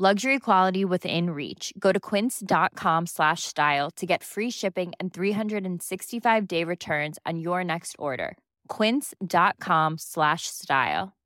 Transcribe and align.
Luxury 0.00 0.38
quality 0.38 0.84
within 0.84 1.30
reach. 1.30 1.72
Go 1.76 1.90
to 1.90 1.98
quince.com 1.98 3.06
slash 3.06 3.42
style 3.42 3.90
to 3.96 4.06
get 4.06 4.22
free 4.22 4.48
shipping 4.48 4.92
and 5.00 5.12
365 5.12 6.46
day 6.46 6.62
returns 6.62 7.18
on 7.26 7.40
your 7.40 7.64
next 7.64 7.96
order. 7.98 8.38
Quince.com 8.68 9.98
slash 9.98 10.42
style. 10.46 11.16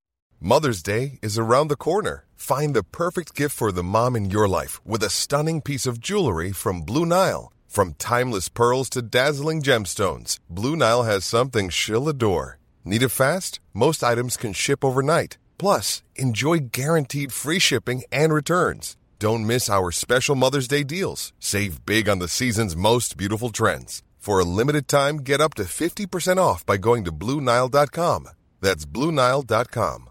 Mother's 0.41 0.83
Day 0.83 1.19
is 1.21 1.37
around 1.37 1.69
the 1.69 1.77
corner. 1.77 2.25
Find 2.35 2.75
the 2.75 2.83
perfect 2.83 3.35
gift 3.35 3.55
for 3.55 3.73
the 3.73 3.83
mom 3.83 4.17
in 4.17 4.31
your 4.31 4.49
life 4.49 4.81
with 4.87 5.03
a 5.03 5.11
stunning 5.11 5.61
piece 5.61 5.85
of 5.85 6.01
jewelry 6.01 6.51
from 6.51 6.81
Blue 6.81 7.05
Nile. 7.05 7.53
From 7.67 7.93
timeless 7.99 8.49
pearls 8.49 8.89
to 8.91 9.03
dazzling 9.03 9.61
gemstones, 9.61 10.39
Blue 10.49 10.77
Nile 10.77 11.03
has 11.03 11.27
something 11.27 11.69
she'll 11.69 12.09
adore. 12.09 12.59
Need 12.87 13.03
it 13.03 13.11
fast? 13.11 13.61
Most 13.75 14.03
items 14.03 14.39
can 14.39 14.55
ship 14.55 14.83
overnight. 14.83 15.37
Plus, 15.63 16.03
enjoy 16.17 16.59
guaranteed 16.73 17.33
free 17.33 17.61
shipping 17.61 18.03
and 18.11 18.35
returns. 18.35 18.97
Don't 19.21 19.47
miss 19.47 19.71
our 19.71 19.93
special 19.93 20.35
Mother's 20.35 20.67
Day 20.67 20.83
deals. 20.83 21.33
Save 21.39 21.87
big 21.87 22.09
on 22.09 22.19
the 22.19 22.27
season's 22.27 22.75
most 22.75 23.17
beautiful 23.17 23.51
trends. 23.51 24.03
For 24.19 24.41
a 24.41 24.45
limited 24.45 24.89
time, 24.89 25.19
get 25.19 25.41
up 25.41 25.55
to 25.55 25.63
50% 25.63 26.39
off 26.39 26.67
by 26.67 26.79
going 26.79 27.05
to 27.05 27.13
BlueNile.com. 27.13 28.27
That's 28.61 28.85
BlueNile.com. 28.85 30.11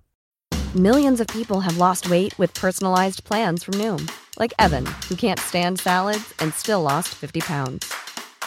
Millions 0.73 1.19
of 1.19 1.27
people 1.27 1.59
have 1.59 1.77
lost 1.77 2.09
weight 2.09 2.33
with 2.39 2.53
personalized 2.53 3.25
plans 3.25 3.65
from 3.65 3.73
Noom, 3.73 4.09
like 4.39 4.53
Evan, 4.57 4.85
who 5.09 5.15
can't 5.15 5.37
stand 5.37 5.81
salads 5.81 6.33
and 6.39 6.53
still 6.53 6.81
lost 6.81 7.09
50 7.09 7.41
pounds. 7.41 7.93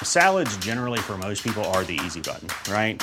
Salads, 0.03 0.57
generally, 0.57 1.01
for 1.01 1.19
most 1.19 1.45
people, 1.45 1.65
are 1.77 1.85
the 1.85 2.01
easy 2.07 2.23
button, 2.23 2.49
right? 2.73 3.03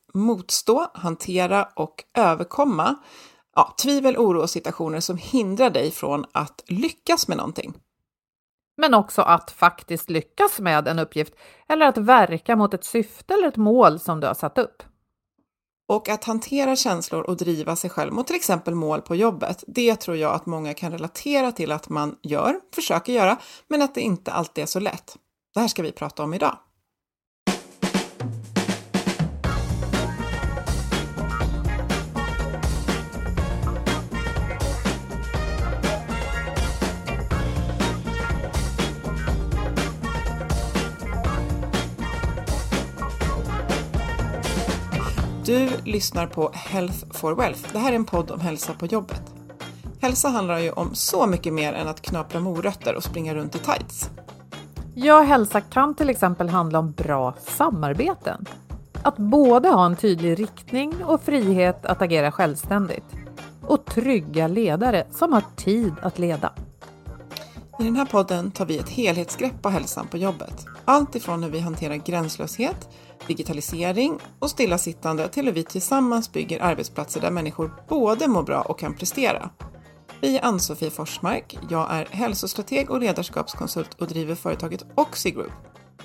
motstå, 0.13 0.87
hantera 0.93 1.67
och 1.75 2.03
överkomma 2.17 2.95
ja, 3.55 3.75
tvivel, 3.81 4.17
oro 4.17 4.41
och 4.41 4.49
situationer 4.49 4.99
som 4.99 5.17
hindrar 5.17 5.69
dig 5.69 5.91
från 5.91 6.25
att 6.31 6.63
lyckas 6.67 7.27
med 7.27 7.37
någonting. 7.37 7.73
Men 8.77 8.93
också 8.93 9.21
att 9.21 9.51
faktiskt 9.51 10.09
lyckas 10.09 10.59
med 10.59 10.87
en 10.87 10.99
uppgift 10.99 11.33
eller 11.69 11.85
att 11.85 11.97
verka 11.97 12.55
mot 12.55 12.73
ett 12.73 12.85
syfte 12.85 13.33
eller 13.33 13.47
ett 13.47 13.57
mål 13.57 13.99
som 13.99 14.19
du 14.19 14.27
har 14.27 14.33
satt 14.33 14.57
upp. 14.57 14.83
Och 15.87 16.09
att 16.09 16.23
hantera 16.23 16.75
känslor 16.75 17.21
och 17.21 17.37
driva 17.37 17.75
sig 17.75 17.89
själv 17.89 18.13
mot 18.13 18.27
till 18.27 18.35
exempel 18.35 18.75
mål 18.75 19.01
på 19.01 19.15
jobbet, 19.15 19.63
det 19.67 19.95
tror 19.95 20.17
jag 20.17 20.33
att 20.33 20.45
många 20.45 20.73
kan 20.73 20.91
relatera 20.91 21.51
till 21.51 21.71
att 21.71 21.89
man 21.89 22.15
gör, 22.21 22.59
försöker 22.75 23.13
göra, 23.13 23.37
men 23.67 23.81
att 23.81 23.95
det 23.95 24.01
inte 24.01 24.31
alltid 24.31 24.61
är 24.61 24.65
så 24.65 24.79
lätt. 24.79 25.17
Det 25.53 25.59
här 25.59 25.67
ska 25.67 25.83
vi 25.83 25.91
prata 25.91 26.23
om 26.23 26.33
idag. 26.33 26.57
Du 45.45 45.69
lyssnar 45.85 46.27
på 46.27 46.51
Health 46.53 47.05
for 47.11 47.35
Wealth. 47.35 47.73
Det 47.73 47.79
här 47.79 47.91
är 47.91 47.95
en 47.95 48.05
podd 48.05 48.31
om 48.31 48.39
hälsa 48.39 48.73
på 48.73 48.85
jobbet. 48.85 49.21
Hälsa 50.01 50.29
handlar 50.29 50.59
ju 50.59 50.71
om 50.71 50.95
så 50.95 51.27
mycket 51.27 51.53
mer 51.53 51.73
än 51.73 51.87
att 51.87 52.01
knapra 52.01 52.39
morötter 52.39 52.95
och 52.95 53.03
springa 53.03 53.35
runt 53.35 53.55
i 53.55 53.59
tights. 53.59 54.09
Ja, 54.95 55.21
hälsa 55.21 55.61
kan 55.61 55.95
till 55.95 56.09
exempel 56.09 56.49
handla 56.49 56.79
om 56.79 56.91
bra 56.91 57.33
samarbeten. 57.39 58.45
Att 59.03 59.17
både 59.17 59.69
ha 59.69 59.85
en 59.85 59.95
tydlig 59.95 60.39
riktning 60.39 61.03
och 61.03 61.21
frihet 61.21 61.85
att 61.85 62.01
agera 62.01 62.31
självständigt. 62.31 63.05
Och 63.61 63.85
trygga 63.85 64.47
ledare 64.47 65.07
som 65.11 65.33
har 65.33 65.43
tid 65.55 65.93
att 66.01 66.19
leda. 66.19 66.53
I 67.79 67.83
den 67.83 67.95
här 67.95 68.05
podden 68.05 68.51
tar 68.51 68.65
vi 68.65 68.77
ett 68.77 68.89
helhetsgrepp 68.89 69.61
på 69.61 69.69
hälsan 69.69 70.07
på 70.07 70.17
jobbet. 70.17 70.65
Allt 70.85 71.15
ifrån 71.15 71.43
hur 71.43 71.51
vi 71.51 71.59
hanterar 71.59 71.95
gränslöshet, 71.95 72.89
digitalisering 73.27 74.19
och 74.39 74.49
stillasittande 74.49 75.27
till 75.27 75.45
hur 75.45 75.51
vi 75.51 75.63
tillsammans 75.63 76.31
bygger 76.31 76.63
arbetsplatser 76.63 77.21
där 77.21 77.31
människor 77.31 77.71
både 77.87 78.27
mår 78.27 78.43
bra 78.43 78.61
och 78.61 78.79
kan 78.79 78.95
prestera. 78.95 79.49
Vi 80.21 80.37
är 80.37 80.45
Ann-Sofie 80.45 80.89
Forsmark. 80.89 81.57
Jag 81.69 81.91
är 81.91 82.05
hälsostrateg 82.05 82.91
och 82.91 82.99
ledarskapskonsult 82.99 83.93
och 84.01 84.07
driver 84.07 84.35
företaget 84.35 84.85
Oxy 84.95 85.31
Group. 85.31 85.51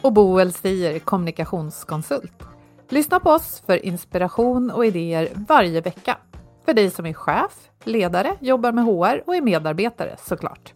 Och 0.03 0.13
Boel 0.13 0.53
Stier, 0.53 0.99
kommunikationskonsult. 0.99 2.43
Lyssna 2.89 3.21
på 3.21 3.31
oss 3.31 3.63
för 3.67 3.87
inspiration 3.87 4.71
och 4.71 4.87
idéer 4.87 5.29
varje 5.49 5.81
vecka. 5.81 6.19
För 6.65 6.75
dig 6.75 6.91
som 6.91 7.07
är 7.07 7.13
chef, 7.13 7.53
ledare, 7.85 8.37
jobbar 8.41 8.73
med 8.73 8.85
HR 8.85 9.23
och 9.27 9.37
är 9.37 9.43
medarbetare 9.43 10.17
såklart. 10.25 10.75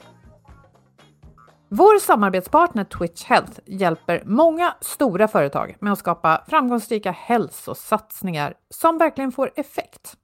Vår 1.72 1.98
samarbetspartner 1.98 2.84
Twitch 2.84 3.24
Health 3.24 3.60
hjälper 3.66 4.22
många 4.26 4.74
stora 4.80 5.28
företag 5.28 5.76
med 5.80 5.92
att 5.92 5.98
skapa 5.98 6.44
framgångsrika 6.48 7.10
hälsosatsningar 7.10 8.54
som 8.70 8.98
verkligen 8.98 9.32
får 9.32 9.52
effekt. 9.56 10.16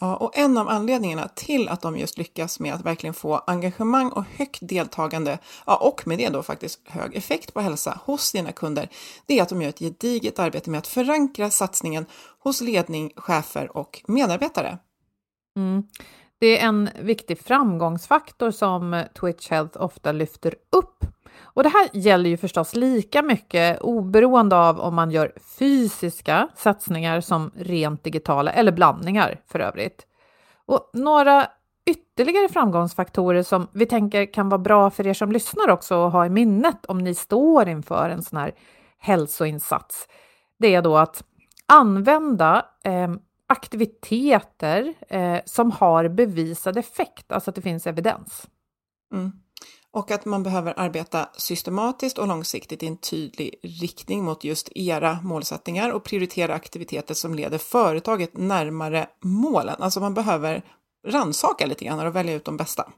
Ja, 0.00 0.16
och 0.16 0.38
en 0.38 0.58
av 0.58 0.68
anledningarna 0.68 1.28
till 1.28 1.68
att 1.68 1.80
de 1.80 1.96
just 1.96 2.18
lyckas 2.18 2.60
med 2.60 2.74
att 2.74 2.84
verkligen 2.84 3.14
få 3.14 3.36
engagemang 3.46 4.10
och 4.12 4.24
högt 4.36 4.58
deltagande, 4.60 5.38
ja, 5.66 5.76
och 5.76 6.06
med 6.06 6.18
det 6.18 6.28
då 6.28 6.42
faktiskt 6.42 6.80
hög 6.88 7.16
effekt 7.16 7.54
på 7.54 7.60
hälsa 7.60 8.00
hos 8.04 8.22
sina 8.22 8.52
kunder, 8.52 8.88
det 9.26 9.38
är 9.38 9.42
att 9.42 9.48
de 9.48 9.62
gör 9.62 9.68
ett 9.68 9.78
gediget 9.78 10.38
arbete 10.38 10.70
med 10.70 10.78
att 10.78 10.86
förankra 10.86 11.50
satsningen 11.50 12.06
hos 12.38 12.60
ledning, 12.60 13.12
chefer 13.16 13.76
och 13.76 14.02
medarbetare. 14.06 14.78
Mm. 15.56 15.82
Det 16.38 16.60
är 16.60 16.66
en 16.66 16.90
viktig 17.00 17.38
framgångsfaktor 17.38 18.50
som 18.50 19.04
Twitch 19.20 19.50
Health 19.50 19.82
ofta 19.82 20.12
lyfter 20.12 20.54
upp. 20.72 21.04
Och 21.40 21.62
det 21.62 21.68
här 21.68 21.88
gäller 21.92 22.30
ju 22.30 22.36
förstås 22.36 22.74
lika 22.74 23.22
mycket 23.22 23.80
oberoende 23.80 24.56
av 24.56 24.80
om 24.80 24.94
man 24.94 25.10
gör 25.10 25.32
fysiska 25.58 26.48
satsningar 26.56 27.20
som 27.20 27.50
rent 27.56 28.04
digitala 28.04 28.52
eller 28.52 28.72
blandningar 28.72 29.40
för 29.46 29.60
övrigt. 29.60 30.06
Och 30.66 30.90
några 30.92 31.46
ytterligare 31.86 32.48
framgångsfaktorer 32.48 33.42
som 33.42 33.68
vi 33.72 33.86
tänker 33.86 34.32
kan 34.32 34.48
vara 34.48 34.58
bra 34.58 34.90
för 34.90 35.06
er 35.06 35.14
som 35.14 35.32
lyssnar 35.32 35.70
också 35.70 36.06
att 36.06 36.12
ha 36.12 36.26
i 36.26 36.30
minnet 36.30 36.86
om 36.86 36.98
ni 36.98 37.14
står 37.14 37.68
inför 37.68 38.10
en 38.10 38.22
sån 38.22 38.38
här 38.38 38.54
hälsoinsats. 38.98 40.08
Det 40.58 40.74
är 40.74 40.82
då 40.82 40.96
att 40.96 41.24
använda 41.66 42.66
eh, 42.84 43.08
aktiviteter 43.48 44.94
eh, 45.08 45.38
som 45.44 45.70
har 45.70 46.08
bevisad 46.08 46.76
effekt, 46.76 47.32
alltså 47.32 47.50
att 47.50 47.54
det 47.54 47.62
finns 47.62 47.86
evidens. 47.86 48.46
Mm. 49.12 49.32
Och 49.90 50.10
att 50.10 50.24
man 50.24 50.42
behöver 50.42 50.74
arbeta 50.76 51.28
systematiskt 51.36 52.18
och 52.18 52.28
långsiktigt 52.28 52.82
i 52.82 52.86
en 52.86 52.96
tydlig 52.96 53.54
riktning 53.62 54.24
mot 54.24 54.44
just 54.44 54.68
era 54.74 55.18
målsättningar 55.22 55.92
och 55.92 56.04
prioritera 56.04 56.54
aktiviteter 56.54 57.14
som 57.14 57.34
leder 57.34 57.58
företaget 57.58 58.36
närmare 58.36 59.08
målen. 59.22 59.76
Alltså 59.78 60.00
man 60.00 60.14
behöver 60.14 60.62
ransaka 61.06 61.66
lite 61.66 61.84
grann 61.84 62.06
och 62.06 62.16
välja 62.16 62.34
ut 62.34 62.44
de 62.44 62.56
bästa. 62.56 62.92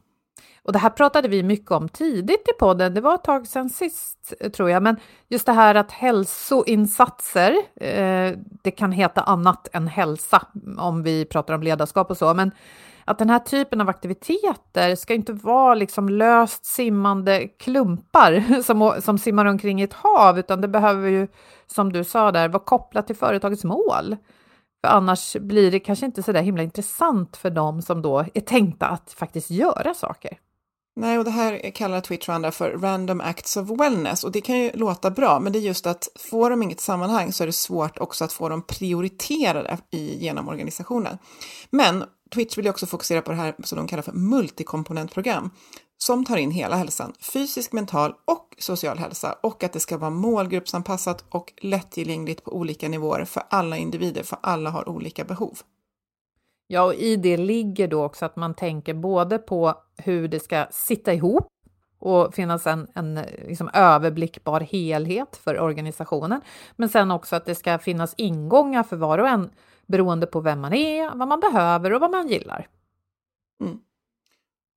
Och 0.71 0.73
det 0.73 0.79
här 0.79 0.91
pratade 0.91 1.29
vi 1.29 1.43
mycket 1.43 1.71
om 1.71 1.89
tidigt 1.89 2.49
i 2.49 2.53
podden, 2.59 2.95
det 2.95 3.01
var 3.01 3.15
ett 3.15 3.25
tag 3.25 3.47
sedan 3.47 3.71
sist 3.71 4.35
tror 4.53 4.71
jag, 4.71 4.83
men 4.83 4.97
just 5.29 5.47
det 5.47 5.53
här 5.53 5.75
att 5.75 5.93
hälsoinsatser, 5.93 7.57
eh, 7.81 8.33
det 8.63 8.71
kan 8.71 8.93
heta 8.93 9.21
annat 9.21 9.69
än 9.73 9.89
hälsa 9.89 10.43
om 10.79 11.03
vi 11.03 11.25
pratar 11.25 11.55
om 11.55 11.63
ledarskap 11.63 12.11
och 12.11 12.17
så, 12.17 12.35
men 12.35 12.51
att 13.05 13.19
den 13.19 13.31
här 13.31 13.39
typen 13.39 13.81
av 13.81 13.89
aktiviteter 13.89 14.97
ska 14.97 15.15
inte 15.15 15.33
vara 15.33 15.75
liksom 15.75 16.09
löst 16.09 16.65
simmande 16.65 17.49
klumpar 17.49 18.63
som, 18.63 18.95
som 19.01 19.19
simmar 19.19 19.45
omkring 19.45 19.81
i 19.81 19.85
ett 19.85 19.95
hav, 19.95 20.39
utan 20.39 20.61
det 20.61 20.69
behöver 20.69 21.09
ju, 21.09 21.29
som 21.67 21.93
du 21.93 22.05
sa 22.05 22.33
där, 22.33 22.49
vara 22.49 22.65
kopplat 22.65 23.07
till 23.07 23.17
företagets 23.17 23.65
mål. 23.65 24.17
För 24.85 24.89
annars 24.89 25.37
blir 25.37 25.71
det 25.71 25.81
kanske 25.81 26.07
inte 26.07 26.23
så 26.23 26.33
där 26.33 26.43
himla 26.43 26.63
intressant 26.63 27.37
för 27.37 27.51
dem 27.51 27.83
som 27.83 28.03
då 28.03 28.25
är 28.35 28.41
tänkta 28.41 28.87
att 28.87 29.13
faktiskt 29.13 29.51
göra 29.51 29.95
saker. 29.95 30.39
Nej, 31.01 31.19
och 31.19 31.25
det 31.25 31.31
här 31.31 31.71
kallar 31.71 32.01
Twitch 32.01 32.29
och 32.29 32.35
andra 32.35 32.51
för 32.51 32.71
random 32.71 33.21
acts 33.21 33.57
of 33.57 33.71
wellness 33.71 34.25
och 34.25 34.33
det 34.33 34.41
kan 34.41 34.59
ju 34.59 34.71
låta 34.75 35.11
bra, 35.11 35.41
men 35.41 35.53
det 35.53 35.59
är 35.59 35.61
just 35.61 35.87
att 35.87 36.09
får 36.19 36.51
de 36.51 36.63
inget 36.63 36.81
sammanhang 36.81 37.33
så 37.33 37.43
är 37.43 37.47
det 37.47 37.53
svårt 37.53 37.99
också 37.99 38.25
att 38.25 38.33
få 38.33 38.49
dem 38.49 38.63
prioriterade 38.63 39.79
i, 39.91 40.17
genom 40.19 40.49
organisationen. 40.49 41.19
Men 41.71 42.05
Twitch 42.35 42.59
vill 42.59 42.65
ju 42.65 42.71
också 42.71 42.87
fokusera 42.87 43.23
på 43.23 43.31
det 43.31 43.37
här 43.37 43.55
som 43.65 43.77
de 43.77 43.89
kallar 43.89 44.03
för 44.03 44.13
multikomponentprogram 44.13 45.51
som 45.99 46.25
tar 46.25 46.37
in 46.37 46.51
hela 46.51 46.77
hälsan, 46.77 47.13
fysisk, 47.33 47.73
mental 47.73 48.15
och 48.25 48.57
social 48.59 48.99
hälsa 48.99 49.37
och 49.43 49.65
att 49.65 49.73
det 49.73 49.81
ska 49.81 49.99
vara 49.99 50.11
målgruppsanpassat 50.11 51.25
och 51.29 51.53
lättillgängligt 51.63 52.45
på 52.45 52.57
olika 52.57 52.89
nivåer 52.89 53.25
för 53.25 53.43
alla 53.51 53.77
individer, 53.77 54.23
för 54.23 54.39
alla 54.43 54.71
har 54.71 54.89
olika 54.89 55.25
behov. 55.25 55.59
Ja, 56.73 56.83
och 56.83 56.95
i 56.95 57.17
det 57.17 57.37
ligger 57.37 57.89
då 57.89 58.05
också 58.05 58.25
att 58.25 58.37
man 58.37 58.55
tänker 58.55 58.95
både 58.95 59.39
på 59.39 59.75
hur 59.97 60.29
det 60.29 60.41
ska 60.41 60.67
sitta 60.71 61.13
ihop 61.13 61.49
och 61.99 62.35
finnas 62.35 62.67
en, 62.67 62.89
en 62.95 63.15
liksom 63.49 63.71
överblickbar 63.75 64.61
helhet 64.61 65.37
för 65.37 65.61
organisationen, 65.61 66.41
men 66.77 66.89
sen 66.89 67.11
också 67.11 67.37
att 67.37 67.47
det 67.47 67.55
ska 67.55 67.79
finnas 67.79 68.15
ingångar 68.17 68.83
för 68.83 68.97
var 68.97 69.19
och 69.19 69.29
en 69.29 69.51
beroende 69.87 70.27
på 70.27 70.41
vem 70.41 70.61
man 70.61 70.73
är, 70.73 71.15
vad 71.15 71.29
man 71.29 71.41
behöver 71.41 71.93
och 71.93 72.01
vad 72.01 72.11
man 72.11 72.29
gillar. 72.29 72.69
Mm. 73.61 73.79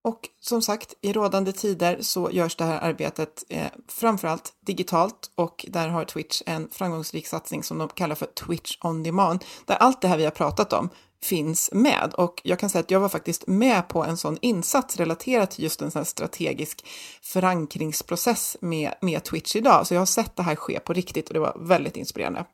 Och 0.03 0.29
som 0.39 0.61
sagt, 0.61 0.93
i 1.01 1.13
rådande 1.13 1.51
tider 1.51 1.97
så 2.01 2.31
görs 2.31 2.55
det 2.55 2.63
här 2.63 2.79
arbetet 2.81 3.43
eh, 3.49 3.67
framförallt 3.87 4.53
digitalt 4.59 5.31
och 5.35 5.65
där 5.69 5.89
har 5.89 6.05
Twitch 6.05 6.41
en 6.45 6.69
framgångsrik 6.69 7.27
satsning 7.27 7.63
som 7.63 7.77
de 7.77 7.89
kallar 7.89 8.15
för 8.15 8.25
Twitch 8.25 8.77
on 8.81 9.03
demand, 9.03 9.45
där 9.65 9.75
allt 9.75 10.01
det 10.01 10.07
här 10.07 10.17
vi 10.17 10.23
har 10.23 10.31
pratat 10.31 10.73
om 10.73 10.89
finns 11.23 11.69
med. 11.73 12.13
Och 12.17 12.41
jag 12.43 12.59
kan 12.59 12.69
säga 12.69 12.79
att 12.79 12.91
jag 12.91 12.99
var 12.99 13.09
faktiskt 13.09 13.47
med 13.47 13.87
på 13.87 14.03
en 14.03 14.17
sån 14.17 14.37
insats 14.41 14.97
relaterat 14.97 15.51
till 15.51 15.63
just 15.63 15.81
en 15.81 15.91
sån 15.91 16.05
strategisk 16.05 16.85
förankringsprocess 17.21 18.57
med, 18.61 18.93
med 19.01 19.23
Twitch 19.23 19.55
idag. 19.55 19.87
Så 19.87 19.93
jag 19.93 20.01
har 20.01 20.05
sett 20.05 20.35
det 20.35 20.43
här 20.43 20.55
ske 20.55 20.79
på 20.79 20.93
riktigt 20.93 21.27
och 21.27 21.33
det 21.33 21.39
var 21.39 21.57
väldigt 21.59 21.97
inspirerande. 21.97 22.45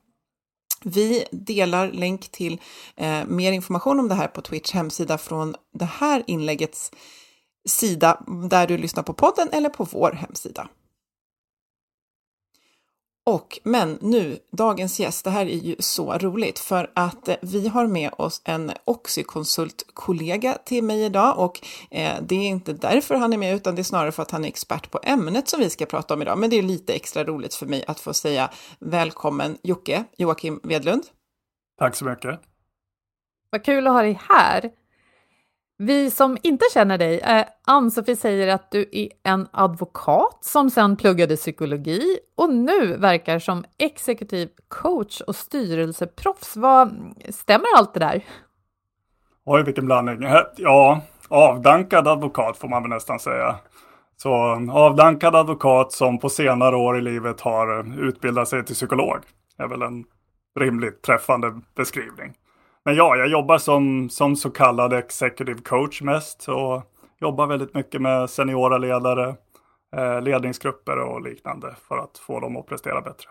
Vi 0.83 1.25
delar 1.31 1.91
länk 1.91 2.29
till 2.31 2.61
eh, 2.95 3.25
mer 3.25 3.51
information 3.51 3.99
om 3.99 4.07
det 4.07 4.15
här 4.15 4.27
på 4.27 4.41
Twitch 4.41 4.73
hemsida 4.73 5.17
från 5.17 5.55
det 5.73 5.85
här 5.85 6.23
inläggets 6.27 6.91
sida 7.67 8.21
där 8.49 8.67
du 8.67 8.77
lyssnar 8.77 9.03
på 9.03 9.13
podden 9.13 9.49
eller 9.51 9.69
på 9.69 9.83
vår 9.83 10.11
hemsida. 10.11 10.67
Och, 13.29 13.59
men 13.63 13.97
nu, 14.01 14.37
dagens 14.51 14.99
gäst, 14.99 15.23
det 15.23 15.29
här 15.29 15.45
är 15.45 15.55
ju 15.55 15.75
så 15.79 16.17
roligt 16.17 16.59
för 16.59 16.91
att 16.95 17.27
eh, 17.27 17.35
vi 17.41 17.67
har 17.67 17.87
med 17.87 18.11
oss 18.17 18.41
en 18.45 18.71
Oxykonsult-kollega 18.85 20.57
till 20.65 20.83
mig 20.83 21.05
idag 21.05 21.39
och 21.39 21.59
eh, 21.91 22.13
det 22.21 22.35
är 22.35 22.47
inte 22.47 22.73
därför 22.73 23.15
han 23.15 23.33
är 23.33 23.37
med 23.37 23.55
utan 23.55 23.75
det 23.75 23.81
är 23.81 23.83
snarare 23.83 24.11
för 24.11 24.23
att 24.23 24.31
han 24.31 24.45
är 24.45 24.47
expert 24.47 24.91
på 24.91 24.99
ämnet 25.03 25.47
som 25.49 25.59
vi 25.59 25.69
ska 25.69 25.85
prata 25.85 26.13
om 26.13 26.21
idag. 26.21 26.37
Men 26.37 26.49
det 26.49 26.55
är 26.55 26.61
lite 26.61 26.93
extra 26.93 27.23
roligt 27.23 27.55
för 27.55 27.65
mig 27.65 27.83
att 27.87 27.99
få 27.99 28.13
säga 28.13 28.49
välkommen 28.79 29.57
Jocke, 29.63 30.03
Joakim 30.17 30.59
Vedlund. 30.63 31.03
Tack 31.79 31.95
så 31.95 32.05
mycket. 32.05 32.39
Vad 33.49 33.63
kul 33.63 33.87
att 33.87 33.93
ha 33.93 34.01
dig 34.01 34.19
här. 34.29 34.71
Vi 35.81 36.11
som 36.11 36.37
inte 36.43 36.65
känner 36.73 36.97
dig, 36.97 37.19
eh, 37.19 37.45
Ann-Sofie 37.67 38.15
säger 38.15 38.47
att 38.47 38.71
du 38.71 38.89
är 38.91 39.09
en 39.23 39.47
advokat 39.51 40.37
som 40.41 40.69
sedan 40.69 40.97
pluggade 40.97 41.35
psykologi 41.35 42.19
och 42.37 42.53
nu 42.53 42.97
verkar 42.97 43.39
som 43.39 43.63
exekutiv 43.77 44.49
coach 44.67 45.21
och 45.21 45.35
styrelseproffs. 45.35 46.57
Vad, 46.57 47.13
stämmer 47.29 47.65
allt 47.77 47.93
det 47.93 47.99
där? 47.99 48.25
Oj, 49.45 49.63
vilken 49.63 49.85
blandning. 49.85 50.23
Eh, 50.23 50.41
ja, 50.55 51.01
avdankad 51.27 52.07
advokat 52.07 52.57
får 52.57 52.67
man 52.67 52.83
väl 52.83 52.89
nästan 52.89 53.19
säga. 53.19 53.55
Så 54.17 54.33
avdankad 54.71 55.35
advokat 55.35 55.91
som 55.91 56.19
på 56.19 56.29
senare 56.29 56.75
år 56.75 56.97
i 56.97 57.01
livet 57.01 57.41
har 57.41 57.99
utbildat 58.07 58.47
sig 58.47 58.65
till 58.65 58.75
psykolog 58.75 59.17
är 59.57 59.67
väl 59.67 59.81
en 59.81 60.03
rimligt 60.59 61.01
träffande 61.01 61.61
beskrivning. 61.75 62.33
Men 62.85 62.95
ja, 62.95 63.15
jag 63.15 63.27
jobbar 63.27 63.57
som, 63.57 64.09
som 64.09 64.35
så 64.35 64.49
kallad 64.49 64.93
executive 64.93 65.61
coach 65.61 66.01
mest 66.01 66.49
och 66.49 66.83
jobbar 67.21 67.47
väldigt 67.47 67.73
mycket 67.73 68.01
med 68.01 68.29
seniora 68.29 68.77
ledare, 68.77 69.35
eh, 69.95 70.21
ledningsgrupper 70.21 70.97
och 70.97 71.21
liknande 71.21 71.75
för 71.87 71.97
att 71.97 72.17
få 72.17 72.39
dem 72.39 72.57
att 72.57 72.67
prestera 72.67 73.01
bättre. 73.01 73.29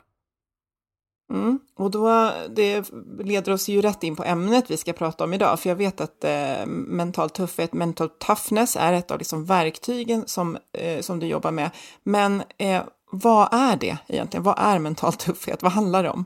Mm. 1.32 1.58
Och 1.76 1.90
då, 1.90 2.30
det 2.48 2.90
leder 3.18 3.52
oss 3.52 3.68
ju 3.68 3.80
rätt 3.80 4.02
in 4.02 4.16
på 4.16 4.24
ämnet 4.24 4.70
vi 4.70 4.76
ska 4.76 4.92
prata 4.92 5.24
om 5.24 5.34
idag, 5.34 5.60
för 5.60 5.68
jag 5.68 5.76
vet 5.76 6.00
att 6.00 6.24
eh, 6.24 6.66
mental 6.66 7.30
tuffhet, 7.30 7.72
mental 7.72 8.08
toughness 8.08 8.76
är 8.76 8.92
ett 8.92 9.10
av 9.10 9.18
liksom 9.18 9.44
verktygen 9.44 10.26
som, 10.26 10.58
eh, 10.72 11.00
som 11.00 11.20
du 11.20 11.26
jobbar 11.26 11.50
med. 11.50 11.70
Men 12.02 12.42
eh, 12.58 12.82
vad 13.10 13.48
är 13.52 13.76
det 13.76 13.98
egentligen? 14.06 14.44
Vad 14.44 14.58
är 14.58 14.78
mental 14.78 15.12
tuffhet? 15.12 15.62
Vad 15.62 15.72
handlar 15.72 16.02
det 16.02 16.10
om? 16.10 16.24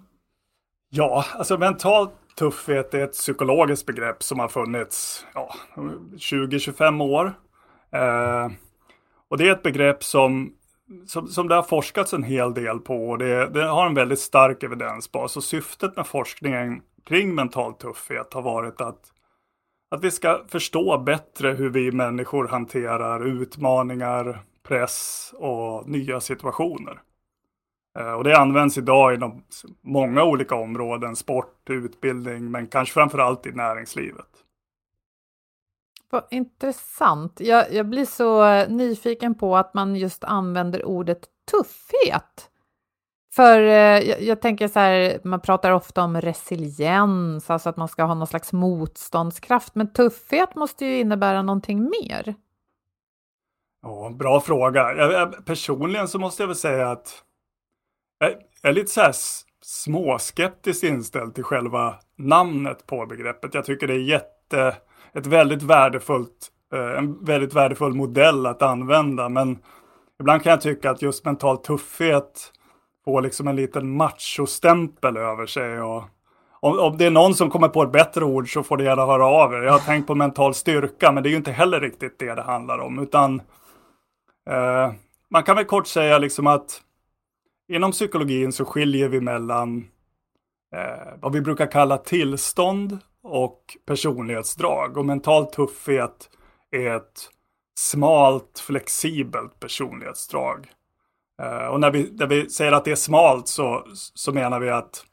Ja, 0.90 1.24
alltså 1.34 1.58
mental 1.58 2.08
tuffhet 2.34 2.94
är 2.94 3.04
ett 3.04 3.12
psykologiskt 3.12 3.86
begrepp 3.86 4.22
som 4.22 4.38
har 4.38 4.48
funnits 4.48 5.26
ja, 5.34 5.54
20-25 5.74 7.02
år. 7.02 7.32
Eh, 7.92 8.48
och 9.28 9.38
det 9.38 9.48
är 9.48 9.52
ett 9.52 9.62
begrepp 9.62 10.04
som, 10.04 10.52
som, 11.06 11.28
som 11.28 11.48
det 11.48 11.54
har 11.54 11.62
forskats 11.62 12.12
en 12.12 12.22
hel 12.22 12.54
del 12.54 12.78
på 12.78 13.10
och 13.10 13.18
det, 13.18 13.48
det 13.48 13.64
har 13.64 13.86
en 13.86 13.94
väldigt 13.94 14.20
stark 14.20 14.62
evidensbas. 14.62 15.36
Och 15.36 15.44
syftet 15.44 15.96
med 15.96 16.06
forskningen 16.06 16.82
kring 17.04 17.34
mental 17.34 17.74
tuffhet 17.74 18.34
har 18.34 18.42
varit 18.42 18.80
att, 18.80 19.00
att 19.90 20.04
vi 20.04 20.10
ska 20.10 20.44
förstå 20.48 20.98
bättre 20.98 21.50
hur 21.50 21.70
vi 21.70 21.92
människor 21.92 22.48
hanterar 22.48 23.26
utmaningar, 23.26 24.42
press 24.62 25.30
och 25.36 25.88
nya 25.88 26.20
situationer. 26.20 27.00
Eh, 27.98 28.12
och 28.12 28.24
det 28.24 28.38
används 28.38 28.78
idag 28.78 29.14
inom 29.14 29.42
många 29.80 30.24
olika 30.24 30.54
områden, 30.54 31.16
sport, 31.16 31.70
utbildning, 31.70 32.50
men 32.50 32.66
kanske 32.66 32.94
framför 32.94 33.18
allt 33.18 33.46
i 33.46 33.52
näringslivet. 33.52 34.26
Vad 36.10 36.24
intressant. 36.30 37.40
Jag, 37.40 37.72
jag 37.72 37.88
blir 37.88 38.04
så 38.04 38.64
nyfiken 38.66 39.34
på 39.34 39.56
att 39.56 39.74
man 39.74 39.96
just 39.96 40.24
använder 40.24 40.84
ordet 40.84 41.20
tuffhet. 41.50 42.48
För 43.34 43.58
eh, 43.58 44.08
jag, 44.08 44.22
jag, 44.22 44.40
tänker 44.40 44.68
så 44.68 44.78
här, 44.78 45.20
man 45.24 45.40
pratar 45.40 45.70
ofta 45.70 46.02
om 46.02 46.20
resiliens, 46.20 47.50
alltså 47.50 47.68
att 47.68 47.76
man 47.76 47.88
ska 47.88 48.02
ha 48.02 48.14
någon 48.14 48.26
slags 48.26 48.52
motståndskraft, 48.52 49.74
men 49.74 49.92
tuffhet 49.92 50.54
måste 50.54 50.86
ju 50.86 51.00
innebära 51.00 51.42
någonting 51.42 51.82
mer. 51.82 52.34
Ja, 53.82 54.10
bra 54.18 54.40
fråga. 54.40 54.92
Jag, 54.92 55.44
personligen 55.44 56.08
så 56.08 56.18
måste 56.18 56.42
jag 56.42 56.48
väl 56.48 56.56
säga 56.56 56.90
att 56.90 57.24
jag 58.30 58.70
är 58.70 58.72
lite 58.72 58.90
så 58.90 59.00
här 59.00 59.14
småskeptiskt 59.62 60.84
inställd 60.84 61.34
till 61.34 61.44
själva 61.44 61.94
namnet 62.18 62.86
på 62.86 63.06
begreppet. 63.06 63.54
Jag 63.54 63.64
tycker 63.64 63.86
det 63.86 63.94
är 63.94 63.98
jätte, 63.98 64.76
ett 65.14 65.26
väldigt 65.26 65.62
värdefullt, 65.62 66.48
eh, 66.74 66.98
en 66.98 67.24
väldigt 67.24 67.54
värdefull 67.54 67.94
modell 67.94 68.46
att 68.46 68.62
använda. 68.62 69.28
Men 69.28 69.58
ibland 70.20 70.42
kan 70.42 70.50
jag 70.50 70.60
tycka 70.60 70.90
att 70.90 71.02
just 71.02 71.24
mental 71.24 71.58
tuffhet 71.58 72.52
får 73.04 73.22
liksom 73.22 73.48
en 73.48 73.56
liten 73.56 73.96
machostämpel 73.96 75.16
över 75.16 75.46
sig. 75.46 75.80
Och 75.80 76.04
om, 76.60 76.78
om 76.78 76.96
det 76.98 77.06
är 77.06 77.10
någon 77.10 77.34
som 77.34 77.50
kommer 77.50 77.68
på 77.68 77.82
ett 77.82 77.92
bättre 77.92 78.24
ord 78.24 78.52
så 78.52 78.62
får 78.62 78.76
det 78.76 78.84
gärna 78.84 79.06
höra 79.06 79.26
av 79.26 79.54
er. 79.54 79.62
Jag 79.62 79.72
har 79.72 79.78
tänkt 79.78 80.06
på 80.06 80.14
mental 80.14 80.54
styrka, 80.54 81.12
men 81.12 81.22
det 81.22 81.28
är 81.28 81.30
ju 81.30 81.36
inte 81.36 81.52
heller 81.52 81.80
riktigt 81.80 82.18
det 82.18 82.34
det 82.34 82.42
handlar 82.42 82.78
om. 82.78 82.98
Utan 82.98 83.42
eh, 84.50 84.92
man 85.30 85.42
kan 85.42 85.56
väl 85.56 85.64
kort 85.64 85.86
säga 85.86 86.18
liksom 86.18 86.46
att 86.46 86.82
Inom 87.72 87.92
psykologin 87.92 88.52
så 88.52 88.64
skiljer 88.64 89.08
vi 89.08 89.20
mellan 89.20 89.78
eh, 90.74 91.14
vad 91.20 91.32
vi 91.32 91.40
brukar 91.40 91.66
kalla 91.66 91.98
tillstånd 91.98 92.98
och 93.22 93.76
personlighetsdrag. 93.86 94.96
Och 94.96 95.06
mental 95.06 95.46
tuffhet 95.46 96.30
är 96.70 96.96
ett 96.96 97.30
smalt, 97.78 98.58
flexibelt 98.58 99.60
personlighetsdrag. 99.60 100.70
Eh, 101.42 101.66
och 101.66 101.80
när 101.80 101.90
vi, 101.90 102.12
när 102.12 102.26
vi 102.26 102.50
säger 102.50 102.72
att 102.72 102.84
det 102.84 102.90
är 102.90 102.96
smalt 102.96 103.48
så, 103.48 103.86
så 103.94 104.32
menar 104.32 104.60
vi 104.60 104.70
att, 104.70 105.04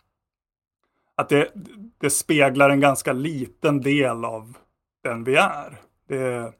att 1.15 1.29
det, 1.29 1.51
det 1.97 2.09
speglar 2.09 2.69
en 2.69 2.79
ganska 2.79 3.13
liten 3.13 3.81
del 3.81 4.25
av 4.25 4.57
den 5.03 5.23
vi 5.23 5.35
är. 5.35 5.81
Det, 6.07 6.53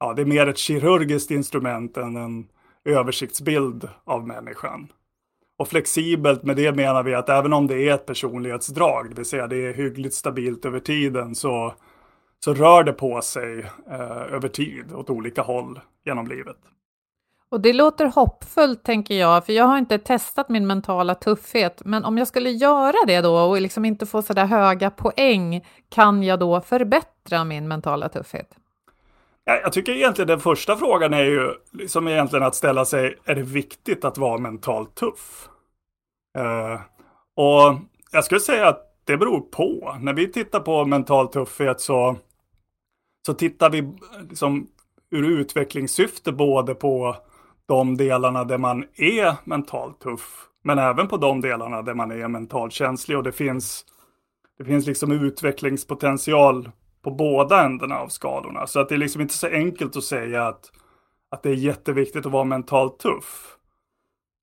ja, 0.00 0.12
det 0.12 0.22
är 0.22 0.26
mer 0.26 0.46
ett 0.46 0.58
kirurgiskt 0.58 1.30
instrument 1.30 1.96
än 1.96 2.16
en 2.16 2.48
översiktsbild 2.84 3.88
av 4.04 4.26
människan. 4.26 4.88
Och 5.58 5.68
flexibelt 5.68 6.42
med 6.42 6.56
det 6.56 6.72
menar 6.72 7.02
vi 7.02 7.14
att 7.14 7.28
även 7.28 7.52
om 7.52 7.66
det 7.66 7.88
är 7.88 7.94
ett 7.94 8.06
personlighetsdrag, 8.06 9.10
det 9.10 9.16
vill 9.16 9.24
säga 9.24 9.46
det 9.46 9.66
är 9.66 9.74
hyggligt 9.74 10.14
stabilt 10.14 10.64
över 10.64 10.80
tiden, 10.80 11.34
så, 11.34 11.74
så 12.44 12.54
rör 12.54 12.84
det 12.84 12.92
på 12.92 13.20
sig 13.20 13.58
eh, 13.90 14.34
över 14.34 14.48
tid 14.48 14.92
åt 14.92 15.10
olika 15.10 15.42
håll 15.42 15.80
genom 16.04 16.26
livet. 16.26 16.56
Och 17.48 17.60
det 17.60 17.72
låter 17.72 18.06
hoppfullt 18.06 18.84
tänker 18.84 19.14
jag, 19.14 19.46
för 19.46 19.52
jag 19.52 19.64
har 19.64 19.78
inte 19.78 19.98
testat 19.98 20.48
min 20.48 20.66
mentala 20.66 21.14
tuffhet, 21.14 21.82
men 21.84 22.04
om 22.04 22.18
jag 22.18 22.28
skulle 22.28 22.50
göra 22.50 23.06
det 23.06 23.20
då 23.20 23.36
och 23.36 23.60
liksom 23.60 23.84
inte 23.84 24.06
få 24.06 24.22
så 24.22 24.32
där 24.32 24.46
höga 24.46 24.90
poäng, 24.90 25.66
kan 25.88 26.22
jag 26.22 26.38
då 26.38 26.60
förbättra 26.60 27.44
min 27.44 27.68
mentala 27.68 28.08
tuffhet? 28.08 28.56
Jag 29.46 29.72
tycker 29.72 29.92
egentligen 29.92 30.28
den 30.28 30.40
första 30.40 30.76
frågan 30.76 31.14
är 31.14 31.24
ju 31.24 31.54
liksom 31.72 32.08
egentligen 32.08 32.46
att 32.46 32.54
ställa 32.54 32.84
sig, 32.84 33.18
är 33.24 33.34
det 33.34 33.42
viktigt 33.42 34.04
att 34.04 34.18
vara 34.18 34.38
mentalt 34.38 34.94
tuff? 34.94 35.48
Eh, 36.38 36.80
och 37.36 37.78
jag 38.12 38.24
skulle 38.24 38.40
säga 38.40 38.68
att 38.68 38.82
det 39.04 39.16
beror 39.16 39.40
på. 39.40 39.96
När 40.00 40.12
vi 40.12 40.32
tittar 40.32 40.60
på 40.60 40.84
mental 40.84 41.28
tuffhet 41.28 41.80
så, 41.80 42.16
så 43.26 43.34
tittar 43.34 43.70
vi 43.70 43.92
liksom 44.30 44.66
ur 45.10 45.40
utvecklingssyfte 45.40 46.32
både 46.32 46.74
på 46.74 47.16
de 47.66 47.96
delarna 47.96 48.44
där 48.44 48.58
man 48.58 48.84
är 48.96 49.34
mentalt 49.44 50.00
tuff, 50.00 50.48
men 50.64 50.78
även 50.78 51.08
på 51.08 51.16
de 51.16 51.40
delarna 51.40 51.82
där 51.82 51.94
man 51.94 52.10
är 52.10 52.28
mentalt 52.28 52.72
känslig 52.72 53.16
och 53.16 53.24
det 53.24 53.32
finns, 53.32 53.84
det 54.58 54.64
finns 54.64 54.86
liksom 54.86 55.12
utvecklingspotential 55.12 56.70
på 57.06 57.10
båda 57.10 57.62
ändarna 57.64 57.98
av 57.98 58.08
skadorna. 58.08 58.66
Så 58.66 58.80
att 58.80 58.88
det 58.88 58.94
är 58.94 58.98
liksom 58.98 59.20
inte 59.20 59.34
så 59.34 59.46
enkelt 59.46 59.96
att 59.96 60.04
säga 60.04 60.46
att, 60.46 60.72
att 61.30 61.42
det 61.42 61.50
är 61.50 61.54
jätteviktigt 61.54 62.26
att 62.26 62.32
vara 62.32 62.44
mentalt 62.44 62.98
tuff. 62.98 63.56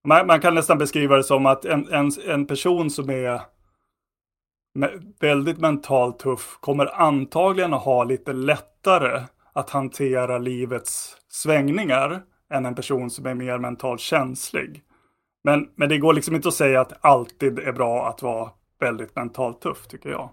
Man, 0.07 0.27
man 0.27 0.41
kan 0.41 0.55
nästan 0.55 0.77
beskriva 0.77 1.17
det 1.17 1.23
som 1.23 1.45
att 1.45 1.65
en, 1.65 1.87
en, 1.93 2.11
en 2.27 2.45
person 2.45 2.89
som 2.89 3.09
är 3.09 3.41
väldigt 5.19 5.59
mentalt 5.59 6.19
tuff 6.19 6.57
kommer 6.59 7.01
antagligen 7.01 7.73
att 7.73 7.83
ha 7.83 8.03
lite 8.03 8.33
lättare 8.33 9.21
att 9.53 9.69
hantera 9.69 10.37
livets 10.37 11.17
svängningar 11.27 12.21
än 12.53 12.65
en 12.65 12.75
person 12.75 13.09
som 13.09 13.25
är 13.25 13.33
mer 13.33 13.57
mentalt 13.57 14.01
känslig. 14.01 14.83
Men, 15.43 15.69
men 15.75 15.89
det 15.89 15.97
går 15.97 16.13
liksom 16.13 16.35
inte 16.35 16.47
att 16.47 16.53
säga 16.53 16.81
att 16.81 16.89
det 16.89 16.97
alltid 17.01 17.59
är 17.59 17.73
bra 17.73 18.07
att 18.07 18.21
vara 18.21 18.49
väldigt 18.79 19.15
mentalt 19.15 19.61
tuff, 19.61 19.87
tycker 19.87 20.09
jag. 20.09 20.29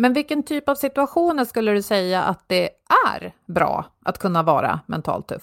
Men 0.00 0.12
vilken 0.12 0.42
typ 0.42 0.68
av 0.68 0.74
situationer 0.74 1.44
skulle 1.44 1.72
du 1.72 1.82
säga 1.82 2.22
att 2.22 2.44
det 2.46 2.70
är 3.14 3.32
bra 3.46 3.84
att 4.04 4.18
kunna 4.18 4.42
vara 4.42 4.80
mentalt 4.86 5.28
tuff? 5.28 5.42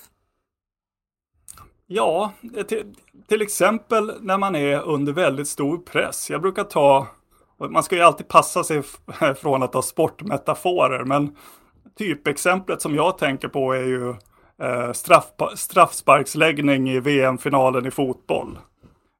Ja, 1.88 2.32
till, 2.68 2.96
till, 3.28 3.42
exempel 3.42 4.12
när 4.22 4.38
man 4.38 4.56
är 4.56 4.82
under 4.82 5.14
väldigt 5.14 5.48
stor 5.48 5.78
press. 5.78 6.30
Jag 6.30 6.42
brukar 6.42 6.64
ta, 6.64 7.08
man 7.70 7.84
ska 7.84 7.96
ju 7.96 8.02
alltid 8.02 8.28
passa 8.28 8.64
sig 8.64 8.84
från 9.42 9.64
att 9.64 9.72
ta 9.72 9.82
sportmetaforer, 9.82 11.04
men 11.04 11.36
typexemplet 11.98 12.82
som 12.82 12.96
jag 12.96 13.18
tänker 13.18 13.48
på 13.48 13.74
är 13.74 13.84
ju 13.84 14.10
eh, 14.62 14.92
straff, 14.92 15.32
straffsparksläggning 15.56 16.90
i 16.90 17.00
VM-finalen 17.00 17.86
i 17.86 17.92
fotboll. 17.92 18.60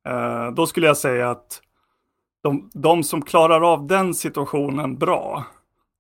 Eh, 0.08 0.52
då 0.52 0.66
skulle 0.68 0.88
jag 0.88 0.98
säga 0.98 1.30
att 1.30 1.62
de, 2.48 2.70
de 2.74 3.04
som 3.04 3.22
klarar 3.22 3.74
av 3.74 3.88
den 3.88 4.14
situationen 4.14 4.98
bra, 4.98 5.44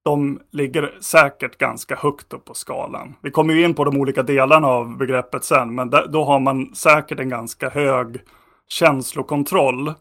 de 0.03 0.39
ligger 0.51 0.97
säkert 1.01 1.57
ganska 1.57 1.95
högt 1.95 2.33
upp 2.33 2.45
på 2.45 2.53
skalan. 2.53 3.15
Vi 3.21 3.31
kommer 3.31 3.53
ju 3.53 3.65
in 3.65 3.73
på 3.73 3.83
de 3.83 3.97
olika 3.97 4.23
delarna 4.23 4.67
av 4.67 4.97
begreppet 4.97 5.43
sen, 5.43 5.75
men 5.75 5.89
där, 5.89 6.07
då 6.07 6.23
har 6.23 6.39
man 6.39 6.75
säkert 6.75 7.19
en 7.19 7.29
ganska 7.29 7.69
hög 7.69 8.21
känslokontroll 8.67 9.93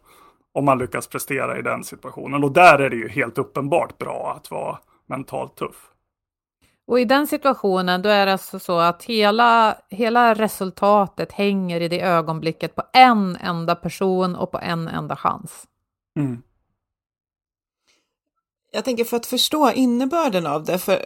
om 0.54 0.64
man 0.64 0.78
lyckas 0.78 1.06
prestera 1.06 1.58
i 1.58 1.62
den 1.62 1.84
situationen. 1.84 2.44
Och 2.44 2.52
där 2.52 2.78
är 2.78 2.90
det 2.90 2.96
ju 2.96 3.08
helt 3.08 3.38
uppenbart 3.38 3.98
bra 3.98 4.34
att 4.36 4.50
vara 4.50 4.78
mentalt 5.06 5.56
tuff. 5.56 5.90
Och 6.86 7.00
i 7.00 7.04
den 7.04 7.26
situationen, 7.26 8.02
då 8.02 8.08
är 8.08 8.26
det 8.26 8.32
alltså 8.32 8.58
så 8.58 8.78
att 8.78 9.04
hela, 9.04 9.76
hela 9.90 10.34
resultatet 10.34 11.32
hänger 11.32 11.80
i 11.80 11.88
det 11.88 12.00
ögonblicket 12.00 12.74
på 12.74 12.82
en 12.92 13.36
enda 13.36 13.74
person 13.74 14.36
och 14.36 14.50
på 14.50 14.58
en 14.58 14.88
enda 14.88 15.16
chans. 15.16 15.66
Mm. 16.16 16.42
Jag 18.72 18.84
tänker 18.84 19.04
för 19.04 19.16
att 19.16 19.26
förstå 19.26 19.70
innebörden 19.70 20.46
av 20.46 20.64
det, 20.64 20.78
för, 20.78 20.98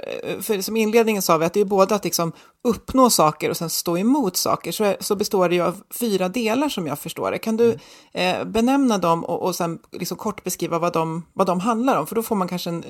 för 0.43 0.61
som 0.61 0.77
inledningen 0.77 1.23
sa 1.23 1.39
vi 1.39 1.45
att 1.45 1.55
det 1.55 1.61
är 1.61 1.65
både 1.65 1.95
att 1.95 2.05
liksom 2.05 2.33
uppnå 2.65 3.11
saker 3.11 3.51
och 3.51 3.57
sen 3.57 3.71
stå 3.71 3.99
emot 3.99 4.37
saker, 4.37 4.73
så, 4.73 4.95
så 5.01 5.17
består 5.17 5.49
det 5.49 5.55
ju 5.55 5.63
av 5.63 5.83
fyra 6.01 6.29
delar 6.29 6.69
som 6.69 6.87
jag 6.87 6.99
förstår 6.99 7.31
det. 7.31 7.39
Kan 7.39 7.57
du 7.57 7.79
eh, 8.13 8.45
benämna 8.45 8.99
dem 8.99 9.25
och, 9.25 9.43
och 9.43 9.55
sen 9.55 9.79
liksom 9.93 10.17
kort 10.17 10.45
beskriva 10.45 10.79
vad 10.79 10.93
de, 10.93 11.27
vad 11.33 11.47
de 11.47 11.61
handlar 11.61 11.99
om? 12.01 12.07
För 12.07 12.15
då 12.15 12.23
får 12.23 12.37
man 12.37 12.49
kanske 12.49 12.71
en 12.71 12.85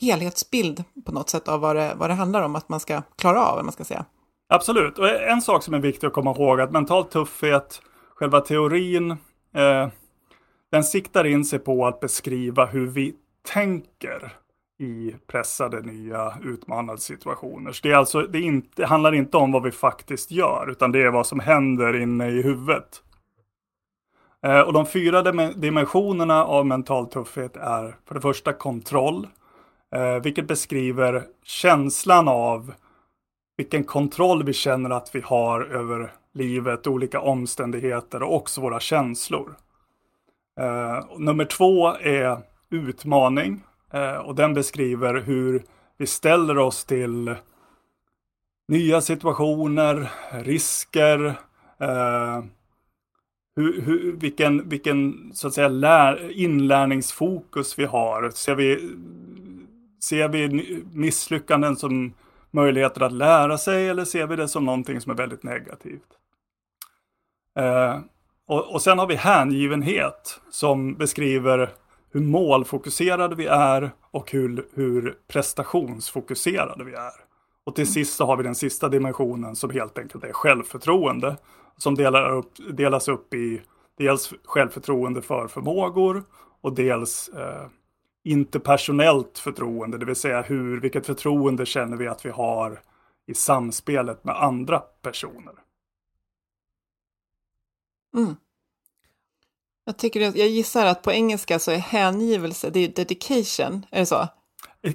helhetsbild 0.00 0.84
på 1.04 1.12
något 1.12 1.30
sätt 1.30 1.48
av 1.48 1.60
vad 1.60 1.76
det, 1.76 1.94
vad 1.96 2.10
det 2.10 2.14
handlar 2.14 2.42
om 2.42 2.56
att 2.56 2.68
man 2.68 2.80
ska 2.80 3.02
klara 3.16 3.46
av, 3.46 3.64
man 3.64 3.72
ska 3.72 3.84
säga. 3.84 4.04
Absolut, 4.48 4.98
och 4.98 5.08
en 5.08 5.42
sak 5.42 5.62
som 5.62 5.74
är 5.74 5.78
viktig 5.78 6.06
att 6.06 6.12
komma 6.12 6.30
ihåg 6.30 6.60
att 6.60 6.72
mental 6.72 7.04
tuffhet, 7.04 7.82
själva 8.14 8.40
teorin, 8.40 9.10
eh, 9.54 9.88
den 10.74 10.84
siktar 10.84 11.26
in 11.26 11.44
sig 11.44 11.58
på 11.58 11.86
att 11.86 12.00
beskriva 12.00 12.66
hur 12.66 12.86
vi 12.86 13.14
tänker 13.52 14.32
i 14.78 15.14
pressade 15.26 15.80
nya 15.80 16.34
utmanande 16.42 17.00
situationer. 17.00 17.72
Så 17.72 17.80
det, 17.82 17.92
är 17.92 17.96
alltså, 17.96 18.22
det, 18.22 18.38
är 18.38 18.42
inte, 18.42 18.68
det 18.74 18.86
handlar 18.86 19.14
inte 19.14 19.36
om 19.36 19.52
vad 19.52 19.62
vi 19.62 19.70
faktiskt 19.70 20.30
gör, 20.30 20.70
utan 20.70 20.92
det 20.92 21.02
är 21.02 21.10
vad 21.10 21.26
som 21.26 21.40
händer 21.40 22.00
inne 22.00 22.28
i 22.28 22.42
huvudet. 22.42 23.02
Eh, 24.42 24.60
och 24.60 24.72
de 24.72 24.86
fyra 24.86 25.22
dimensionerna 25.52 26.44
av 26.44 26.66
mental 26.66 27.06
tuffhet 27.06 27.56
är 27.56 27.96
för 28.08 28.14
det 28.14 28.20
första 28.20 28.52
kontroll, 28.52 29.26
eh, 29.94 30.22
vilket 30.22 30.48
beskriver 30.48 31.22
känslan 31.44 32.28
av 32.28 32.74
vilken 33.56 33.84
kontroll 33.84 34.44
vi 34.44 34.52
känner 34.52 34.90
att 34.90 35.14
vi 35.14 35.20
har 35.20 35.60
över 35.60 36.12
livet, 36.32 36.86
olika 36.86 37.20
omständigheter 37.20 38.22
och 38.22 38.34
också 38.34 38.60
våra 38.60 38.80
känslor. 38.80 39.56
Uh, 40.60 41.18
nummer 41.18 41.44
två 41.44 41.88
är 41.88 42.38
utmaning 42.70 43.64
uh, 43.94 44.16
och 44.16 44.34
den 44.34 44.54
beskriver 44.54 45.14
hur 45.14 45.64
vi 45.96 46.06
ställer 46.06 46.58
oss 46.58 46.84
till 46.84 47.34
nya 48.68 49.00
situationer, 49.00 50.10
risker, 50.32 51.24
uh, 51.82 52.44
hur, 53.56 53.80
hur, 53.80 54.12
vilken, 54.12 54.68
vilken 54.68 55.30
så 55.34 55.48
att 55.48 55.54
säga 55.54 55.68
lär, 55.68 56.32
inlärningsfokus 56.32 57.78
vi 57.78 57.84
har. 57.84 58.30
Ser 58.30 58.54
vi, 58.54 58.90
ser 60.04 60.28
vi 60.28 60.48
misslyckanden 60.92 61.76
som 61.76 62.14
möjligheter 62.50 63.00
att 63.00 63.12
lära 63.12 63.58
sig 63.58 63.88
eller 63.88 64.04
ser 64.04 64.26
vi 64.26 64.36
det 64.36 64.48
som 64.48 64.64
någonting 64.64 65.00
som 65.00 65.12
är 65.12 65.16
väldigt 65.16 65.42
negativt? 65.42 66.18
Och, 68.46 68.72
och 68.72 68.82
sen 68.82 68.98
har 68.98 69.06
vi 69.06 69.14
hängivenhet 69.14 70.40
som 70.50 70.94
beskriver 70.94 71.70
hur 72.12 72.20
målfokuserade 72.20 73.34
vi 73.34 73.46
är 73.46 73.90
och 74.10 74.32
hur, 74.32 74.68
hur 74.74 75.18
prestationsfokuserade 75.28 76.84
vi 76.84 76.92
är. 76.92 77.24
Och 77.64 77.74
till 77.74 77.92
sist 77.92 78.16
så 78.16 78.26
har 78.26 78.36
vi 78.36 78.42
den 78.42 78.54
sista 78.54 78.88
dimensionen 78.88 79.56
som 79.56 79.70
helt 79.70 79.98
enkelt 79.98 80.24
är 80.24 80.32
självförtroende. 80.32 81.36
Som 81.76 81.94
delar 81.94 82.30
upp, 82.30 82.52
delas 82.72 83.08
upp 83.08 83.34
i 83.34 83.62
dels 83.98 84.32
självförtroende 84.44 85.22
för 85.22 85.48
förmågor 85.48 86.24
och 86.60 86.74
dels 86.74 87.28
eh, 87.28 87.66
interpersonellt 88.24 89.38
förtroende, 89.38 89.98
det 89.98 90.06
vill 90.06 90.16
säga 90.16 90.42
hur, 90.42 90.80
vilket 90.80 91.06
förtroende 91.06 91.66
känner 91.66 91.96
vi 91.96 92.08
att 92.08 92.26
vi 92.26 92.30
har 92.30 92.80
i 93.26 93.34
samspelet 93.34 94.24
med 94.24 94.42
andra 94.42 94.78
personer. 94.78 95.54
Mm. 98.14 98.36
Jag, 99.84 99.96
tycker 99.98 100.20
jag 100.20 100.48
gissar 100.48 100.86
att 100.86 101.02
på 101.02 101.12
engelska 101.12 101.58
så 101.58 101.70
är 101.70 101.76
hängivelse, 101.76 102.70
det 102.70 102.80
är 102.80 102.88
dedication, 102.88 103.86
är 103.90 104.00
det 104.00 104.06
så? 104.06 104.28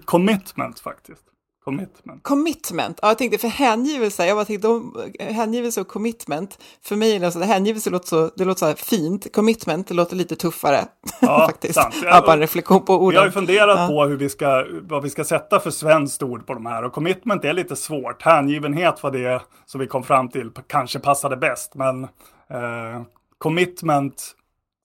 Commitment 0.06 0.80
faktiskt. 0.80 1.24
Commitment. 1.64 2.24
Commitment, 2.24 3.00
ja 3.02 3.08
jag 3.08 3.18
tänkte 3.18 3.38
för 3.38 3.48
hängivelse, 3.48 4.26
jag 4.26 4.38
bara 4.38 4.46
tänkte 4.46 4.82
hängivelse 5.20 5.82
och 5.82 5.88
commitment, 5.88 6.60
för 6.82 6.96
mig 6.96 7.16
är 7.16 7.20
det 7.20 7.32
så, 7.32 7.40
hängivelse 7.40 7.90
låter 7.90 8.08
så, 8.08 8.32
det 8.36 8.46
låter 8.46 8.60
så 8.60 8.66
här 8.66 8.76
fint, 8.76 9.36
commitment 9.36 9.88
det 9.88 9.94
låter 9.94 10.16
lite 10.16 10.36
tuffare 10.36 10.86
ja, 11.22 11.48
faktiskt. 11.48 11.74
Sant. 11.74 11.96
Ja, 12.04 12.22
bara 12.22 12.34
en 12.34 12.40
reflektion 12.40 12.86
på 12.86 12.94
orden. 12.94 13.10
Vi 13.10 13.18
har 13.18 13.26
ju 13.26 13.32
funderat 13.32 13.80
ja. 13.80 13.88
på 13.88 14.06
hur 14.06 14.18
vi 14.18 14.30
ska, 14.30 14.66
vad 14.82 15.04
vi 15.04 15.10
ska 15.10 15.24
sätta 15.24 15.60
för 15.60 15.72
svenskt 15.72 16.24
ord 16.24 16.48
på 16.48 16.54
de 16.54 16.66
här 16.66 16.84
och 16.84 16.94
commitment 16.94 17.46
är 17.46 17.54
lite 17.54 17.76
svårt, 17.76 18.22
hängivenhet 18.22 19.04
var 19.04 19.12
det 19.12 19.42
som 19.66 19.82
vi 19.82 19.88
kom 19.88 20.04
fram 20.04 20.30
till 20.30 20.52
kanske 20.68 21.00
passade 21.00 21.38
bäst, 21.38 21.76
men 21.76 22.08
eh, 22.50 23.02
commitment 23.38 24.36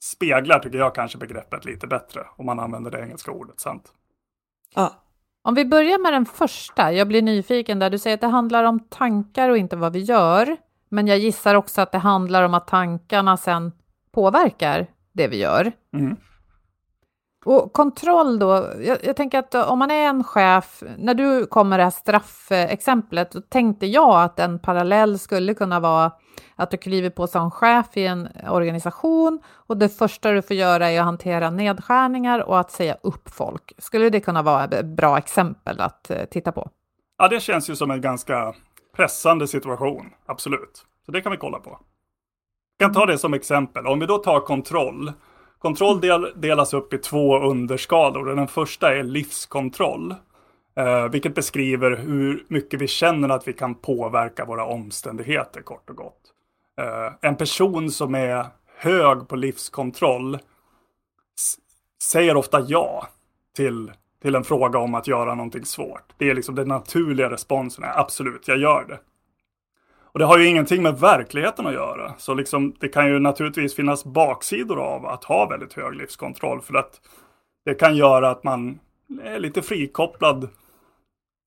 speglar, 0.03 0.59
tycker 0.59 0.79
jag, 0.79 0.95
kanske 0.95 1.19
begreppet 1.19 1.65
lite 1.65 1.87
bättre 1.87 2.21
om 2.37 2.47
man 2.47 2.61
använder 2.61 2.91
det 2.91 3.01
engelska 3.01 3.31
ordet, 3.31 3.61
sant? 3.61 3.93
Ja. 4.75 4.93
Om 5.43 5.55
vi 5.55 5.65
börjar 5.65 5.99
med 5.99 6.13
den 6.13 6.27
första, 6.27 6.93
jag 6.93 7.09
blir 7.09 7.23
nyfiken 7.23 7.79
där 7.79 7.91
du 7.91 7.99
säger 7.99 8.15
att 8.15 8.21
det 8.21 8.27
handlar 8.27 8.65
om 8.65 8.81
tankar 8.81 9.51
och 9.51 9.59
inte 9.59 9.77
vad 9.77 9.93
vi 9.93 9.99
gör. 9.99 10.57
Men 10.89 11.07
jag 11.07 11.19
gissar 11.19 11.55
också 11.55 11.81
att 11.81 11.93
det 11.93 11.99
handlar 11.99 12.43
om 12.43 12.55
att 12.55 12.67
tankarna 12.67 13.37
sen 13.37 13.73
påverkar 14.13 14.87
det 15.13 15.29
vi 15.29 15.37
gör. 15.37 15.73
Mm. 15.93 16.17
Och 17.45 17.73
kontroll 17.73 18.39
då, 18.39 18.69
jag, 18.81 18.99
jag, 19.05 19.17
tänker 19.17 19.39
att 19.39 19.55
om 19.55 19.79
man 19.79 19.91
är 19.91 20.07
en 20.07 20.25
chef, 20.25 20.83
när 20.99 21.15
du 21.15 21.47
kom 21.47 21.69
med 21.69 21.79
det 21.79 21.85
här 21.85 21.91
straffexemplet, 21.91 23.33
då 23.33 23.41
tänkte 23.41 23.87
jag 23.87 24.23
att 24.23 24.39
en 24.39 24.59
parallell 24.59 25.19
skulle 25.19 25.55
kunna 25.55 25.81
vara 25.81 26.13
att 26.57 26.71
du 26.71 26.77
kliver 26.77 27.11
på 27.11 27.27
som 27.27 27.51
chef 27.51 27.97
i 27.97 28.07
en 28.07 28.29
organisation 28.49 29.41
och 29.47 29.77
det 29.77 29.89
första 29.89 30.31
du 30.31 30.43
får 30.43 30.57
göra 30.57 30.91
är 30.91 30.99
att 30.99 31.05
hantera 31.05 31.51
nedskärningar 31.51 32.39
och 32.39 32.61
att 32.61 32.71
säga 32.71 32.97
upp 33.03 33.29
folk. 33.31 33.73
Skulle 33.79 34.11
det 34.11 34.21
kunna 34.21 34.43
vara 34.43 34.65
ett 34.65 34.87
bra 34.87 35.19
exempel 35.19 35.81
att 35.81 36.11
eh, 36.11 36.25
titta 36.25 36.53
på? 36.53 36.71
Ja, 37.19 37.29
det 37.29 37.41
känns 37.41 37.71
ju 37.71 37.77
som 37.77 37.91
en 37.91 38.01
ganska 38.01 38.55
pressande 38.97 39.49
situation, 39.49 40.11
absolut. 40.27 40.85
Så 41.07 41.13
det 41.13 41.21
kan 41.21 41.33
vi 41.33 41.39
kolla 41.39 41.59
på. 41.59 41.79
Jag 42.79 42.89
kan 42.89 42.95
ta 42.95 43.07
det 43.07 43.19
som 43.19 43.35
exempel. 43.35 43.87
Om 43.87 44.01
vi 44.01 44.07
då 44.07 44.19
tar 44.19 44.41
kontroll. 44.41 45.13
Kontroll 45.59 46.01
del, 46.01 46.33
delas 46.37 46.75
upp 46.75 46.93
i 46.93 46.99
två 46.99 47.39
underskalor. 47.39 48.35
Den 48.37 48.49
första 48.49 48.97
är 48.97 49.03
livskontroll. 49.03 50.15
Eh, 50.77 51.09
vilket 51.09 51.35
beskriver 51.35 51.97
hur 51.97 52.45
mycket 52.49 52.81
vi 52.81 52.89
känner 52.89 53.29
att 53.29 53.49
vi 53.49 53.53
kan 53.53 53.75
påverka 53.75 54.45
våra 54.45 54.65
omständigheter 54.65 55.63
kort 55.63 55.91
och 55.91 55.97
gott. 55.97 56.34
Eh, 56.81 57.13
en 57.21 57.37
person 57.37 57.91
som 57.91 58.15
är 58.15 58.47
hög 58.77 59.29
på 59.29 59.37
livskontroll 59.37 60.39
säger 62.03 62.37
ofta 62.37 62.61
ja 62.61 63.09
till, 63.57 63.93
till 64.23 64.35
en 64.35 64.45
fråga 64.45 64.79
om 64.79 64.95
att 64.95 65.07
göra 65.07 65.35
någonting 65.35 65.65
svårt. 65.65 66.13
Det 66.19 66.31
är 66.31 66.35
liksom 66.35 66.55
den 66.55 66.69
naturliga 66.69 67.31
responsen, 67.31 67.85
absolut, 67.97 68.49
jag 68.49 68.59
gör 68.59 68.85
det. 68.85 68.99
Och 70.15 70.19
det 70.19 70.25
har 70.25 70.39
ju 70.39 70.47
ingenting 70.47 70.83
med 70.83 71.01
verkligheten 71.01 71.67
att 71.67 71.73
göra. 71.73 72.15
Så 72.19 72.35
liksom, 72.35 72.75
det 72.81 72.89
kan 72.89 73.09
ju 73.09 73.19
naturligtvis 73.19 73.75
finnas 73.75 74.05
baksidor 74.05 74.81
av 74.81 75.07
att 75.07 75.25
ha 75.25 75.49
väldigt 75.49 75.73
hög 75.73 75.95
livskontroll. 75.95 76.61
För 76.61 76.75
att 76.75 77.01
det 77.65 77.75
kan 77.75 77.97
göra 77.97 78.31
att 78.31 78.45
man 78.45 78.79
är 79.23 79.39
lite 79.39 79.63
frikopplad 79.63 80.49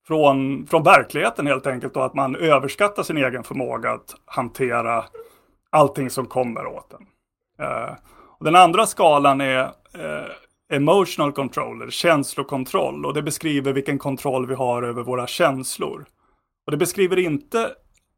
från, 0.08 0.66
från 0.66 0.82
verkligheten 0.82 1.46
helt 1.46 1.66
enkelt. 1.66 1.96
Och 1.96 2.04
att 2.04 2.14
man 2.14 2.36
överskattar 2.36 3.02
sin 3.02 3.16
egen 3.16 3.44
förmåga 3.44 3.90
att 3.90 4.14
hantera 4.24 5.04
allting 5.70 6.10
som 6.10 6.26
kommer 6.26 6.66
åt 6.66 6.92
en. 6.92 7.06
Eh, 7.66 7.94
och 8.38 8.44
den 8.44 8.56
andra 8.56 8.86
skalan 8.86 9.40
är 9.40 9.60
eh, 9.94 10.30
emotional 10.72 11.32
control, 11.32 11.90
känslokontroll. 11.90 13.06
Och 13.06 13.14
det 13.14 13.22
beskriver 13.22 13.72
vilken 13.72 13.98
kontroll 13.98 14.46
vi 14.46 14.54
har 14.54 14.82
över 14.82 15.02
våra 15.02 15.26
känslor. 15.26 16.06
Och 16.66 16.70
det 16.70 16.76
beskriver 16.76 17.18
inte 17.18 17.70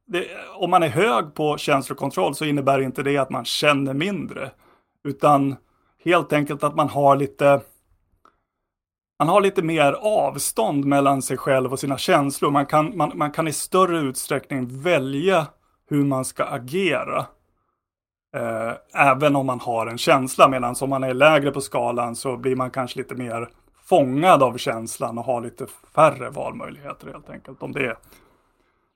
det, 0.06 0.26
om 0.54 0.70
man 0.70 0.82
är 0.82 0.88
hög 0.88 1.35
på 1.35 1.56
känslokontroll 1.56 2.35
så 2.35 2.44
innebär 2.44 2.80
inte 2.80 3.02
det 3.02 3.16
att 3.16 3.30
man 3.30 3.44
känner 3.44 3.94
mindre. 3.94 4.50
Utan 5.09 5.56
helt 6.04 6.32
enkelt 6.32 6.64
att 6.64 6.76
man 6.76 6.88
har 6.88 7.16
lite 7.16 7.61
man 9.21 9.29
har 9.29 9.41
lite 9.41 9.62
mer 9.62 9.93
avstånd 9.93 10.85
mellan 10.85 11.23
sig 11.23 11.37
själv 11.37 11.73
och 11.73 11.79
sina 11.79 11.99
känslor. 11.99 12.50
Man 12.50 12.67
kan, 12.67 12.97
man, 12.97 13.12
man 13.15 13.31
kan 13.31 13.49
i 13.49 13.53
större 13.53 13.99
utsträckning 13.99 14.83
välja 14.83 15.47
hur 15.91 16.05
man 16.05 16.25
ska 16.25 16.45
agera. 16.45 17.27
Eh, 18.37 18.73
även 19.09 19.37
om 19.37 19.47
man 19.47 19.61
har 19.61 19.87
en 19.87 19.99
känsla. 19.99 20.49
Medan 20.49 20.75
om 20.81 20.91
man 20.91 21.05
är 21.05 21.15
lägre 21.15 21.50
på 21.50 21.61
skalan 21.61 22.17
så 22.17 22.37
blir 22.37 22.57
man 22.57 22.71
kanske 22.71 22.99
lite 22.99 23.15
mer 23.15 23.49
fångad 23.85 24.43
av 24.43 24.57
känslan 24.57 25.19
och 25.19 25.25
har 25.25 25.41
lite 25.41 25.67
färre 25.95 26.31
valmöjligheter 26.31 27.07
helt 27.07 27.31
enkelt. 27.31 27.62
Om 27.62 27.73
det 27.73 27.97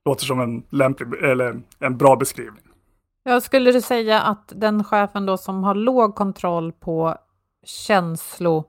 låter 0.04 0.25
som 0.25 0.40
en, 0.40 0.62
lämplig, 0.71 1.23
eller 1.23 1.61
en 1.78 1.97
bra 1.97 2.16
beskrivning. 2.16 2.64
Jag 3.23 3.43
skulle 3.43 3.73
du 3.73 3.81
säga 3.81 4.21
att 4.21 4.52
den 4.57 4.85
chefen 4.85 5.26
då 5.26 5.37
som 5.37 5.64
har 5.64 5.75
låg 5.75 6.14
kontroll 6.14 6.73
på 6.73 7.16
känslo, 7.64 8.64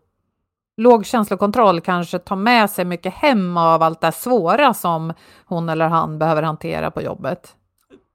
låg 0.78 1.06
känslokontroll 1.06 1.82
kanske 1.82 2.20
tar 2.20 2.36
med 2.36 2.70
sig 2.70 2.86
mycket 2.86 3.14
hem 3.14 3.58
av 3.58 3.84
allt 3.84 4.02
det 4.02 4.12
svåra 4.12 4.74
som 4.74 5.14
hon 5.46 5.70
eller 5.70 5.88
han 5.88 6.20
behöver 6.20 6.44
hantera 6.44 6.92
på 6.92 7.02
jobbet? 7.02 7.56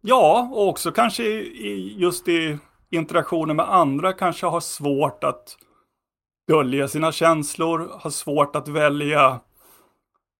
Ja, 0.00 0.50
och 0.52 0.68
också 0.68 0.92
kanske 0.92 1.22
i, 1.22 1.94
just 1.98 2.28
i 2.28 2.58
interaktioner 2.90 3.54
med 3.54 3.74
andra 3.74 4.12
kanske 4.12 4.46
har 4.46 4.60
svårt 4.60 5.24
att 5.24 5.56
dölja 6.48 6.88
sina 6.88 7.12
känslor, 7.12 7.90
har 8.00 8.10
svårt 8.10 8.56
att 8.56 8.68
välja 8.68 9.40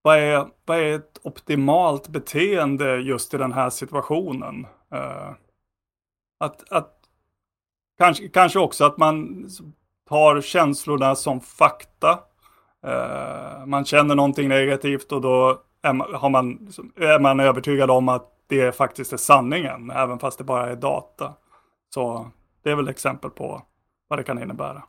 vad 0.03 0.19
är, 0.19 0.47
vad 0.65 0.79
är 0.79 0.95
ett 0.95 1.21
optimalt 1.23 2.09
beteende 2.09 2.97
just 2.97 3.35
i 3.35 3.37
den 3.37 3.53
här 3.53 3.71
situationen? 3.71 4.67
Uh, 4.95 5.31
att, 6.41 6.73
att 6.73 6.97
kanske, 7.99 8.29
kanske 8.29 8.59
också 8.59 8.85
att 8.85 8.99
man 8.99 9.47
tar 10.11 10.41
känslorna 10.41 11.15
som 11.15 11.41
fakta. 11.41 12.19
Uh, 12.87 13.67
man 13.67 13.85
känner 13.85 14.15
någonting 14.15 14.49
negativt 14.49 15.13
och 15.13 15.21
då 15.21 15.63
är 15.83 15.93
man, 15.93 16.15
har 16.15 16.31
man, 16.31 16.69
är 16.97 17.19
man 17.19 17.41
övertygad 17.41 17.91
om 17.91 18.09
att 18.09 18.27
det 18.47 18.77
faktiskt 18.77 19.13
är 19.13 19.17
sanningen, 19.17 19.91
även 19.91 20.19
fast 20.19 20.39
det 20.39 20.45
bara 20.45 20.71
är 20.71 20.77
data. 20.77 21.35
Så 21.95 22.31
det 22.65 22.71
är 22.71 22.77
väl 22.77 22.89
exempel 22.89 23.31
på 23.31 23.63
vad 24.09 24.19
det 24.19 24.23
kan 24.23 24.43
innebära. 24.43 24.83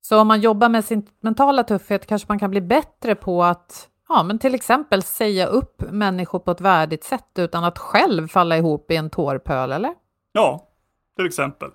Så 0.00 0.20
om 0.20 0.28
man 0.28 0.40
jobbar 0.40 0.68
med 0.68 0.84
sin 0.84 1.06
mentala 1.20 1.64
tuffhet 1.64 2.06
kanske 2.06 2.26
man 2.28 2.38
kan 2.38 2.50
bli 2.50 2.60
bättre 2.60 3.14
på 3.14 3.44
att 3.44 3.88
ja, 4.08 4.22
men 4.22 4.38
till 4.38 4.54
exempel 4.54 5.02
säga 5.02 5.46
upp 5.46 5.82
människor 5.90 6.38
på 6.38 6.50
ett 6.50 6.60
värdigt 6.60 7.04
sätt 7.04 7.30
utan 7.38 7.64
att 7.64 7.78
själv 7.78 8.28
falla 8.28 8.56
ihop 8.56 8.90
i 8.90 8.96
en 8.96 9.10
tårpöl, 9.10 9.72
eller? 9.72 9.94
Ja, 10.32 10.68
till 11.16 11.26
exempel. 11.26 11.70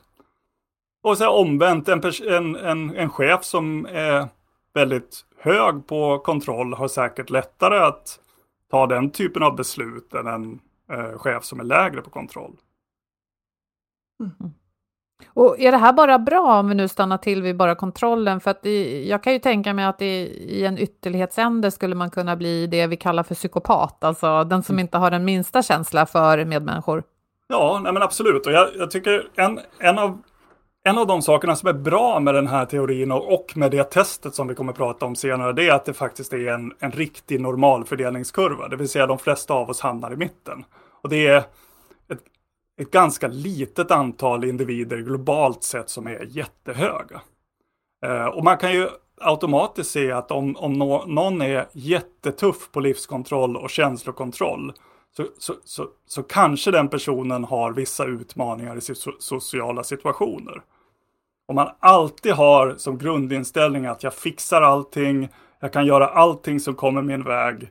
Och 1.03 1.17
så 1.17 1.29
omvänt, 1.29 1.89
en, 1.89 2.01
en, 2.27 2.55
en, 2.55 2.95
en 2.95 3.09
chef 3.09 3.43
som 3.43 3.85
är 3.85 4.27
väldigt 4.73 5.25
hög 5.37 5.87
på 5.87 6.19
kontroll 6.19 6.73
har 6.73 6.87
säkert 6.87 7.29
lättare 7.29 7.79
att 7.79 8.19
ta 8.71 8.87
den 8.87 9.11
typen 9.11 9.43
av 9.43 9.55
beslut 9.55 10.13
än 10.13 10.27
en 10.27 10.59
eh, 10.91 11.17
chef 11.17 11.43
som 11.43 11.59
är 11.59 11.63
lägre 11.63 12.01
på 12.01 12.09
kontroll. 12.09 12.55
Mm. 14.19 14.53
Och 15.33 15.59
är 15.59 15.71
det 15.71 15.77
här 15.77 15.93
bara 15.93 16.19
bra 16.19 16.59
om 16.59 16.69
vi 16.69 16.75
nu 16.75 16.87
stannar 16.87 17.17
till 17.17 17.41
vid 17.41 17.57
bara 17.57 17.75
kontrollen? 17.75 18.39
För 18.39 18.51
att 18.51 18.61
det, 18.61 19.03
jag 19.05 19.23
kan 19.23 19.33
ju 19.33 19.39
tänka 19.39 19.73
mig 19.73 19.85
att 19.85 19.99
det, 19.99 20.25
i 20.27 20.65
en 20.65 20.77
ytterlighetsände 20.77 21.71
skulle 21.71 21.95
man 21.95 22.09
kunna 22.09 22.35
bli 22.35 22.67
det 22.67 22.87
vi 22.87 22.97
kallar 22.97 23.23
för 23.23 23.35
psykopat, 23.35 24.03
alltså 24.03 24.43
den 24.43 24.63
som 24.63 24.75
mm. 24.75 24.81
inte 24.81 24.97
har 24.97 25.11
den 25.11 25.25
minsta 25.25 25.61
känsla 25.61 26.05
för 26.05 26.45
medmänniskor. 26.45 27.03
Ja, 27.47 27.79
nej 27.83 27.93
men 27.93 28.01
absolut. 28.01 28.45
Och 28.45 28.51
jag, 28.53 28.67
jag 28.75 28.91
tycker 28.91 29.29
en, 29.35 29.59
en, 29.79 29.99
av, 29.99 30.21
en 30.83 30.97
av 30.97 31.07
de 31.07 31.21
sakerna 31.21 31.55
som 31.55 31.69
är 31.69 31.73
bra 31.73 32.19
med 32.19 32.33
den 32.33 32.47
här 32.47 32.65
teorin 32.65 33.11
och, 33.11 33.53
med 33.55 33.71
det 33.71 33.83
testet 33.83 34.35
som 34.35 34.47
vi 34.47 34.55
kommer 34.55 34.71
att 34.71 34.77
prata 34.77 35.05
om 35.05 35.15
senare, 35.15 35.53
det 35.53 35.67
är 35.67 35.73
att 35.73 35.85
det 35.85 35.93
faktiskt 35.93 36.33
är 36.33 36.47
en, 36.47 36.73
en 36.79 36.91
riktig 36.91 37.41
normalfördelningskurva. 37.41 38.67
Det 38.67 38.75
vill 38.75 38.89
säga 38.89 39.07
de 39.07 39.19
flesta 39.19 39.53
av 39.53 39.69
oss 39.69 39.81
hamnar 39.81 40.13
i 40.13 40.15
mitten. 40.15 40.63
Och 41.01 41.09
det 41.09 41.27
är 41.27 41.43
ett 42.81 42.91
ganska 42.91 43.27
litet 43.27 43.91
antal 43.91 44.43
individer 44.43 44.97
globalt 44.97 45.63
sett 45.63 45.89
som 45.89 46.07
är 46.07 46.25
jättehöga. 46.29 47.21
Eh, 48.05 48.25
och 48.25 48.43
man 48.43 48.57
kan 48.57 48.73
ju 48.73 48.89
automatiskt 49.21 49.91
se 49.91 50.11
att 50.11 50.31
om, 50.31 50.57
om 50.57 50.73
no, 50.73 51.03
någon 51.07 51.41
är 51.41 51.67
jättetuff 51.71 52.71
på 52.71 52.79
livskontroll 52.79 53.57
och 53.57 53.69
känslokontroll 53.69 54.73
så, 55.17 55.25
så, 55.37 55.53
så, 55.63 55.87
så 56.07 56.23
kanske 56.23 56.71
den 56.71 56.89
personen 56.89 57.43
har 57.43 57.71
vissa 57.71 58.05
utmaningar 58.05 58.75
i 58.75 58.81
sina 58.81 58.97
sociala 59.19 59.83
situationer. 59.83 60.61
Om 61.47 61.55
man 61.55 61.69
alltid 61.79 62.33
har 62.33 62.75
som 62.77 62.97
grundinställning 62.97 63.85
att 63.85 64.03
jag 64.03 64.13
fixar 64.13 64.61
allting, 64.61 65.29
jag 65.59 65.73
kan 65.73 65.85
göra 65.85 66.07
allting 66.07 66.59
som 66.59 66.75
kommer 66.75 67.01
min 67.01 67.23
väg 67.23 67.69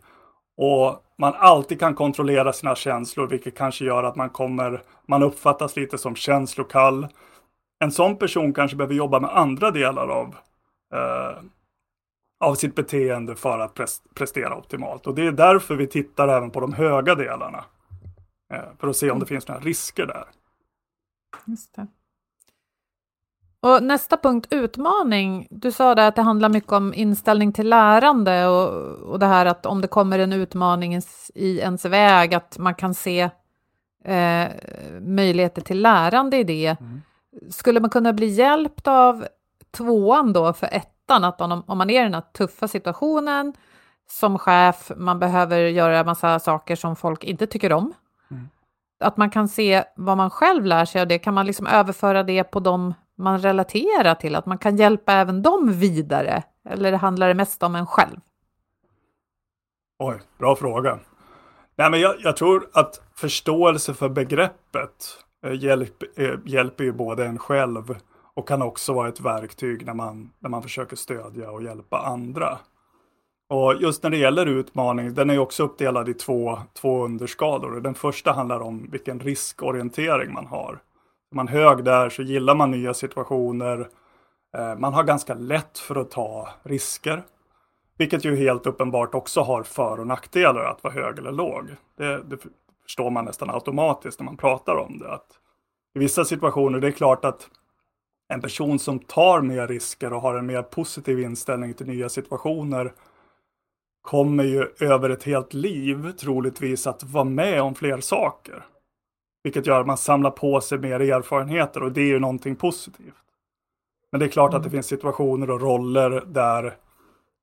och 0.57 1.03
man 1.19 1.35
alltid 1.39 1.81
kan 1.81 1.95
kontrollera 1.95 2.53
sina 2.53 2.75
känslor, 2.75 3.27
vilket 3.27 3.57
kanske 3.57 3.85
gör 3.85 4.03
att 4.03 4.17
man 4.17 4.31
kommer, 4.31 4.83
man 5.07 5.23
uppfattas 5.23 5.77
lite 5.77 5.99
som 5.99 6.17
känslokall. 6.17 7.07
En 7.79 7.93
sån 7.93 8.17
person 8.17 8.53
kanske 8.53 8.77
behöver 8.77 8.95
jobba 8.95 9.21
med 9.21 9.37
andra 9.37 9.71
delar 9.71 10.09
av, 10.09 10.35
eh, 10.95 11.43
av 12.41 12.55
sitt 12.55 12.75
beteende 12.75 13.37
för 13.37 13.59
att 13.59 13.81
prestera 14.15 14.57
optimalt. 14.57 15.07
Och 15.07 15.15
det 15.15 15.27
är 15.27 15.33
därför 15.33 15.75
vi 15.75 15.87
tittar 15.87 16.29
även 16.29 16.51
på 16.51 16.61
de 16.61 16.73
höga 16.73 17.15
delarna. 17.15 17.65
Eh, 18.53 18.65
för 18.79 18.89
att 18.89 18.97
se 18.97 19.11
om 19.11 19.19
det 19.19 19.27
finns 19.27 19.49
några 19.49 19.61
risker 19.61 20.07
där. 20.07 20.25
Just 21.47 21.75
det. 21.75 21.87
Och 23.63 23.83
nästa 23.83 24.17
punkt, 24.17 24.47
utmaning. 24.51 25.47
Du 25.51 25.73
sa 25.73 25.95
där 25.95 26.09
att 26.09 26.17
det 26.17 26.23
handlar 26.23 26.49
mycket 26.49 26.73
om 26.73 26.95
inställning 26.95 27.53
till 27.53 27.69
lärande 27.69 28.47
och, 28.47 28.69
och 29.11 29.19
det 29.19 29.27
här 29.27 29.47
att 29.47 29.67
om 29.67 29.81
det 29.81 29.89
kommer 29.89 30.19
en 30.19 30.33
utmaning 30.33 31.01
i 31.35 31.59
ens 31.59 31.85
väg, 31.85 32.35
att 32.35 32.59
man 32.59 32.75
kan 32.75 32.95
se 32.95 33.31
eh, 34.05 34.49
möjligheter 35.01 35.63
till 35.63 35.83
lärande 35.83 36.37
i 36.37 36.45
det. 36.45 36.77
Mm. 36.81 37.01
Skulle 37.51 37.81
man 37.81 37.91
kunna 37.91 38.13
bli 38.13 38.27
hjälpt 38.27 38.89
av 38.89 39.27
tvåan 39.71 40.33
då 40.33 40.53
för 40.53 40.67
ettan, 41.11 41.25
att 41.25 41.41
om, 41.41 41.63
om 41.67 41.79
man 41.79 41.91
är 41.91 42.01
i 42.01 42.05
den 42.05 42.15
här 42.15 42.23
tuffa 42.33 42.69
situationen, 42.69 43.53
som 44.11 44.39
chef, 44.39 44.91
man 44.97 45.19
behöver 45.19 45.59
göra 45.59 46.05
massa 46.05 46.39
saker 46.39 46.77
som 46.77 46.97
folk 46.97 47.25
inte 47.25 47.47
tycker 47.47 47.73
om. 47.73 47.93
Mm. 48.31 48.49
Att 49.01 49.17
man 49.17 49.31
kan 49.31 49.49
se 49.49 49.85
vad 49.97 50.17
man 50.17 50.31
själv 50.31 50.65
lär 50.65 50.85
sig 50.85 51.03
och 51.03 51.09
det 51.09 51.19
kan 51.19 51.35
man 51.35 51.47
liksom 51.47 51.67
överföra 51.67 52.23
det 52.23 52.45
på 52.45 52.61
dem 52.61 52.95
man 53.17 53.39
relaterar 53.39 54.15
till, 54.15 54.35
att 54.35 54.47
man 54.47 54.59
kan 54.59 54.77
hjälpa 54.77 55.13
även 55.13 55.43
dem 55.43 55.73
vidare. 55.73 56.43
Eller 56.69 56.93
handlar 56.93 57.29
det 57.29 57.35
mest 57.35 57.63
om 57.63 57.75
en 57.75 57.87
själv? 57.87 58.21
Oj, 59.99 60.21
bra 60.39 60.57
fråga. 60.57 60.99
Nej, 61.77 61.91
men 61.91 62.01
jag, 62.01 62.15
jag 62.19 62.37
tror 62.37 62.69
att 62.73 63.01
förståelse 63.15 63.95
för 63.95 64.09
begreppet 64.09 65.25
eh, 65.47 65.53
hjälp, 65.53 66.03
eh, 66.17 66.35
hjälper 66.45 66.85
ju 66.85 66.93
både 66.93 67.27
en 67.27 67.39
själv 67.39 67.95
och 68.35 68.49
kan 68.49 68.63
också 68.63 68.93
vara 68.93 69.09
ett 69.09 69.21
verktyg 69.21 69.87
när 69.87 69.95
man, 69.95 70.31
när 70.39 70.51
man 70.51 70.63
försöker 70.63 70.97
stödja 70.97 71.51
och 71.51 71.63
hjälpa 71.63 71.99
andra. 71.99 72.59
Och 73.49 73.75
just 73.75 74.03
när 74.03 74.11
det 74.11 74.17
gäller 74.17 74.47
utmaning, 74.47 75.15
den 75.15 75.31
är 75.31 75.39
också 75.39 75.63
uppdelad 75.63 76.09
i 76.09 76.15
två, 76.15 76.59
två 76.75 77.05
underskalor. 77.05 77.81
Den 77.81 77.95
första 77.95 78.33
handlar 78.33 78.61
om 78.61 78.89
vilken 78.91 79.21
riskorientering 79.21 80.33
man 80.33 80.47
har. 80.47 80.81
Är 81.31 81.37
man 81.37 81.49
hög 81.49 81.85
där 81.85 82.11
så 82.11 82.23
gillar 82.23 82.55
man 82.55 82.71
nya 82.71 82.95
situationer. 82.95 83.89
Eh, 84.57 84.79
man 84.79 84.95
har 84.95 85.05
ganska 85.05 85.35
lätt 85.35 85.79
för 85.79 85.97
att 85.97 86.11
ta 86.11 86.49
risker. 86.63 87.23
Vilket 87.99 88.25
ju 88.25 88.37
helt 88.37 88.67
uppenbart 88.67 89.15
också 89.15 89.41
har 89.41 89.63
för 89.63 90.01
och 90.01 90.07
nackdelar 90.07 90.65
att 90.65 90.85
vara 90.85 90.95
hög 90.95 91.19
eller 91.19 91.33
låg. 91.33 91.77
Det, 91.97 92.23
det 92.23 92.37
förstår 92.83 93.11
man 93.11 93.25
nästan 93.25 93.51
automatiskt 93.51 94.21
när 94.21 94.25
man 94.25 94.37
pratar 94.37 94.75
om 94.75 94.99
det. 94.99 95.13
Att 95.13 95.29
I 95.95 95.99
vissa 95.99 96.25
situationer, 96.25 96.81
det 96.81 96.87
är 96.87 96.93
klart 96.93 97.25
att 97.25 97.49
en 98.31 98.41
person 98.41 98.79
som 98.79 98.99
tar 98.99 99.41
mer 99.41 99.67
risker 99.67 100.13
och 100.13 100.21
har 100.21 100.35
en 100.35 100.47
mer 100.47 100.63
positiv 100.63 101.21
inställning 101.21 101.75
till 101.75 101.87
nya 101.87 102.09
situationer 102.09 102.93
kommer 104.03 104.45
ju 104.45 104.69
över 104.81 105.11
ett 105.11 105.25
helt 105.25 105.55
liv 105.55 106.13
troligtvis 106.13 106.87
att 106.87 107.03
vara 107.03 107.25
med 107.25 107.63
om 107.63 107.75
fler 107.75 108.01
saker. 108.01 108.67
Vilket 109.43 109.67
gör 109.67 109.81
att 109.81 109.87
man 109.87 109.97
samlar 109.97 110.31
på 110.31 110.61
sig 110.61 110.79
mer 110.79 111.01
erfarenheter 111.01 111.83
och 111.83 111.93
det 111.93 112.01
är 112.01 112.07
ju 112.07 112.19
någonting 112.19 112.57
positivt. 112.57 113.15
Men 114.11 114.21
det 114.21 114.27
är 114.27 114.31
klart 114.31 114.55
att 114.55 114.63
det 114.63 114.69
mm. 114.69 114.71
finns 114.71 114.87
situationer 114.87 115.51
och 115.51 115.61
roller 115.61 116.25
där 116.27 116.77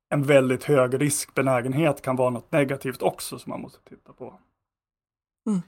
en 0.09 0.23
väldigt 0.23 0.63
hög 0.63 1.01
riskbenägenhet 1.01 2.01
kan 2.01 2.15
vara 2.15 2.29
något 2.29 2.51
negativt 2.51 3.01
också 3.01 3.39
som 3.39 3.49
man 3.49 3.61
måste 3.61 3.89
titta 3.89 4.13
på. 4.13 4.39
Mm. 5.47 5.61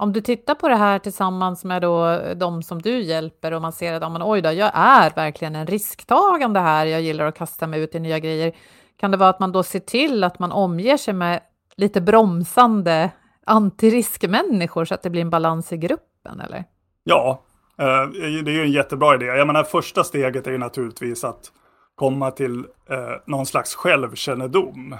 Om 0.00 0.12
du 0.12 0.20
tittar 0.20 0.54
på 0.54 0.68
det 0.68 0.76
här 0.76 0.98
tillsammans 0.98 1.64
med 1.64 1.82
då 1.82 2.20
de 2.36 2.62
som 2.62 2.82
du 2.82 3.00
hjälper 3.00 3.52
och 3.52 3.62
man 3.62 3.72
ser 3.72 3.92
att 3.92 4.12
men, 4.12 4.22
oj 4.22 4.42
då, 4.42 4.52
jag 4.52 4.70
är 4.74 5.10
verkligen 5.14 5.56
en 5.56 5.66
risktagande 5.66 6.60
här, 6.60 6.86
jag 6.86 7.00
gillar 7.00 7.26
att 7.26 7.38
kasta 7.38 7.66
mig 7.66 7.80
ut 7.80 7.94
i 7.94 8.00
nya 8.00 8.18
grejer. 8.18 8.52
Kan 8.96 9.10
det 9.10 9.16
vara 9.16 9.28
att 9.28 9.40
man 9.40 9.52
då 9.52 9.62
ser 9.62 9.78
till 9.78 10.24
att 10.24 10.38
man 10.38 10.52
omger 10.52 10.96
sig 10.96 11.14
med 11.14 11.40
lite 11.76 12.00
bromsande 12.00 13.10
antiriskmänniskor 13.46 14.84
så 14.84 14.94
att 14.94 15.02
det 15.02 15.10
blir 15.10 15.22
en 15.22 15.30
balans 15.30 15.72
i 15.72 15.76
gruppen? 15.76 16.40
Eller? 16.40 16.64
Ja, 17.04 17.42
eh, 17.78 18.10
det 18.44 18.50
är 18.50 18.54
ju 18.54 18.62
en 18.62 18.72
jättebra 18.72 19.14
idé. 19.14 19.24
Jag 19.24 19.46
menar, 19.46 19.64
första 19.64 20.04
steget 20.04 20.46
är 20.46 20.50
ju 20.50 20.58
naturligtvis 20.58 21.24
att 21.24 21.52
komma 21.94 22.30
till 22.30 22.58
eh, 22.90 22.96
någon 23.26 23.46
slags 23.46 23.74
självkännedom. 23.74 24.96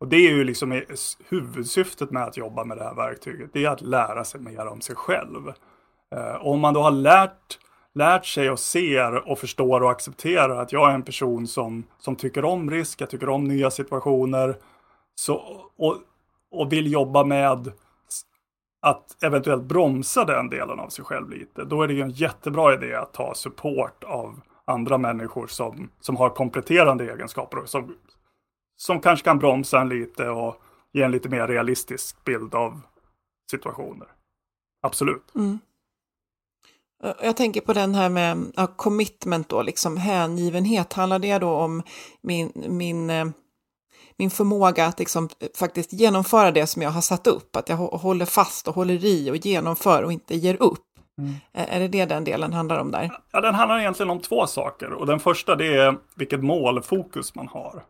Och 0.00 0.08
det 0.08 0.16
är 0.16 0.30
ju 0.30 0.44
liksom 0.44 0.82
huvudsyftet 1.28 2.10
med 2.10 2.22
att 2.22 2.36
jobba 2.36 2.64
med 2.64 2.76
det 2.76 2.84
här 2.84 2.94
verktyget. 2.94 3.50
Det 3.52 3.64
är 3.64 3.70
att 3.70 3.80
lära 3.80 4.24
sig 4.24 4.40
mer 4.40 4.66
om 4.66 4.80
sig 4.80 4.96
själv. 4.96 5.52
Och 6.40 6.52
om 6.52 6.60
man 6.60 6.74
då 6.74 6.82
har 6.82 6.90
lärt, 6.90 7.58
lärt 7.94 8.26
sig 8.26 8.50
och 8.50 8.58
ser 8.58 9.28
och 9.28 9.38
förstår 9.38 9.82
och 9.82 9.90
accepterar 9.90 10.62
att 10.62 10.72
jag 10.72 10.90
är 10.90 10.94
en 10.94 11.02
person 11.02 11.46
som, 11.46 11.84
som 11.98 12.16
tycker 12.16 12.44
om 12.44 12.70
risk, 12.70 13.00
jag 13.00 13.10
tycker 13.10 13.28
om 13.28 13.44
nya 13.44 13.70
situationer 13.70 14.56
så, 15.14 15.34
och, 15.78 15.96
och 16.50 16.72
vill 16.72 16.92
jobba 16.92 17.24
med 17.24 17.72
att 18.82 19.22
eventuellt 19.22 19.64
bromsa 19.64 20.24
den 20.24 20.50
delen 20.50 20.80
av 20.80 20.88
sig 20.88 21.04
själv 21.04 21.30
lite. 21.30 21.64
Då 21.64 21.82
är 21.82 21.88
det 21.88 21.94
ju 21.94 22.02
en 22.02 22.10
jättebra 22.10 22.74
idé 22.74 22.94
att 22.94 23.12
ta 23.12 23.34
support 23.34 24.04
av 24.04 24.40
andra 24.64 24.98
människor 24.98 25.46
som, 25.46 25.90
som 26.00 26.16
har 26.16 26.30
kompletterande 26.30 27.12
egenskaper 27.12 27.58
och 27.58 27.68
som, 27.68 27.94
som 28.76 29.00
kanske 29.00 29.24
kan 29.24 29.38
bromsa 29.38 29.80
en 29.80 29.88
lite 29.88 30.28
och 30.28 30.62
ge 30.92 31.02
en 31.02 31.10
lite 31.10 31.28
mer 31.28 31.46
realistisk 31.46 32.24
bild 32.24 32.54
av 32.54 32.80
situationer. 33.50 34.08
Absolut. 34.82 35.34
Mm. 35.34 35.58
Jag 37.22 37.36
tänker 37.36 37.60
på 37.60 37.72
den 37.72 37.94
här 37.94 38.08
med 38.08 38.52
ja, 38.56 38.66
commitment 38.66 39.48
då, 39.48 39.62
liksom 39.62 39.96
hängivenhet. 39.96 40.92
Handlar 40.92 41.18
det 41.18 41.38
då 41.38 41.50
om 41.50 41.82
min, 42.22 42.52
min, 42.54 43.10
eh, 43.10 43.26
min 44.16 44.30
förmåga 44.30 44.86
att 44.86 44.98
liksom 44.98 45.28
faktiskt 45.58 45.92
genomföra 45.92 46.50
det 46.50 46.66
som 46.66 46.82
jag 46.82 46.90
har 46.90 47.00
satt 47.00 47.26
upp? 47.26 47.56
Att 47.56 47.68
jag 47.68 47.76
håller 47.76 48.24
fast 48.24 48.68
och 48.68 48.74
håller 48.74 49.04
i 49.04 49.30
och 49.30 49.36
genomför 49.36 50.02
och 50.02 50.12
inte 50.12 50.36
ger 50.36 50.62
upp? 50.62 50.82
Mm. 51.18 51.34
Är 51.52 51.80
det 51.80 51.88
det 51.88 52.04
den 52.04 52.24
delen 52.24 52.52
handlar 52.52 52.78
om 52.78 52.90
där? 52.90 53.10
Ja, 53.32 53.40
den 53.40 53.54
handlar 53.54 53.78
egentligen 53.78 54.10
om 54.10 54.20
två 54.20 54.46
saker. 54.46 54.92
Och 54.92 55.06
den 55.06 55.20
första 55.20 55.56
det 55.56 55.76
är 55.76 55.96
vilket 56.14 56.42
målfokus 56.42 57.34
man 57.34 57.48
har. 57.48 57.82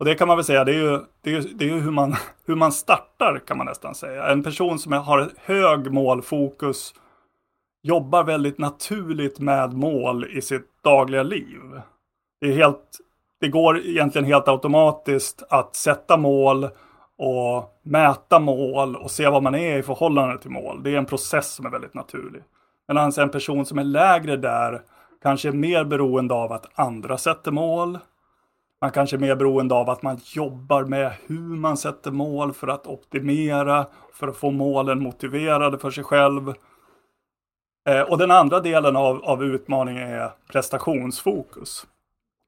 Och 0.00 0.06
det 0.06 0.14
kan 0.14 0.28
man 0.28 0.36
väl 0.36 0.44
säga, 0.44 0.64
det 0.64 0.72
är 0.72 0.78
ju, 0.78 1.00
det 1.22 1.34
är, 1.34 1.44
det 1.54 1.70
är 1.70 1.74
hur, 1.74 1.90
man, 1.90 2.16
hur 2.46 2.54
man 2.54 2.72
startar 2.72 3.38
kan 3.46 3.56
man 3.56 3.66
nästan 3.66 3.94
säga. 3.94 4.28
En 4.28 4.42
person 4.42 4.78
som 4.78 4.92
har 4.92 5.30
hög 5.36 5.92
målfokus 5.92 6.94
jobbar 7.82 8.24
väldigt 8.24 8.58
naturligt 8.58 9.38
med 9.38 9.72
mål 9.72 10.24
i 10.24 10.42
sitt 10.42 10.82
dagliga 10.84 11.22
liv. 11.22 11.60
Det, 12.40 12.46
är 12.46 12.52
helt, 12.52 12.98
det 13.40 13.48
går 13.48 13.78
egentligen 13.78 14.24
helt 14.24 14.48
automatiskt 14.48 15.42
att 15.50 15.76
sätta 15.76 16.16
mål 16.16 16.68
och 17.18 17.80
mäta 17.82 18.38
mål 18.38 18.96
och 18.96 19.10
se 19.10 19.28
vad 19.28 19.42
man 19.42 19.54
är 19.54 19.78
i 19.78 19.82
förhållande 19.82 20.38
till 20.38 20.50
mål. 20.50 20.82
Det 20.82 20.94
är 20.94 20.98
en 20.98 21.06
process 21.06 21.54
som 21.54 21.66
är 21.66 21.70
väldigt 21.70 21.94
naturlig. 21.94 22.42
Medan 22.88 23.12
en 23.18 23.30
person 23.30 23.66
som 23.66 23.78
är 23.78 23.84
lägre 23.84 24.36
där 24.36 24.82
kanske 25.22 25.48
är 25.48 25.52
mer 25.52 25.84
beroende 25.84 26.34
av 26.34 26.52
att 26.52 26.70
andra 26.74 27.18
sätter 27.18 27.50
mål. 27.50 27.98
Man 28.80 28.90
kanske 28.90 29.16
är 29.16 29.18
mer 29.18 29.36
beroende 29.36 29.74
av 29.74 29.90
att 29.90 30.02
man 30.02 30.20
jobbar 30.24 30.84
med 30.84 31.12
hur 31.26 31.56
man 31.56 31.76
sätter 31.76 32.10
mål 32.10 32.52
för 32.52 32.68
att 32.68 32.86
optimera, 32.86 33.86
för 34.12 34.28
att 34.28 34.36
få 34.36 34.50
målen 34.50 35.02
motiverade 35.02 35.78
för 35.78 35.90
sig 35.90 36.04
själv. 36.04 36.54
Eh, 37.88 38.00
och 38.00 38.18
den 38.18 38.30
andra 38.30 38.60
delen 38.60 38.96
av, 38.96 39.24
av 39.24 39.44
utmaningen 39.44 40.08
är 40.08 40.30
prestationsfokus. 40.52 41.86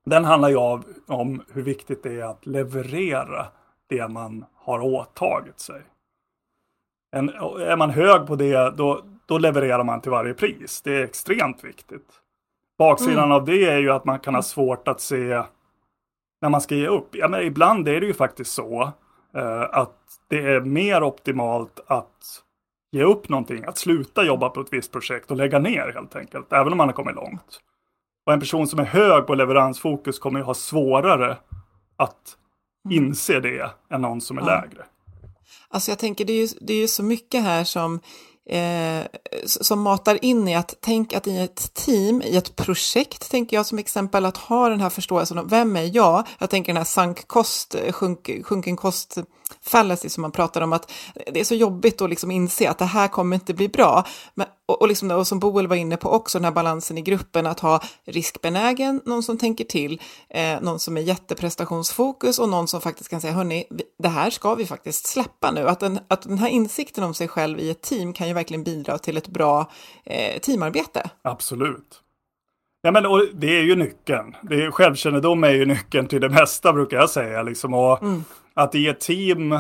Den 0.05 0.25
handlar 0.25 0.49
ju 0.49 0.57
av, 0.57 0.85
om 1.07 1.43
hur 1.53 1.63
viktigt 1.63 2.03
det 2.03 2.21
är 2.21 2.25
att 2.25 2.47
leverera 2.47 3.47
det 3.87 4.09
man 4.09 4.45
har 4.55 4.81
åtagit 4.81 5.61
sig. 5.61 5.83
En, 7.17 7.29
är 7.29 7.77
man 7.77 7.91
hög 7.91 8.27
på 8.27 8.37
det, 8.37 8.77
då, 8.77 9.03
då 9.27 9.39
levererar 9.39 9.85
man 9.85 10.01
till 10.01 10.11
varje 10.11 10.35
pris. 10.35 10.83
Det 10.83 10.95
är 10.97 11.05
extremt 11.05 11.65
viktigt. 11.65 12.09
Baksidan 12.79 13.25
mm. 13.25 13.33
av 13.33 13.45
det 13.45 13.65
är 13.65 13.79
ju 13.79 13.91
att 13.91 14.05
man 14.05 14.19
kan 14.19 14.35
ha 14.35 14.43
svårt 14.43 14.89
att 14.89 15.01
se 15.01 15.43
när 16.43 16.49
man 16.49 16.61
ska 16.61 16.75
ge 16.75 16.87
upp. 16.87 17.09
Ja, 17.13 17.29
men 17.29 17.43
ibland 17.43 17.89
är 17.89 18.01
det 18.01 18.07
ju 18.07 18.15
faktiskt 18.15 18.53
så 18.53 18.93
eh, 19.37 19.63
att 19.63 19.99
det 20.29 20.39
är 20.39 20.61
mer 20.61 21.03
optimalt 21.03 21.81
att 21.87 22.43
ge 22.93 23.03
upp 23.03 23.29
någonting, 23.29 23.65
att 23.65 23.79
sluta 23.79 24.25
jobba 24.25 24.49
på 24.49 24.61
ett 24.61 24.73
visst 24.73 24.93
projekt 24.93 25.31
och 25.31 25.37
lägga 25.37 25.59
ner 25.59 25.93
helt 25.95 26.17
enkelt, 26.17 26.53
även 26.53 26.73
om 26.73 26.79
man 26.79 26.89
har 26.89 26.93
kommit 26.93 27.15
långt. 27.15 27.61
Och 28.27 28.33
en 28.33 28.41
person 28.41 28.67
som 28.67 28.79
är 28.79 28.85
hög 28.85 29.27
på 29.27 29.35
leveransfokus 29.35 30.19
kommer 30.19 30.39
ju 30.41 30.45
ha 30.45 30.55
svårare 30.55 31.37
att 31.97 32.37
mm. 32.85 33.05
inse 33.05 33.41
det 33.41 33.71
än 33.91 34.01
någon 34.01 34.21
som 34.21 34.39
är 34.39 34.43
ja. 34.43 34.47
lägre. 34.47 34.85
Alltså 35.69 35.91
jag 35.91 35.99
tänker 35.99 36.25
det 36.25 36.33
är 36.33 36.41
ju, 36.41 36.49
det 36.61 36.73
är 36.73 36.81
ju 36.81 36.89
så 36.89 37.03
mycket 37.03 37.43
här 37.43 37.65
som 37.65 38.01
eh, 38.49 39.07
som 39.45 39.81
matar 39.81 40.25
in 40.25 40.49
i 40.49 40.55
att 40.55 40.75
tänk 40.81 41.13
att 41.13 41.27
i 41.27 41.39
ett 41.39 41.75
team, 41.75 42.23
i 42.23 42.37
ett 42.37 42.57
projekt, 42.57 43.31
tänker 43.31 43.57
jag 43.57 43.67
som 43.67 43.79
exempel, 43.79 44.25
att 44.25 44.37
ha 44.37 44.69
den 44.69 44.81
här 44.81 44.91
förståelsen 44.91 45.39
om 45.39 45.49
vem 45.49 45.77
är 45.77 45.97
jag? 45.97 46.27
Jag 46.39 46.51
tänker 46.51 46.73
den 46.73 46.77
här 46.77 46.85
sunk 46.85 47.29
kost, 47.29 47.75
eh, 47.75 47.93
sjunk, 47.93 48.31
sjunken 48.45 48.77
kost 48.77 49.19
fallacy 49.61 50.09
som 50.09 50.23
man 50.23 50.33
pratar 50.33 50.61
om, 50.61 50.73
att 50.73 50.93
det 51.33 51.41
är 51.41 51.45
så 51.45 51.55
jobbigt 51.55 52.01
att 52.01 52.11
liksom 52.11 52.31
inse 52.31 52.71
att 52.71 52.79
det 52.79 52.85
här 52.85 53.09
kommer 53.09 53.37
inte 53.37 53.55
bli 53.55 53.69
bra. 53.69 54.07
Men, 54.35 54.47
och, 54.67 54.83
och, 54.83 54.89
liksom, 54.89 55.11
och 55.11 55.27
som 55.27 55.39
Boel 55.39 55.67
var 55.67 55.77
inne 55.77 55.97
på 55.97 56.11
också, 56.11 56.39
den 56.39 56.45
här 56.45 56.53
balansen 56.53 56.99
i 56.99 57.03
gruppen, 57.03 57.47
att 57.47 57.61
ha 57.61 57.83
riskbenägen, 58.05 59.01
någon 59.05 59.23
som 59.23 59.39
tänker 59.39 59.65
till, 59.65 60.01
eh, 60.29 60.61
någon 60.61 60.79
som 60.79 60.97
är 60.97 61.01
jätteprestationsfokus 61.01 62.39
och 62.39 62.49
någon 62.49 62.69
som 62.69 62.81
faktiskt 62.81 63.11
kan 63.11 63.21
säga, 63.21 63.33
hörni, 63.33 63.65
det 63.99 64.09
här 64.09 64.31
ska 64.31 64.55
vi 64.55 64.67
faktiskt 64.67 65.07
släppa 65.07 65.51
nu. 65.51 65.69
Att 65.69 65.81
den, 65.81 65.99
att 66.09 66.23
den 66.23 66.39
här 66.39 66.49
insikten 66.49 67.05
om 67.05 67.15
sig 67.15 67.29
själv 67.29 67.61
i 67.61 67.71
ett 67.71 67.83
team 67.83 68.13
kan 68.13 68.29
ju 68.29 68.35
verkligen 68.35 68.65
bidra 68.65 68.99
till 68.99 69.17
ett 69.17 69.29
bra 69.29 69.71
eh, 70.05 70.41
teamarbete. 70.41 71.11
Absolut. 71.23 72.03
Ja, 72.83 72.91
men, 72.91 73.07
och 73.07 73.27
det 73.35 73.59
är 73.59 73.63
ju 73.63 73.77
nyckeln. 73.77 74.37
Det 74.43 74.55
är, 74.55 74.71
självkännedom 74.71 75.45
är 75.45 75.51
ju 75.51 75.67
nyckeln 75.67 76.09
till 76.09 76.21
det 76.21 76.29
mesta 76.29 76.73
brukar 76.73 76.97
jag 76.97 77.11
säga. 77.11 77.43
Liksom. 77.43 77.75
Och 77.75 78.03
mm. 78.03 78.25
Att 78.55 78.75
i 78.75 78.89
ett 78.89 79.01
team 79.01 79.59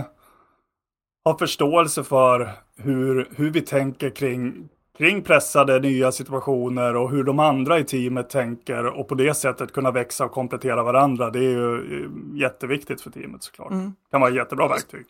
ha 1.24 1.38
förståelse 1.38 2.05
för 2.05 2.50
hur, 2.76 3.28
hur 3.37 3.50
vi 3.50 3.61
tänker 3.61 4.11
kring, 4.11 4.68
kring 4.98 5.22
pressade 5.22 5.81
nya 5.81 6.12
situationer 6.12 6.96
och 6.96 7.11
hur 7.11 7.24
de 7.24 7.38
andra 7.38 7.78
i 7.78 7.85
teamet 7.85 8.31
tänker 8.31 8.87
och 8.87 9.09
på 9.09 9.14
det 9.14 9.35
sättet 9.35 9.72
kunna 9.72 9.90
växa 9.90 10.24
och 10.24 10.33
komplettera 10.33 10.83
varandra. 10.83 11.31
Det 11.31 11.38
är 11.38 11.50
ju 11.50 12.11
jätteviktigt 12.35 13.00
för 13.00 13.11
teamet 13.11 13.42
såklart. 13.42 13.70
Mm. 13.70 13.92
kan 14.11 14.20
vara 14.20 14.31
ett 14.31 14.37
jättebra 14.37 14.68
verktyg. 14.68 15.07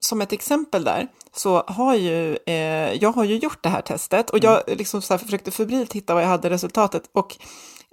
Som 0.00 0.20
ett 0.20 0.32
exempel 0.32 0.84
där 0.84 1.08
så 1.32 1.62
har 1.66 1.94
ju 1.94 2.36
eh, 2.46 2.92
jag 2.92 3.12
har 3.12 3.24
ju 3.24 3.36
gjort 3.36 3.62
det 3.62 3.68
här 3.68 3.80
testet 3.80 4.30
och 4.30 4.38
jag 4.44 4.68
mm. 4.68 4.78
liksom 4.78 5.02
så 5.02 5.18
försökte 5.18 5.50
febrilt 5.50 5.92
hitta 5.92 6.14
vad 6.14 6.22
jag 6.22 6.28
hade 6.28 6.50
resultatet 6.50 7.10
och 7.12 7.36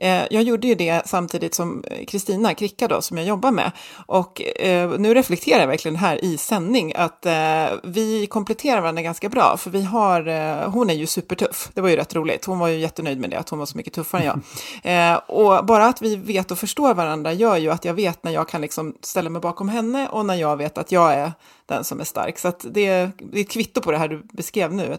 jag 0.07 0.43
gjorde 0.43 0.67
ju 0.67 0.75
det 0.75 1.01
samtidigt 1.05 1.55
som 1.55 1.83
Kristina 2.07 2.53
Kricka 2.53 2.87
då, 2.87 3.01
som 3.01 3.17
jag 3.17 3.27
jobbar 3.27 3.51
med. 3.51 3.71
Och 4.05 4.41
eh, 4.41 4.89
nu 4.99 5.13
reflekterar 5.13 5.59
jag 5.59 5.67
verkligen 5.67 5.95
här 5.95 6.25
i 6.25 6.37
sändning 6.37 6.93
att 6.95 7.25
eh, 7.25 7.65
vi 7.83 8.27
kompletterar 8.27 8.81
varandra 8.81 9.01
ganska 9.01 9.29
bra, 9.29 9.57
för 9.57 9.69
vi 9.69 9.83
har, 9.83 10.65
hon 10.65 10.89
är 10.89 10.93
ju 10.93 11.05
supertuff. 11.05 11.69
Det 11.73 11.81
var 11.81 11.89
ju 11.89 11.95
rätt 11.95 12.15
roligt. 12.15 12.45
Hon 12.45 12.59
var 12.59 12.67
ju 12.67 12.79
jättenöjd 12.79 13.19
med 13.19 13.29
det, 13.29 13.39
att 13.39 13.49
hon 13.49 13.59
var 13.59 13.65
så 13.65 13.77
mycket 13.77 13.93
tuffare 13.93 14.21
än 14.21 14.41
jag. 14.83 15.21
och 15.27 15.65
bara 15.65 15.85
att 15.85 16.01
vi 16.01 16.15
vet 16.15 16.51
och 16.51 16.59
förstår 16.59 16.93
varandra 16.93 17.33
gör 17.33 17.57
ju 17.57 17.71
att 17.71 17.85
jag 17.85 17.93
vet 17.93 18.23
när 18.23 18.31
jag 18.31 18.49
kan 18.49 18.61
liksom 18.61 18.95
ställa 19.01 19.29
mig 19.29 19.41
bakom 19.41 19.69
henne 19.69 20.07
och 20.07 20.25
när 20.25 20.35
jag 20.35 20.57
vet 20.57 20.77
att 20.77 20.91
jag 20.91 21.13
är 21.13 21.31
den 21.65 21.83
som 21.83 21.99
är 21.99 22.03
stark. 22.03 22.39
Så 22.39 22.47
att 22.47 22.59
det, 22.59 23.09
det 23.17 23.39
är 23.39 23.41
ett 23.41 23.51
kvitto 23.51 23.81
på 23.81 23.91
det 23.91 23.97
här 23.97 24.07
du 24.07 24.23
beskrev 24.33 24.73
nu. 24.73 24.97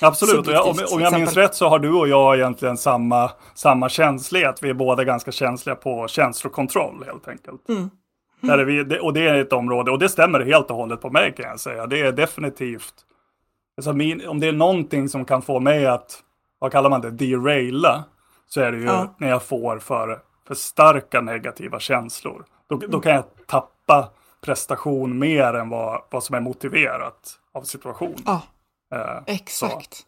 Absolut, 0.00 0.46
och 0.46 0.52
jag, 0.52 0.66
om, 0.66 0.76
om 0.92 1.00
jag 1.00 1.12
minns 1.12 1.34
rätt 1.34 1.54
så 1.54 1.68
har 1.68 1.78
du 1.78 1.92
och 1.92 2.08
jag 2.08 2.36
egentligen 2.36 2.76
samma, 2.76 3.30
samma 3.54 3.88
känslighet. 3.88 4.62
Vi 4.62 4.70
är 4.70 4.74
båda 4.74 5.04
ganska 5.04 5.32
känsliga 5.32 5.76
på 5.76 6.08
känslokontroll 6.08 7.04
helt 7.06 7.28
enkelt. 7.28 7.68
Mm. 7.68 7.90
Där 8.40 8.58
är 8.58 8.64
vi, 8.64 8.98
och 9.00 9.12
det 9.12 9.28
är 9.28 9.34
ett 9.34 9.52
område, 9.52 9.90
och 9.90 9.98
det 9.98 10.08
stämmer 10.08 10.40
helt 10.40 10.70
och 10.70 10.76
hållet 10.76 11.00
på 11.00 11.10
mig 11.10 11.34
kan 11.34 11.46
jag 11.46 11.60
säga. 11.60 11.86
Det 11.86 12.00
är 12.00 12.12
definitivt, 12.12 12.94
alltså 13.76 13.92
min, 13.92 14.28
om 14.28 14.40
det 14.40 14.48
är 14.48 14.52
någonting 14.52 15.08
som 15.08 15.24
kan 15.24 15.42
få 15.42 15.60
mig 15.60 15.86
att, 15.86 16.22
vad 16.58 16.72
kallar 16.72 16.90
man 16.90 17.00
det, 17.00 17.10
deraila, 17.10 18.04
så 18.46 18.60
är 18.60 18.72
det 18.72 18.78
ju 18.78 18.84
ja. 18.84 19.14
när 19.18 19.28
jag 19.28 19.42
får 19.42 19.78
för, 19.78 20.18
för 20.46 20.54
starka 20.54 21.20
negativa 21.20 21.80
känslor. 21.80 22.44
Då, 22.68 22.76
då 22.76 22.86
mm. 22.86 23.00
kan 23.00 23.12
jag 23.12 23.24
tappa 23.46 24.08
prestation 24.40 25.18
mer 25.18 25.54
än 25.54 25.68
vad, 25.68 26.02
vad 26.10 26.24
som 26.24 26.34
är 26.34 26.40
motiverat 26.40 27.38
av 27.54 27.62
situationen. 27.62 28.22
Ja. 28.26 28.42
Eh, 28.94 29.34
Exakt. 29.34 29.94
Så. 29.94 30.04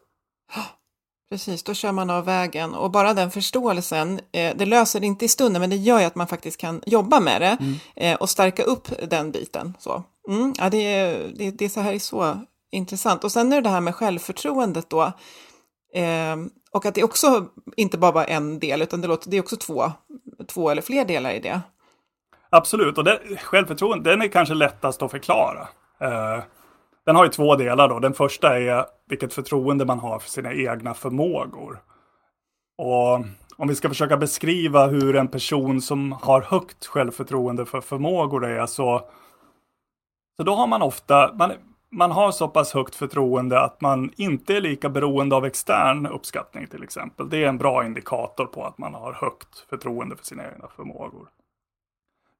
Precis, 1.30 1.62
då 1.62 1.74
kör 1.74 1.92
man 1.92 2.10
av 2.10 2.24
vägen 2.24 2.74
och 2.74 2.90
bara 2.90 3.14
den 3.14 3.30
förståelsen, 3.30 4.20
eh, 4.32 4.56
det 4.56 4.66
löser 4.66 5.00
det 5.00 5.06
inte 5.06 5.24
i 5.24 5.28
stunden 5.28 5.60
men 5.60 5.70
det 5.70 5.76
gör 5.76 6.00
ju 6.00 6.04
att 6.04 6.14
man 6.14 6.26
faktiskt 6.26 6.60
kan 6.60 6.82
jobba 6.86 7.20
med 7.20 7.40
det 7.40 7.56
mm. 7.60 7.74
eh, 7.96 8.16
och 8.20 8.30
stärka 8.30 8.62
upp 8.62 8.88
den 9.10 9.32
biten. 9.32 9.76
Så. 9.78 10.04
Mm, 10.28 10.54
ja, 10.58 10.70
det, 10.70 10.76
är, 10.76 11.32
det, 11.34 11.50
det 11.50 11.64
är 11.64 11.68
så 11.68 11.80
här 11.80 11.92
är 11.92 11.98
så 11.98 12.38
intressant. 12.72 13.24
Och 13.24 13.32
sen 13.32 13.52
är 13.52 13.56
det 13.56 13.62
det 13.62 13.68
här 13.68 13.80
med 13.80 13.94
självförtroendet 13.94 14.90
då. 14.90 15.02
Eh, 15.94 16.36
och 16.72 16.86
att 16.86 16.94
det 16.94 17.04
också 17.04 17.46
inte 17.76 17.98
bara 17.98 18.12
var 18.12 18.24
en 18.24 18.58
del 18.58 18.82
utan 18.82 19.00
det, 19.00 19.08
låter, 19.08 19.30
det 19.30 19.36
är 19.36 19.40
också 19.40 19.56
två, 19.56 19.92
två 20.48 20.70
eller 20.70 20.82
fler 20.82 21.04
delar 21.04 21.30
i 21.30 21.40
det. 21.40 21.60
Absolut, 22.50 22.98
och 22.98 23.04
det, 23.04 23.20
självförtroendet 23.42 24.04
den 24.04 24.22
är 24.22 24.28
kanske 24.28 24.54
lättast 24.54 25.02
att 25.02 25.10
förklara. 25.10 25.68
Den 27.10 27.16
har 27.16 27.24
ju 27.24 27.30
två 27.30 27.56
delar 27.56 27.88
då. 27.88 27.98
Den 27.98 28.14
första 28.14 28.58
är 28.58 28.84
vilket 29.08 29.32
förtroende 29.32 29.84
man 29.84 29.98
har 29.98 30.18
för 30.18 30.30
sina 30.30 30.52
egna 30.52 30.94
förmågor. 30.94 31.82
Och 32.78 33.14
om 33.56 33.68
vi 33.68 33.74
ska 33.74 33.88
försöka 33.88 34.16
beskriva 34.16 34.86
hur 34.86 35.16
en 35.16 35.28
person 35.28 35.80
som 35.80 36.12
har 36.12 36.42
högt 36.42 36.86
självförtroende 36.86 37.66
för 37.66 37.80
förmågor 37.80 38.46
är 38.46 38.66
så, 38.66 39.08
så 40.36 40.42
då 40.42 40.54
har 40.54 40.66
man 40.66 40.82
ofta, 40.82 41.32
man, 41.34 41.52
man 41.90 42.10
har 42.10 42.32
så 42.32 42.48
pass 42.48 42.74
högt 42.74 42.94
förtroende 42.94 43.60
att 43.60 43.80
man 43.80 44.10
inte 44.16 44.56
är 44.56 44.60
lika 44.60 44.88
beroende 44.88 45.36
av 45.36 45.44
extern 45.46 46.06
uppskattning 46.06 46.66
till 46.66 46.82
exempel. 46.82 47.28
Det 47.28 47.44
är 47.44 47.48
en 47.48 47.58
bra 47.58 47.84
indikator 47.84 48.46
på 48.46 48.64
att 48.64 48.78
man 48.78 48.94
har 48.94 49.12
högt 49.12 49.58
förtroende 49.70 50.16
för 50.16 50.24
sina 50.24 50.42
egna 50.52 50.68
förmågor. 50.76 51.28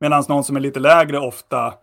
Medan 0.01 0.25
någon 0.29 0.45
som 0.45 0.57
är 0.57 0.61
lite 0.61 0.81
lägre 0.81 1.19
ofta 1.19 1.75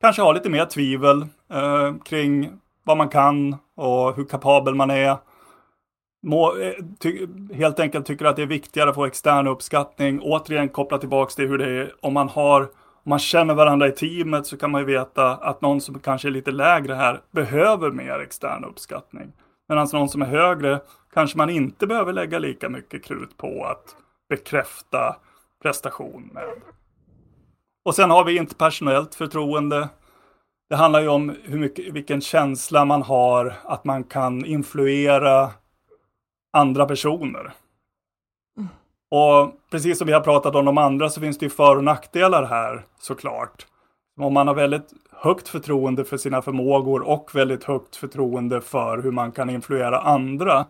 kanske 0.00 0.22
har 0.22 0.34
lite 0.34 0.50
mer 0.50 0.64
tvivel 0.64 1.26
eh, 1.50 1.94
kring 2.04 2.50
vad 2.84 2.96
man 2.96 3.08
kan 3.08 3.56
och 3.76 4.16
hur 4.16 4.24
kapabel 4.24 4.74
man 4.74 4.90
är. 4.90 5.16
Må, 6.22 6.56
eh, 6.56 6.72
ty, 7.00 7.26
helt 7.54 7.80
enkelt 7.80 8.06
tycker 8.06 8.24
att 8.24 8.36
det 8.36 8.42
är 8.42 8.46
viktigare 8.46 8.90
att 8.90 8.94
få 8.94 9.06
extern 9.06 9.46
uppskattning. 9.46 10.20
Återigen 10.20 10.68
koppla 10.68 10.98
tillbaka 10.98 11.30
till 11.30 11.48
hur 11.48 11.58
det 11.58 11.70
är 11.70 11.94
om 12.00 12.14
man 12.14 12.28
har 12.28 12.68
om 13.04 13.10
man 13.10 13.18
känner 13.18 13.54
varandra 13.54 13.88
i 13.88 13.92
teamet 13.92 14.46
så 14.46 14.56
kan 14.56 14.70
man 14.70 14.80
ju 14.80 14.86
veta 14.86 15.36
att 15.36 15.60
någon 15.60 15.80
som 15.80 16.00
kanske 16.00 16.28
är 16.28 16.30
lite 16.30 16.50
lägre 16.50 16.94
här 16.94 17.20
behöver 17.30 17.90
mer 17.90 18.18
extern 18.18 18.64
uppskattning. 18.64 19.32
Medan 19.68 19.88
någon 19.92 20.08
som 20.08 20.22
är 20.22 20.26
högre 20.26 20.80
kanske 21.14 21.38
man 21.38 21.50
inte 21.50 21.86
behöver 21.86 22.12
lägga 22.12 22.38
lika 22.38 22.68
mycket 22.68 23.04
krut 23.04 23.36
på 23.36 23.64
att 23.64 23.96
bekräfta 24.28 25.16
prestation 25.62 26.30
med. 26.32 26.44
Och 27.84 27.94
sen 27.94 28.10
har 28.10 28.24
vi 28.24 28.36
interpersonellt 28.36 29.14
förtroende. 29.14 29.88
Det 30.68 30.76
handlar 30.76 31.00
ju 31.00 31.08
om 31.08 31.36
hur 31.42 31.58
mycket, 31.58 31.92
vilken 31.92 32.20
känsla 32.20 32.84
man 32.84 33.02
har 33.02 33.54
att 33.64 33.84
man 33.84 34.04
kan 34.04 34.44
influera 34.44 35.50
andra 36.52 36.86
personer. 36.86 37.52
Mm. 38.58 38.68
Och 39.10 39.52
precis 39.70 39.98
som 39.98 40.06
vi 40.06 40.12
har 40.12 40.20
pratat 40.20 40.54
om 40.54 40.64
de 40.64 40.78
andra 40.78 41.10
så 41.10 41.20
finns 41.20 41.38
det 41.38 41.46
ju 41.46 41.50
för 41.50 41.76
och 41.76 41.84
nackdelar 41.84 42.44
här 42.44 42.86
såklart. 43.00 43.66
Om 44.20 44.34
man 44.34 44.48
har 44.48 44.54
väldigt 44.54 44.92
högt 45.12 45.48
förtroende 45.48 46.04
för 46.04 46.16
sina 46.16 46.42
förmågor 46.42 47.02
och 47.02 47.34
väldigt 47.34 47.64
högt 47.64 47.96
förtroende 47.96 48.60
för 48.60 48.98
hur 48.98 49.10
man 49.10 49.32
kan 49.32 49.50
influera 49.50 50.00
andra 50.00 50.66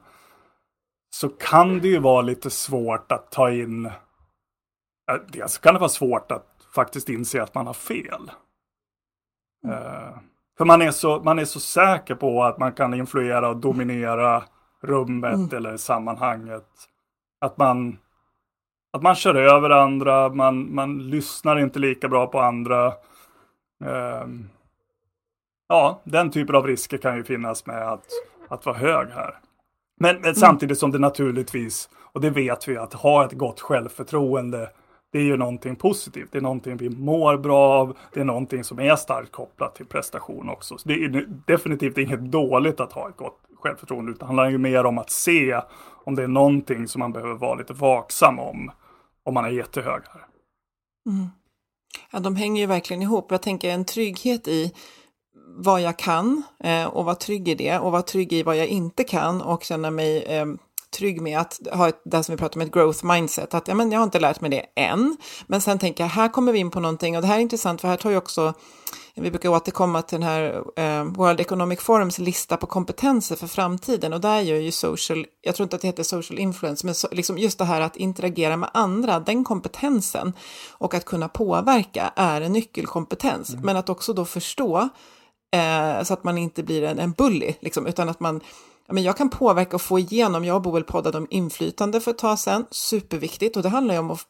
så 1.11 1.29
kan 1.29 1.79
det 1.79 1.89
ju 1.89 1.99
vara 1.99 2.23
lite 2.23 2.51
svårt 2.51 3.13
att 3.13 3.31
ta 3.31 3.51
in 3.51 3.91
Dels 5.29 5.59
kan 5.59 5.75
det 5.75 5.81
vara 5.81 5.89
svårt 5.89 6.33
att 6.33 6.54
faktiskt 6.75 7.09
inse 7.09 7.43
att 7.43 7.55
man 7.55 7.67
har 7.67 7.75
fel. 7.75 8.31
Mm. 9.65 9.77
Uh, 9.77 10.19
för 10.59 10.65
man 10.65 10.83
är, 10.83 10.91
så, 10.91 11.21
man 11.21 11.39
är 11.39 11.45
så 11.45 11.61
säker 11.61 12.15
på 12.15 12.45
att 12.45 12.59
man 12.59 12.73
kan 12.73 12.95
influera 12.95 13.49
och 13.49 13.57
dominera 13.57 14.43
rummet 14.83 15.35
mm. 15.35 15.57
eller 15.57 15.77
sammanhanget. 15.77 16.69
Att 17.41 17.59
man, 17.59 17.99
att 18.93 19.03
man 19.03 19.15
kör 19.15 19.35
över 19.35 19.71
andra, 19.71 20.29
man, 20.29 20.75
man 20.75 21.11
lyssnar 21.11 21.59
inte 21.59 21.79
lika 21.79 22.09
bra 22.09 22.27
på 22.27 22.41
andra. 22.41 22.87
Uh, 23.85 24.27
ja, 25.69 26.01
den 26.05 26.31
typen 26.31 26.57
av 26.57 26.67
risker 26.67 26.99
kan 26.99 27.17
ju 27.17 27.25
finnas 27.25 27.67
med 27.67 27.89
att, 27.89 28.07
att 28.49 28.67
vara 28.67 28.77
hög 28.77 29.09
här. 29.09 29.39
Men, 30.01 30.15
men 30.15 30.25
mm. 30.25 30.35
samtidigt 30.35 30.79
som 30.79 30.91
det 30.91 30.99
naturligtvis, 30.99 31.89
och 32.13 32.21
det 32.21 32.31
vet 32.31 32.69
vi, 32.69 32.77
att 32.77 32.93
ha 32.93 33.25
ett 33.25 33.33
gott 33.33 33.61
självförtroende 33.61 34.71
det 35.15 35.21
är 35.21 35.25
ju 35.25 35.37
någonting 35.37 35.77
positivt. 35.77 36.29
Det 36.33 36.39
är 36.39 36.43
någonting 36.43 36.77
vi 36.77 36.91
mår 36.91 37.37
bra 37.37 37.73
av. 37.73 37.97
Det 38.13 38.21
är 38.21 38.25
någonting 38.25 38.65
som 38.65 38.81
är 38.81 38.97
starkt 38.97 39.33
kopplat 39.33 39.75
till 39.75 39.87
prestation 39.87 40.49
också. 40.49 40.79
Så 40.79 40.89
det 40.89 40.95
är 40.95 41.27
definitivt 41.47 41.99
inget 41.99 42.21
dåligt 42.21 42.81
att 42.81 42.93
ha 42.93 43.09
ett 43.09 43.17
gott 43.17 43.39
självförtroende. 43.57 44.13
Utan 44.13 44.19
det 44.19 44.27
handlar 44.27 44.51
ju 44.51 44.59
mer 44.59 44.85
om 44.85 44.99
att 44.99 45.11
se 45.11 45.61
om 46.05 46.15
det 46.15 46.23
är 46.23 46.29
någonting 46.29 46.89
som 46.89 46.99
man 46.99 47.13
behöver 47.13 47.35
vara 47.35 47.55
lite 47.55 47.73
vaksam 47.73 48.39
om. 48.39 48.71
Om 49.25 49.35
man 49.35 49.45
är 49.45 49.51
jättehög 49.51 50.03
här. 50.13 50.27
Mm. 51.07 51.27
Ja, 52.11 52.21
de 52.21 52.37
hänger 52.37 52.61
ju 52.61 52.67
verkligen 52.67 53.03
ihop. 53.03 53.31
Jag 53.31 53.43
tänker 53.43 53.71
en 53.71 53.85
trygghet 53.85 54.49
i 54.49 54.75
vad 55.57 55.81
jag 55.81 55.99
kan 55.99 56.43
eh, 56.65 56.87
och 56.87 57.05
vara 57.05 57.15
trygg 57.15 57.49
i 57.49 57.55
det 57.55 57.79
och 57.79 57.93
vara 57.93 58.03
trygg 58.03 58.33
i 58.33 58.43
vad 58.43 58.57
jag 58.57 58.67
inte 58.67 59.05
kan 59.05 59.43
och 59.43 59.63
känna 59.63 59.91
mig 59.91 60.23
eh, 60.23 60.47
trygg 60.95 61.21
med 61.21 61.39
att 61.39 61.61
ha 61.73 61.89
ett, 61.89 62.01
det 62.05 62.25
som 62.25 62.35
vi 62.35 62.39
pratar 62.39 62.61
om, 62.61 62.67
ett 62.67 62.73
growth 62.73 63.05
mindset. 63.05 63.55
Att 63.55 63.69
ja, 63.69 63.75
men 63.75 63.93
jag 63.93 63.99
har 63.99 64.05
inte 64.05 64.21
lärt 64.21 64.41
mig 64.41 64.51
det 64.51 64.83
än, 64.83 65.17
men 65.47 65.61
sen 65.61 65.79
tänker 65.79 66.05
jag, 66.05 66.09
här 66.09 66.29
kommer 66.29 66.53
vi 66.53 66.59
in 66.59 66.71
på 66.71 66.81
någonting. 66.81 67.17
Och 67.17 67.23
det 67.23 67.29
här 67.29 67.37
är 67.37 67.41
intressant 67.41 67.81
för 67.81 67.89
här 67.89 67.97
tar 67.97 68.11
ju 68.11 68.17
också 68.17 68.55
vi 69.17 69.31
brukar 69.31 69.49
återkomma 69.49 70.03
till 70.03 70.21
den 70.21 70.29
här 70.29 70.63
eh, 70.77 71.05
World 71.05 71.41
Economic 71.41 71.81
Forums 71.81 72.19
lista 72.19 72.57
på 72.57 72.67
kompetenser 72.67 73.37
för 73.37 73.47
framtiden. 73.47 74.13
Och 74.13 74.21
där 74.21 74.41
gör 74.41 74.57
ju 74.57 74.73
social, 74.73 75.27
jag 75.41 75.55
tror 75.55 75.65
inte 75.65 75.77
att 75.77 75.83
det 75.83 75.89
heter 75.89 76.03
social 76.03 76.39
influence, 76.39 76.87
men 76.87 76.95
so, 76.95 77.09
liksom 77.13 77.39
just 77.39 77.59
det 77.59 77.65
här 77.65 77.81
att 77.81 77.97
interagera 77.97 78.57
med 78.57 78.71
andra, 78.75 79.21
den 79.21 79.45
kompetensen. 79.45 80.33
Och 80.71 80.95
att 80.95 81.05
kunna 81.05 81.29
påverka 81.29 82.13
är 82.17 82.41
en 82.41 82.53
nyckelkompetens, 82.53 83.51
mm. 83.51 83.65
men 83.65 83.77
att 83.77 83.89
också 83.89 84.13
då 84.13 84.25
förstå 84.25 84.89
eh, 85.55 86.03
så 86.03 86.15
att 86.15 86.25
man 86.25 86.39
inte 86.39 86.63
blir 86.63 86.83
en, 86.83 86.99
en 86.99 87.13
bully, 87.13 87.55
liksom, 87.61 87.87
utan 87.87 88.09
att 88.09 88.21
man 88.21 88.41
men 88.89 89.03
jag 89.03 89.17
kan 89.17 89.31
påverka 89.31 89.77
och 89.77 89.83
få 89.83 89.99
igenom, 89.99 90.45
jag 90.45 90.57
och 90.57 90.63
Boel 90.63 90.85
poddade 90.85 91.19
om 91.19 91.27
inflytande 91.31 92.01
för 92.01 92.11
ett 92.11 92.19
tag 92.19 92.39
sedan, 92.39 92.67
superviktigt 92.71 93.57
och 93.57 93.63
det 93.63 93.69
handlar 93.69 93.95
ju 93.95 94.01
om 94.01 94.11
att 94.11 94.27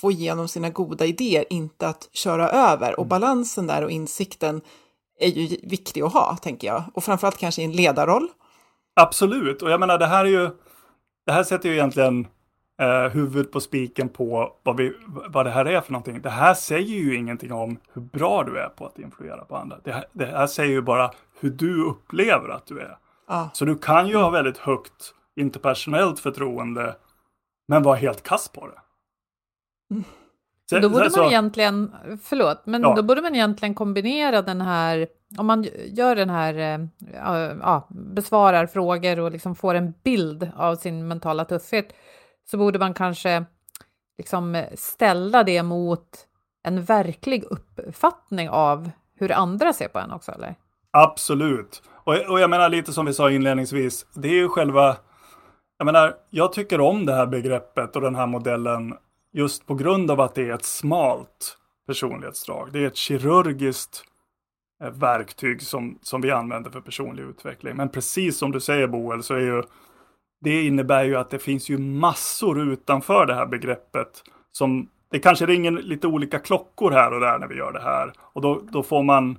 få 0.00 0.10
igenom 0.10 0.48
sina 0.48 0.70
goda 0.70 1.04
idéer, 1.04 1.44
inte 1.50 1.88
att 1.88 2.08
köra 2.12 2.48
över 2.48 2.92
och 2.92 3.06
mm. 3.06 3.08
balansen 3.08 3.66
där 3.66 3.84
och 3.84 3.90
insikten 3.90 4.60
är 5.20 5.28
ju 5.28 5.56
viktig 5.62 6.02
att 6.02 6.12
ha, 6.12 6.36
tänker 6.36 6.66
jag, 6.66 6.82
och 6.94 7.04
framförallt 7.04 7.38
kanske 7.38 7.62
i 7.62 7.64
en 7.64 7.72
ledarroll. 7.72 8.28
Absolut, 8.94 9.62
och 9.62 9.70
jag 9.70 9.80
menar 9.80 9.98
det 9.98 10.06
här 10.06 10.24
är 10.24 10.28
ju, 10.28 10.50
det 11.26 11.32
här 11.32 11.44
sätter 11.44 11.68
ju 11.68 11.74
egentligen 11.74 12.26
eh, 12.80 13.12
huvudet 13.12 13.52
på 13.52 13.60
spiken 13.60 14.08
på 14.08 14.52
vad, 14.62 14.76
vi, 14.76 14.92
vad 15.06 15.46
det 15.46 15.50
här 15.50 15.64
är 15.64 15.80
för 15.80 15.92
någonting. 15.92 16.20
Det 16.22 16.30
här 16.30 16.54
säger 16.54 16.96
ju 16.96 17.16
ingenting 17.16 17.52
om 17.52 17.78
hur 17.92 18.02
bra 18.02 18.44
du 18.44 18.58
är 18.58 18.68
på 18.68 18.86
att 18.86 18.98
influera 18.98 19.44
på 19.44 19.56
andra. 19.56 19.76
Det 19.84 19.92
här, 19.92 20.04
det 20.12 20.26
här 20.26 20.46
säger 20.46 20.72
ju 20.72 20.82
bara 20.82 21.10
hur 21.40 21.50
du 21.50 21.84
upplever 21.84 22.48
att 22.48 22.66
du 22.66 22.80
är. 22.80 22.98
Ah. 23.26 23.48
Så 23.52 23.64
du 23.64 23.78
kan 23.78 24.08
ju 24.08 24.16
ha 24.16 24.30
väldigt 24.30 24.58
högt 24.58 25.14
interpersonellt 25.36 26.20
förtroende 26.20 26.96
men 27.68 27.82
var 27.82 27.96
helt 27.96 28.22
kass 28.22 28.48
på 28.48 28.66
det. 28.66 28.80
Mm. 29.90 30.04
Så, 30.70 30.78
då 30.78 30.88
borde 30.88 31.10
så, 31.10 31.18
man 31.18 31.28
egentligen, 31.28 31.94
förlåt, 32.22 32.62
men 32.66 32.82
ja. 32.82 32.94
då 32.94 33.02
borde 33.02 33.22
man 33.22 33.34
egentligen 33.34 33.74
kombinera 33.74 34.42
den 34.42 34.60
här, 34.60 35.06
om 35.38 35.46
man 35.46 35.66
gör 35.86 36.16
den 36.16 36.30
här, 36.30 36.54
äh, 36.54 37.56
ja, 37.60 37.88
besvarar 37.90 38.66
frågor 38.66 39.20
och 39.20 39.32
liksom 39.32 39.56
får 39.56 39.74
en 39.74 39.94
bild 40.02 40.50
av 40.56 40.76
sin 40.76 41.08
mentala 41.08 41.44
tuffhet, 41.44 41.92
så 42.50 42.56
borde 42.56 42.78
man 42.78 42.94
kanske 42.94 43.44
liksom 44.18 44.64
ställa 44.74 45.44
det 45.44 45.62
mot 45.62 46.26
en 46.62 46.84
verklig 46.84 47.44
uppfattning 47.44 48.48
av 48.48 48.90
hur 49.14 49.32
andra 49.32 49.72
ser 49.72 49.88
på 49.88 49.98
en 49.98 50.12
också, 50.12 50.32
eller? 50.32 50.54
Absolut. 50.90 51.82
Och, 52.06 52.14
och 52.14 52.40
jag 52.40 52.50
menar 52.50 52.68
lite 52.68 52.92
som 52.92 53.06
vi 53.06 53.14
sa 53.14 53.30
inledningsvis, 53.30 54.06
det 54.14 54.28
är 54.28 54.34
ju 54.34 54.48
själva 54.48 54.96
jag 55.78 55.86
menar, 55.86 56.14
jag 56.30 56.52
tycker 56.52 56.80
om 56.80 57.06
det 57.06 57.14
här 57.14 57.26
begreppet 57.26 57.96
och 57.96 58.02
den 58.02 58.14
här 58.14 58.26
modellen 58.26 58.94
just 59.32 59.66
på 59.66 59.74
grund 59.74 60.10
av 60.10 60.20
att 60.20 60.34
det 60.34 60.48
är 60.48 60.54
ett 60.54 60.64
smalt 60.64 61.58
personlighetsdrag. 61.86 62.72
Det 62.72 62.78
är 62.78 62.86
ett 62.86 62.96
kirurgiskt 62.96 64.04
eh, 64.82 64.90
verktyg 64.90 65.62
som, 65.62 65.98
som 66.02 66.20
vi 66.20 66.30
använder 66.30 66.70
för 66.70 66.80
personlig 66.80 67.22
utveckling. 67.22 67.76
Men 67.76 67.88
precis 67.88 68.38
som 68.38 68.52
du 68.52 68.60
säger 68.60 68.86
Boel, 68.86 69.22
så 69.22 69.34
är 69.34 69.40
ju 69.40 69.62
det 70.40 70.66
innebär 70.66 71.04
ju 71.04 71.16
att 71.16 71.30
det 71.30 71.38
finns 71.38 71.68
ju 71.68 71.78
massor 71.78 72.72
utanför 72.72 73.26
det 73.26 73.34
här 73.34 73.46
begreppet 73.46 74.22
som 74.52 74.88
det 75.10 75.18
kanske 75.18 75.46
ringer 75.46 75.70
lite 75.70 76.06
olika 76.06 76.38
klockor 76.38 76.90
här 76.90 77.12
och 77.12 77.20
där 77.20 77.38
när 77.38 77.46
vi 77.46 77.56
gör 77.56 77.72
det 77.72 77.82
här. 77.82 78.12
Och 78.20 78.42
då, 78.42 78.62
då 78.70 78.82
får 78.82 79.02
man 79.02 79.38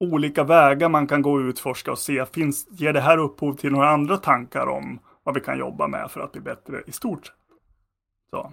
olika 0.00 0.44
vägar 0.44 0.88
man 0.88 1.06
kan 1.06 1.22
gå 1.22 1.32
och 1.32 1.38
utforska 1.38 1.90
och 1.90 1.98
se, 1.98 2.26
finns, 2.26 2.66
ger 2.70 2.92
det 2.92 3.00
här 3.00 3.18
upphov 3.18 3.54
till 3.54 3.72
några 3.72 3.88
andra 3.88 4.16
tankar 4.16 4.66
om 4.66 5.00
vad 5.22 5.34
vi 5.34 5.40
kan 5.40 5.58
jobba 5.58 5.88
med 5.88 6.10
för 6.10 6.20
att 6.20 6.32
bli 6.32 6.40
bättre 6.40 6.82
i 6.86 6.92
stort? 6.92 7.32
Så. 8.30 8.52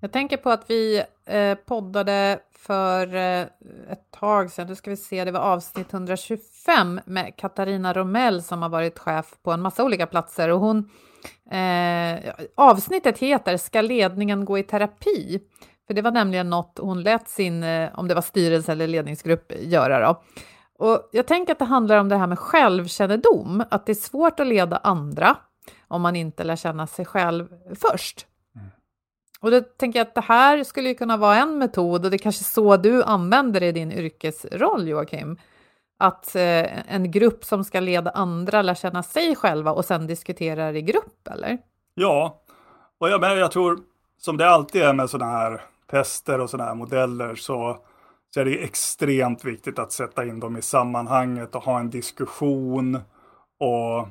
Jag 0.00 0.12
tänker 0.12 0.36
på 0.36 0.50
att 0.50 0.70
vi 0.70 1.02
eh, 1.24 1.54
poddade 1.54 2.40
för 2.52 3.14
eh, 3.14 3.40
ett 3.90 4.10
tag 4.10 4.50
sedan, 4.50 4.66
nu 4.66 4.74
ska 4.74 4.90
vi 4.90 4.96
se, 4.96 5.24
det 5.24 5.30
var 5.30 5.40
avsnitt 5.40 5.92
125 5.92 7.00
med 7.06 7.36
Katarina 7.36 7.92
Romell 7.92 8.42
som 8.42 8.62
har 8.62 8.68
varit 8.68 8.98
chef 8.98 9.34
på 9.42 9.52
en 9.52 9.60
massa 9.60 9.84
olika 9.84 10.06
platser 10.06 10.48
och 10.48 10.60
hon 10.60 10.90
eh, 11.50 12.34
avsnittet 12.54 13.18
heter 13.18 13.56
Ska 13.56 13.80
ledningen 13.80 14.44
gå 14.44 14.58
i 14.58 14.62
terapi? 14.62 15.40
För 15.86 15.94
det 15.94 16.02
var 16.02 16.10
nämligen 16.10 16.50
något 16.50 16.78
hon 16.78 17.02
lät 17.02 17.28
sin, 17.28 17.62
eh, 17.62 17.90
om 17.94 18.08
det 18.08 18.14
var 18.14 18.22
styrelse 18.22 18.72
eller 18.72 18.86
ledningsgrupp, 18.86 19.52
göra 19.60 20.06
då. 20.06 20.22
Och 20.78 21.08
jag 21.12 21.26
tänker 21.26 21.52
att 21.52 21.58
det 21.58 21.64
handlar 21.64 21.96
om 21.96 22.08
det 22.08 22.16
här 22.16 22.26
med 22.26 22.38
självkännedom, 22.38 23.64
att 23.70 23.86
det 23.86 23.92
är 23.92 23.94
svårt 23.94 24.40
att 24.40 24.46
leda 24.46 24.76
andra 24.76 25.36
om 25.88 26.02
man 26.02 26.16
inte 26.16 26.44
lär 26.44 26.56
känna 26.56 26.86
sig 26.86 27.04
själv 27.04 27.48
först. 27.80 28.26
Och 29.40 29.50
då 29.50 29.60
tänker 29.60 29.98
jag 29.98 30.06
att 30.06 30.14
det 30.14 30.20
här 30.20 30.64
skulle 30.64 30.88
ju 30.88 30.94
kunna 30.94 31.16
vara 31.16 31.36
en 31.36 31.58
metod 31.58 32.04
och 32.04 32.10
det 32.10 32.16
är 32.16 32.18
kanske 32.18 32.44
så 32.44 32.76
du 32.76 33.02
använder 33.02 33.60
det 33.60 33.66
i 33.66 33.72
din 33.72 33.92
yrkesroll 33.92 34.88
Joakim. 34.88 35.38
Att 35.98 36.36
eh, 36.36 36.94
en 36.94 37.10
grupp 37.10 37.44
som 37.44 37.64
ska 37.64 37.80
leda 37.80 38.10
andra 38.10 38.62
lär 38.62 38.74
känna 38.74 39.02
sig 39.02 39.36
själva 39.36 39.72
och 39.72 39.84
sen 39.84 40.06
diskuterar 40.06 40.76
i 40.76 40.82
grupp, 40.82 41.28
eller? 41.30 41.58
Ja, 41.94 42.42
och 42.98 43.08
jag, 43.08 43.20
men 43.20 43.38
jag 43.38 43.50
tror 43.50 43.78
som 44.18 44.36
det 44.36 44.48
alltid 44.48 44.82
är 44.82 44.92
med 44.92 45.10
sådana 45.10 45.32
här 45.32 45.62
tester 45.86 46.40
och 46.40 46.50
sådana 46.50 46.68
här 46.68 46.76
modeller 46.76 47.34
så, 47.34 47.78
så 48.34 48.40
är 48.40 48.44
det 48.44 48.64
extremt 48.64 49.44
viktigt 49.44 49.78
att 49.78 49.92
sätta 49.92 50.24
in 50.26 50.40
dem 50.40 50.56
i 50.56 50.62
sammanhanget 50.62 51.54
och 51.54 51.62
ha 51.62 51.80
en 51.80 51.90
diskussion 51.90 52.98
och 53.58 54.08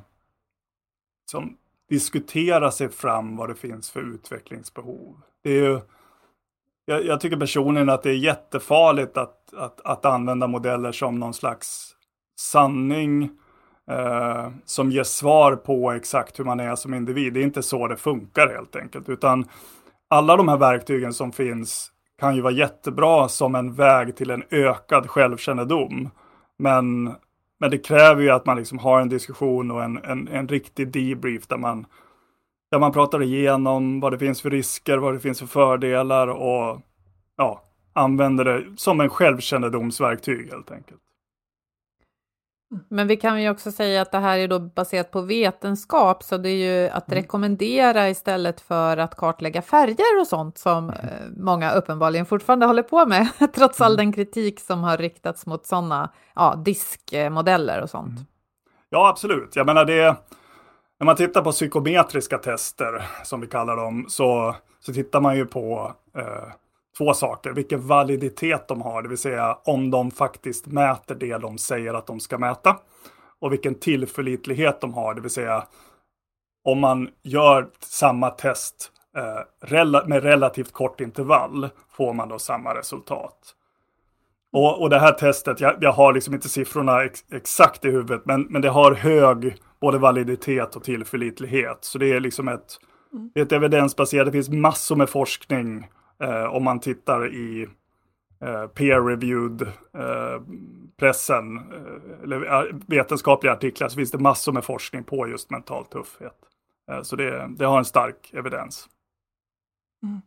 som 1.30 1.56
diskutera 1.88 2.70
sig 2.70 2.88
fram 2.88 3.36
vad 3.36 3.48
det 3.48 3.54
finns 3.54 3.90
för 3.90 4.14
utvecklingsbehov. 4.14 5.20
Det 5.42 5.50
är 5.50 5.62
ju, 5.62 5.80
jag, 6.84 7.04
jag 7.04 7.20
tycker 7.20 7.36
personligen 7.36 7.88
att 7.88 8.02
det 8.02 8.10
är 8.10 8.14
jättefarligt 8.14 9.16
att, 9.16 9.54
att, 9.54 9.80
att 9.80 10.04
använda 10.04 10.46
modeller 10.46 10.92
som 10.92 11.18
någon 11.18 11.34
slags 11.34 11.92
sanning 12.40 13.30
eh, 13.90 14.50
som 14.64 14.90
ger 14.90 15.04
svar 15.04 15.56
på 15.56 15.92
exakt 15.92 16.38
hur 16.38 16.44
man 16.44 16.60
är 16.60 16.76
som 16.76 16.94
individ. 16.94 17.32
Det 17.32 17.40
är 17.40 17.44
inte 17.44 17.62
så 17.62 17.88
det 17.88 17.96
funkar 17.96 18.48
helt 18.48 18.76
enkelt, 18.76 19.08
utan 19.08 19.48
alla 20.08 20.36
de 20.36 20.48
här 20.48 20.56
verktygen 20.56 21.12
som 21.12 21.32
finns 21.32 21.92
kan 22.18 22.36
ju 22.36 22.42
vara 22.42 22.52
jättebra 22.52 23.28
som 23.28 23.54
en 23.54 23.74
väg 23.74 24.16
till 24.16 24.30
en 24.30 24.42
ökad 24.50 25.10
självkännedom. 25.10 26.10
Men 26.58 27.14
men 27.58 27.70
det 27.70 27.78
kräver 27.78 28.22
ju 28.22 28.30
att 28.30 28.46
man 28.46 28.56
liksom 28.56 28.78
har 28.78 29.00
en 29.00 29.08
diskussion 29.08 29.70
och 29.70 29.84
en, 29.84 30.04
en, 30.04 30.28
en 30.28 30.48
riktig 30.48 30.92
debrief 30.92 31.46
där 31.46 31.56
man, 31.56 31.86
där 32.70 32.78
man 32.78 32.92
pratar 32.92 33.22
igenom 33.22 34.00
vad 34.00 34.12
det 34.12 34.18
finns 34.18 34.42
för 34.42 34.50
risker, 34.50 34.98
vad 34.98 35.14
det 35.14 35.20
finns 35.20 35.38
för 35.38 35.46
fördelar 35.46 36.28
och 36.28 36.80
ja, 37.36 37.62
använder 37.92 38.44
det 38.44 38.64
som 38.76 39.00
en 39.00 39.08
självkännedomsverktyg 39.08 40.50
helt 40.50 40.70
enkelt. 40.70 41.00
Men 42.88 43.08
vi 43.08 43.16
kan 43.16 43.42
ju 43.42 43.50
också 43.50 43.72
säga 43.72 44.02
att 44.02 44.12
det 44.12 44.18
här 44.18 44.38
är 44.38 44.48
då 44.48 44.58
baserat 44.58 45.10
på 45.10 45.20
vetenskap, 45.20 46.22
så 46.22 46.36
det 46.36 46.48
är 46.48 46.82
ju 46.82 46.88
att 46.88 47.08
mm. 47.08 47.22
rekommendera 47.22 48.08
istället 48.08 48.60
för 48.60 48.96
att 48.96 49.16
kartlägga 49.16 49.62
färger 49.62 50.20
och 50.20 50.26
sånt 50.26 50.58
som 50.58 50.90
eh, 50.90 50.96
många 51.36 51.72
uppenbarligen 51.72 52.26
fortfarande 52.26 52.66
håller 52.66 52.82
på 52.82 53.06
med, 53.06 53.28
trots 53.54 53.80
all 53.80 53.92
mm. 53.92 53.96
den 53.96 54.12
kritik 54.12 54.60
som 54.60 54.82
har 54.82 54.96
riktats 54.96 55.46
mot 55.46 55.66
sådana 55.66 56.12
ja, 56.34 56.54
diskmodeller 56.64 57.82
och 57.82 57.90
sånt. 57.90 58.08
Mm. 58.08 58.26
Ja, 58.88 59.08
absolut. 59.08 59.56
Jag 59.56 59.66
menar 59.66 59.84
det, 59.84 60.16
när 60.98 61.04
man 61.04 61.16
tittar 61.16 61.42
på 61.42 61.52
psykometriska 61.52 62.38
tester, 62.38 63.02
som 63.24 63.40
vi 63.40 63.46
kallar 63.46 63.76
dem, 63.76 64.06
så, 64.08 64.56
så 64.80 64.92
tittar 64.92 65.20
man 65.20 65.36
ju 65.36 65.46
på 65.46 65.92
eh, 66.18 66.52
två 66.98 67.14
saker. 67.14 67.50
Vilken 67.50 67.86
validitet 67.86 68.68
de 68.68 68.82
har, 68.82 69.02
det 69.02 69.08
vill 69.08 69.18
säga 69.18 69.58
om 69.64 69.90
de 69.90 70.10
faktiskt 70.10 70.66
mäter 70.66 71.14
det 71.14 71.38
de 71.38 71.58
säger 71.58 71.94
att 71.94 72.06
de 72.06 72.20
ska 72.20 72.38
mäta. 72.38 72.76
Och 73.40 73.52
vilken 73.52 73.74
tillförlitlighet 73.74 74.80
de 74.80 74.94
har, 74.94 75.14
det 75.14 75.20
vill 75.20 75.30
säga 75.30 75.64
om 76.64 76.80
man 76.80 77.08
gör 77.22 77.68
samma 77.80 78.30
test 78.30 78.92
eh, 79.16 80.06
med 80.06 80.22
relativt 80.22 80.72
kort 80.72 81.00
intervall 81.00 81.68
får 81.90 82.12
man 82.12 82.28
då 82.28 82.38
samma 82.38 82.74
resultat. 82.74 83.54
Och, 84.52 84.82
och 84.82 84.90
det 84.90 84.98
här 84.98 85.12
testet, 85.12 85.60
jag, 85.60 85.76
jag 85.80 85.92
har 85.92 86.12
liksom 86.12 86.34
inte 86.34 86.48
siffrorna 86.48 87.04
ex, 87.04 87.24
exakt 87.32 87.84
i 87.84 87.90
huvudet, 87.90 88.22
men, 88.24 88.42
men 88.42 88.62
det 88.62 88.68
har 88.68 88.92
hög 88.92 89.56
både 89.80 89.98
validitet 89.98 90.76
och 90.76 90.84
tillförlitlighet. 90.84 91.78
Så 91.80 91.98
det 91.98 92.12
är 92.12 92.20
liksom 92.20 92.48
ett, 92.48 92.78
mm. 93.12 93.30
ett 93.34 93.52
evidensbaserat, 93.52 94.26
det 94.26 94.32
finns 94.32 94.48
massor 94.48 94.96
med 94.96 95.10
forskning 95.10 95.86
om 96.50 96.64
man 96.64 96.80
tittar 96.80 97.34
i 97.34 97.68
eh, 98.40 98.66
peer-reviewed 98.66 99.62
eh, 99.94 100.42
pressen, 100.96 101.56
eh, 101.56 102.22
eller 102.22 102.72
vetenskapliga 102.86 103.52
artiklar, 103.52 103.88
så 103.88 103.96
finns 103.96 104.10
det 104.10 104.18
massor 104.18 104.52
med 104.52 104.64
forskning 104.64 105.04
på 105.04 105.28
just 105.28 105.50
mental 105.50 105.84
tuffhet. 105.84 106.36
Eh, 106.90 107.02
så 107.02 107.16
det, 107.16 107.48
det, 107.58 107.64
har 107.64 107.78
en 107.78 107.84
stark 107.84 108.30
evidens. 108.34 108.88
Mm. 110.02 110.20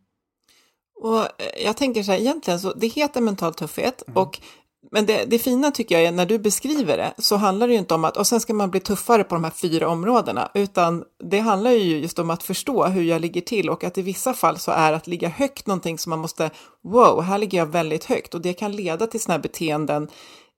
Och 0.94 1.28
jag 1.64 1.76
tänker 1.76 2.02
så 2.02 2.12
här, 2.12 2.18
egentligen 2.18 2.60
så 2.60 2.72
det 2.72 2.86
heter 2.86 3.20
mental 3.20 3.54
tuffhet 3.54 4.02
mm. 4.08 4.22
och 4.22 4.40
men 4.90 5.06
det, 5.06 5.24
det 5.24 5.38
fina 5.38 5.70
tycker 5.70 5.94
jag 5.94 6.04
är 6.04 6.12
när 6.12 6.26
du 6.26 6.38
beskriver 6.38 6.96
det 6.96 7.14
så 7.18 7.36
handlar 7.36 7.66
det 7.66 7.72
ju 7.72 7.78
inte 7.78 7.94
om 7.94 8.04
att 8.04 8.16
och 8.16 8.26
sen 8.26 8.40
ska 8.40 8.54
man 8.54 8.70
bli 8.70 8.80
tuffare 8.80 9.24
på 9.24 9.34
de 9.34 9.44
här 9.44 9.50
fyra 9.50 9.88
områdena, 9.88 10.50
utan 10.54 11.04
det 11.30 11.38
handlar 11.38 11.70
ju 11.70 11.98
just 11.98 12.18
om 12.18 12.30
att 12.30 12.42
förstå 12.42 12.84
hur 12.84 13.02
jag 13.02 13.20
ligger 13.20 13.40
till 13.40 13.70
och 13.70 13.84
att 13.84 13.98
i 13.98 14.02
vissa 14.02 14.34
fall 14.34 14.58
så 14.58 14.70
är 14.70 14.92
att 14.92 15.06
ligga 15.06 15.28
högt 15.28 15.66
någonting 15.66 15.98
som 15.98 16.10
man 16.10 16.18
måste, 16.18 16.50
wow, 16.82 17.22
här 17.22 17.38
ligger 17.38 17.58
jag 17.58 17.66
väldigt 17.66 18.04
högt. 18.04 18.34
Och 18.34 18.40
det 18.40 18.52
kan 18.52 18.72
leda 18.72 19.06
till 19.06 19.20
sådana 19.20 19.36
här 19.36 19.42
beteenden 19.42 20.08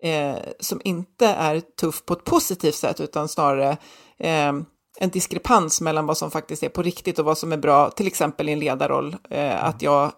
eh, 0.02 0.36
som 0.60 0.80
inte 0.84 1.26
är 1.26 1.60
tuff 1.60 2.04
på 2.04 2.12
ett 2.12 2.24
positivt 2.24 2.74
sätt 2.74 3.00
utan 3.00 3.28
snarare 3.28 3.76
eh, 4.18 4.52
en 4.98 5.10
diskrepans 5.12 5.80
mellan 5.80 6.06
vad 6.06 6.18
som 6.18 6.30
faktiskt 6.30 6.62
är 6.62 6.68
på 6.68 6.82
riktigt 6.82 7.18
och 7.18 7.24
vad 7.24 7.38
som 7.38 7.52
är 7.52 7.56
bra, 7.56 7.90
till 7.90 8.06
exempel 8.06 8.48
i 8.48 8.52
en 8.52 8.60
ledarroll, 8.60 9.16
eh, 9.30 9.64
att 9.64 9.82
jag 9.82 10.12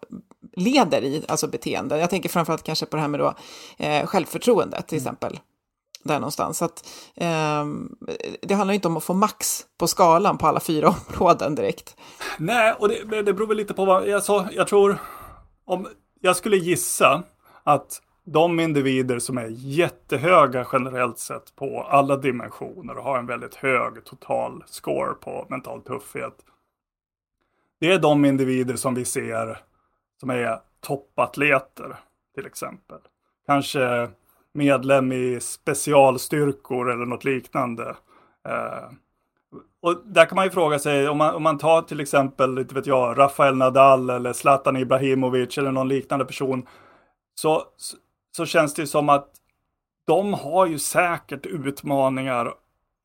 leder 0.53 1.03
i, 1.03 1.25
alltså 1.29 1.47
beteenden. 1.47 2.01
Jag 2.01 2.11
tänker 2.11 2.29
framförallt 2.29 2.63
kanske 2.63 2.87
på 2.87 2.97
det 2.97 3.03
här 3.03 3.09
med 3.09 3.21
då, 3.21 3.35
eh, 3.79 4.07
självförtroende 4.07 4.83
till 4.83 4.99
mm. 4.99 5.07
exempel. 5.07 5.41
Där 6.03 6.15
någonstans. 6.15 6.59
Så 6.59 6.65
att, 6.65 6.89
eh, 7.15 7.65
det 8.43 8.55
handlar 8.55 8.75
inte 8.75 8.89
om 8.89 8.97
att 8.97 9.05
få 9.05 9.15
max 9.15 9.67
på 9.79 9.87
skalan 9.87 10.39
på 10.39 10.47
alla 10.47 10.61
fyra 10.61 10.89
områden 11.09 11.55
direkt. 11.55 11.97
Nej, 12.39 12.75
och 12.79 12.89
det, 12.89 13.23
det 13.23 13.33
beror 13.33 13.47
väl 13.47 13.57
lite 13.57 13.75
på 13.75 13.85
vad 13.85 14.09
jag 14.09 14.23
sa. 14.23 14.47
Jag 14.53 14.69
tror, 14.69 14.97
om 15.65 15.87
jag 16.21 16.37
skulle 16.37 16.57
gissa 16.57 17.23
att 17.63 18.01
de 18.25 18.61
individer 18.61 19.19
som 19.19 19.39
är 19.39 19.49
jättehöga 19.51 20.67
generellt 20.73 21.19
sett 21.19 21.57
på 21.57 21.83
alla 21.83 22.17
dimensioner 22.17 22.97
och 22.97 23.05
har 23.05 23.19
en 23.19 23.27
väldigt 23.27 23.55
hög 23.55 24.05
total 24.05 24.65
score 24.67 25.15
på 25.15 25.47
mental 25.49 25.83
tuffhet. 25.83 26.35
Det 27.81 27.93
är 27.93 27.99
de 27.99 28.25
individer 28.25 28.77
som 28.77 28.95
vi 28.95 29.05
ser 29.05 29.61
som 30.25 30.31
är 30.31 30.59
toppatleter 30.81 31.97
till 32.35 32.47
exempel. 32.47 32.99
Kanske 33.47 34.09
medlem 34.55 35.13
i 35.13 35.41
specialstyrkor 35.41 36.91
eller 36.91 37.07
något 37.07 37.25
liknande. 37.25 37.97
Eh, 38.49 38.91
och 39.83 40.03
där 40.05 40.27
kan 40.27 40.37
man 40.37 40.45
ju 40.45 40.51
fråga 40.51 40.79
sig, 40.79 41.09
om 41.09 41.19
man, 41.19 41.35
om 41.35 41.43
man 41.43 41.59
tar 41.59 41.83
till 41.83 42.01
exempel, 42.01 42.59
inte 42.59 42.75
vet 42.75 42.87
jag, 42.87 43.19
Rafael 43.19 43.57
Nadal 43.57 44.11
eller 44.11 44.33
Zlatan 44.33 44.77
Ibrahimovic 44.77 45.59
eller 45.59 45.73
någon 45.73 45.89
liknande 45.89 46.25
person, 46.25 46.67
så, 47.35 47.63
så 48.37 48.47
känns 48.47 48.75
det 48.75 48.87
som 48.87 49.09
att 49.09 49.31
de 50.07 50.35
har 50.35 50.67
ju 50.67 50.79
säkert 50.79 51.47
utmaningar 51.47 52.55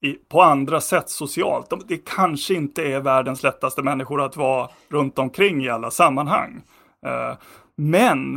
i, 0.02 0.14
på 0.14 0.42
andra 0.42 0.82
sätt 0.82 1.10
socialt. 1.10 1.70
De, 1.70 1.82
det 1.88 1.98
kanske 1.98 2.54
inte 2.54 2.84
är 2.84 3.00
världens 3.00 3.44
lättaste 3.44 3.82
människor 3.82 4.22
att 4.22 4.38
vara 4.38 4.70
runt 4.90 5.20
omkring 5.20 5.66
i 5.66 5.70
alla 5.70 5.92
sammanhang. 5.92 6.64
Eh, 7.06 7.38
men 7.76 8.36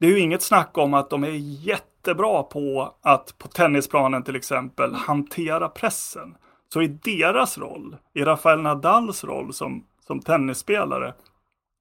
det 0.00 0.06
är 0.06 0.10
ju 0.10 0.18
inget 0.18 0.42
snack 0.42 0.78
om 0.78 0.94
att 0.94 1.10
de 1.10 1.24
är 1.24 1.30
jättebra 1.66 2.42
på 2.42 2.94
att 3.02 3.38
på 3.38 3.48
tennisplanen 3.48 4.22
till 4.22 4.36
exempel 4.36 4.94
hantera 4.94 5.68
pressen. 5.68 6.36
Så 6.72 6.82
i 6.82 6.86
deras 6.86 7.58
roll, 7.58 7.96
i 8.14 8.24
Rafael 8.24 8.62
Nadals 8.62 9.24
roll 9.24 9.52
som, 9.52 9.86
som 10.06 10.20
tennisspelare, 10.20 11.14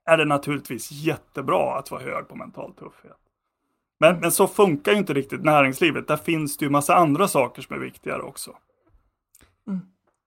är 0.06 0.18
det 0.18 0.26
naturligtvis 0.26 0.92
jättebra 0.92 1.78
att 1.78 1.92
vara 1.92 2.02
hög 2.02 2.28
på 2.28 2.36
mental 2.36 2.74
tuffhet. 2.74 3.18
Men, 4.00 4.20
men 4.20 4.32
så 4.32 4.48
funkar 4.48 4.92
ju 4.92 4.98
inte 4.98 5.14
riktigt 5.14 5.44
näringslivet. 5.44 6.08
Där 6.08 6.18
finns 6.18 6.58
det 6.58 6.66
ju 6.66 6.72
massa 6.72 6.96
andra 6.96 7.28
saker 7.28 7.62
som 7.62 7.76
är 7.76 7.80
viktigare 7.80 8.22
också. 8.22 8.52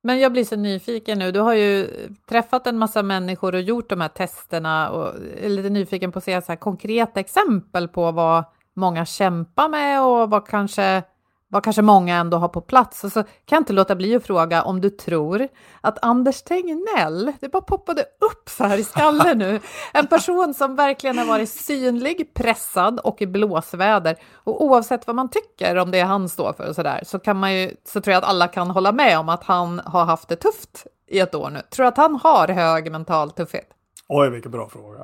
Men 0.08 0.20
jag 0.20 0.32
blir 0.32 0.44
så 0.44 0.56
nyfiken 0.56 1.18
nu. 1.18 1.32
Du 1.32 1.40
har 1.40 1.54
ju 1.54 1.88
träffat 2.28 2.66
en 2.66 2.78
massa 2.78 3.02
människor 3.02 3.54
och 3.54 3.60
gjort 3.60 3.90
de 3.90 4.00
här 4.00 4.08
testerna 4.08 4.90
och 4.90 5.14
är 5.42 5.48
lite 5.48 5.70
nyfiken 5.70 6.12
på 6.12 6.18
att 6.18 6.24
se 6.24 6.42
så 6.42 6.52
här 6.52 6.56
konkreta 6.56 7.20
exempel 7.20 7.88
på 7.88 8.12
vad 8.12 8.44
många 8.74 9.04
kämpar 9.06 9.68
med 9.68 10.02
och 10.02 10.30
vad 10.30 10.46
kanske 10.46 11.02
vad 11.50 11.64
kanske 11.64 11.82
många 11.82 12.16
ändå 12.16 12.36
har 12.36 12.48
på 12.48 12.60
plats. 12.60 13.04
Och 13.04 13.12
så 13.12 13.22
kan 13.22 13.56
jag 13.56 13.60
inte 13.60 13.72
låta 13.72 13.96
bli 13.96 14.16
att 14.16 14.26
fråga 14.26 14.62
om 14.62 14.80
du 14.80 14.90
tror 14.90 15.48
att 15.80 16.04
Anders 16.04 16.42
Tegnell, 16.42 17.32
det 17.40 17.48
bara 17.48 17.62
poppade 17.62 18.02
upp 18.02 18.48
så 18.48 18.64
här 18.64 18.78
i 18.78 18.84
skallen 18.84 19.38
nu, 19.38 19.60
en 19.92 20.06
person 20.06 20.54
som 20.54 20.76
verkligen 20.76 21.18
har 21.18 21.24
varit 21.24 21.48
synlig, 21.48 22.34
pressad 22.34 23.00
och 23.00 23.22
i 23.22 23.26
blåsväder. 23.26 24.16
Och 24.34 24.64
oavsett 24.64 25.06
vad 25.06 25.16
man 25.16 25.30
tycker 25.30 25.76
om 25.76 25.90
det 25.90 26.00
han 26.00 26.28
står 26.28 26.52
för 26.52 26.68
och 26.68 26.74
så 26.74 26.82
där, 26.82 27.04
så, 27.04 27.18
kan 27.18 27.36
man 27.36 27.54
ju, 27.54 27.74
så 27.84 28.00
tror 28.00 28.12
jag 28.12 28.22
att 28.22 28.28
alla 28.28 28.48
kan 28.48 28.70
hålla 28.70 28.92
med 28.92 29.18
om 29.18 29.28
att 29.28 29.44
han 29.44 29.80
har 29.84 30.04
haft 30.04 30.28
det 30.28 30.36
tufft 30.36 30.86
i 31.06 31.18
ett 31.18 31.34
år 31.34 31.50
nu. 31.50 31.60
Tror 31.70 31.84
du 31.84 31.88
att 31.88 31.96
han 31.96 32.16
har 32.16 32.48
hög 32.48 32.92
mental 32.92 33.30
tuffhet? 33.30 33.68
Oj, 34.08 34.30
vilken 34.30 34.50
bra 34.50 34.68
fråga. 34.68 35.00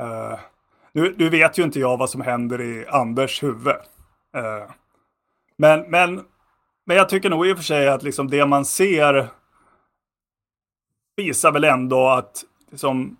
Uh, 0.00 0.38
nu, 0.92 1.14
nu, 1.18 1.28
vet 1.28 1.58
ju 1.58 1.62
inte 1.62 1.80
jag 1.80 1.96
vad 1.96 2.10
som 2.10 2.20
händer 2.20 2.60
i 2.60 2.86
Anders 2.88 3.42
huvud. 3.42 3.66
Uh, 4.36 4.70
men, 5.58 5.80
men, 5.80 6.24
men 6.86 6.96
jag 6.96 7.08
tycker 7.08 7.30
nog 7.30 7.46
i 7.46 7.52
och 7.52 7.56
för 7.56 7.64
sig 7.64 7.88
att 7.88 8.02
liksom 8.02 8.30
det 8.30 8.46
man 8.46 8.64
ser 8.64 9.28
visar 11.16 11.52
väl 11.52 11.64
ändå 11.64 12.08
att 12.08 12.44
liksom, 12.70 13.16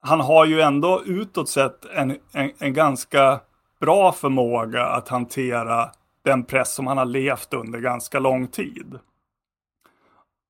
han 0.00 0.20
har 0.20 0.44
ju 0.44 0.60
ändå 0.60 1.02
utåt 1.04 1.48
sett 1.48 1.84
en, 1.84 2.18
en, 2.32 2.50
en 2.58 2.74
ganska 2.74 3.40
bra 3.80 4.12
förmåga 4.12 4.86
att 4.86 5.08
hantera 5.08 5.90
den 6.24 6.44
press 6.44 6.74
som 6.74 6.86
han 6.86 6.98
har 6.98 7.04
levt 7.04 7.54
under 7.54 7.78
ganska 7.80 8.18
lång 8.18 8.46
tid. 8.46 8.98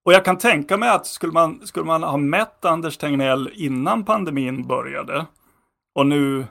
Och 0.05 0.13
jag 0.13 0.25
kan 0.25 0.39
tänka 0.39 0.77
mig 0.77 0.89
att 0.89 1.07
skulle 1.07 1.33
man, 1.33 1.67
skulle 1.67 1.85
man 1.87 2.03
ha 2.03 2.17
mätt 2.17 2.65
Anders 2.65 2.97
Tegnell 2.97 3.51
innan 3.55 4.05
pandemin 4.05 4.67
började 4.67 5.27
och 5.95 6.07
nu 6.07 6.47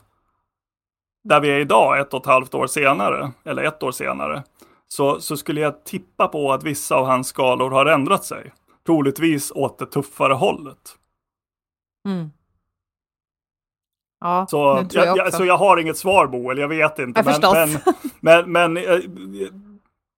där 1.24 1.40
vi 1.40 1.50
är 1.50 1.60
idag, 1.60 2.00
ett 2.00 2.14
och 2.14 2.20
ett 2.20 2.26
halvt 2.26 2.54
år 2.54 2.68
senare, 2.68 3.32
eller 3.44 3.64
ett 3.64 3.84
år 3.84 3.92
senare, 3.92 4.44
så, 4.88 5.20
så 5.20 5.38
skulle 5.38 5.62
jag 5.62 5.84
tippa 5.84 6.28
på 6.28 6.54
att 6.54 6.64
vissa 6.64 6.96
av 6.96 7.06
hans 7.06 7.28
skalor 7.28 7.72
har 7.72 7.86
ändrat 7.86 8.26
sig. 8.26 8.54
Troligtvis 8.86 9.52
åt 9.52 9.80
det 9.80 9.86
tuffare 9.86 10.34
hållet. 10.34 10.98
Mm. 12.08 12.30
Ja, 14.20 14.46
så, 14.50 14.76
tror 14.76 15.06
jag, 15.06 15.18
jag, 15.18 15.34
så 15.34 15.46
jag 15.46 15.58
har 15.58 15.78
inget 15.78 15.98
svar 15.98 16.28
Boel, 16.28 16.58
jag 16.58 16.68
vet 16.68 17.00
inte. 17.00 17.24
Jag 17.26 17.54
men, 17.54 17.70
men, 18.20 18.52
men, 18.52 18.74
men, 18.74 18.78
eh, 18.78 19.00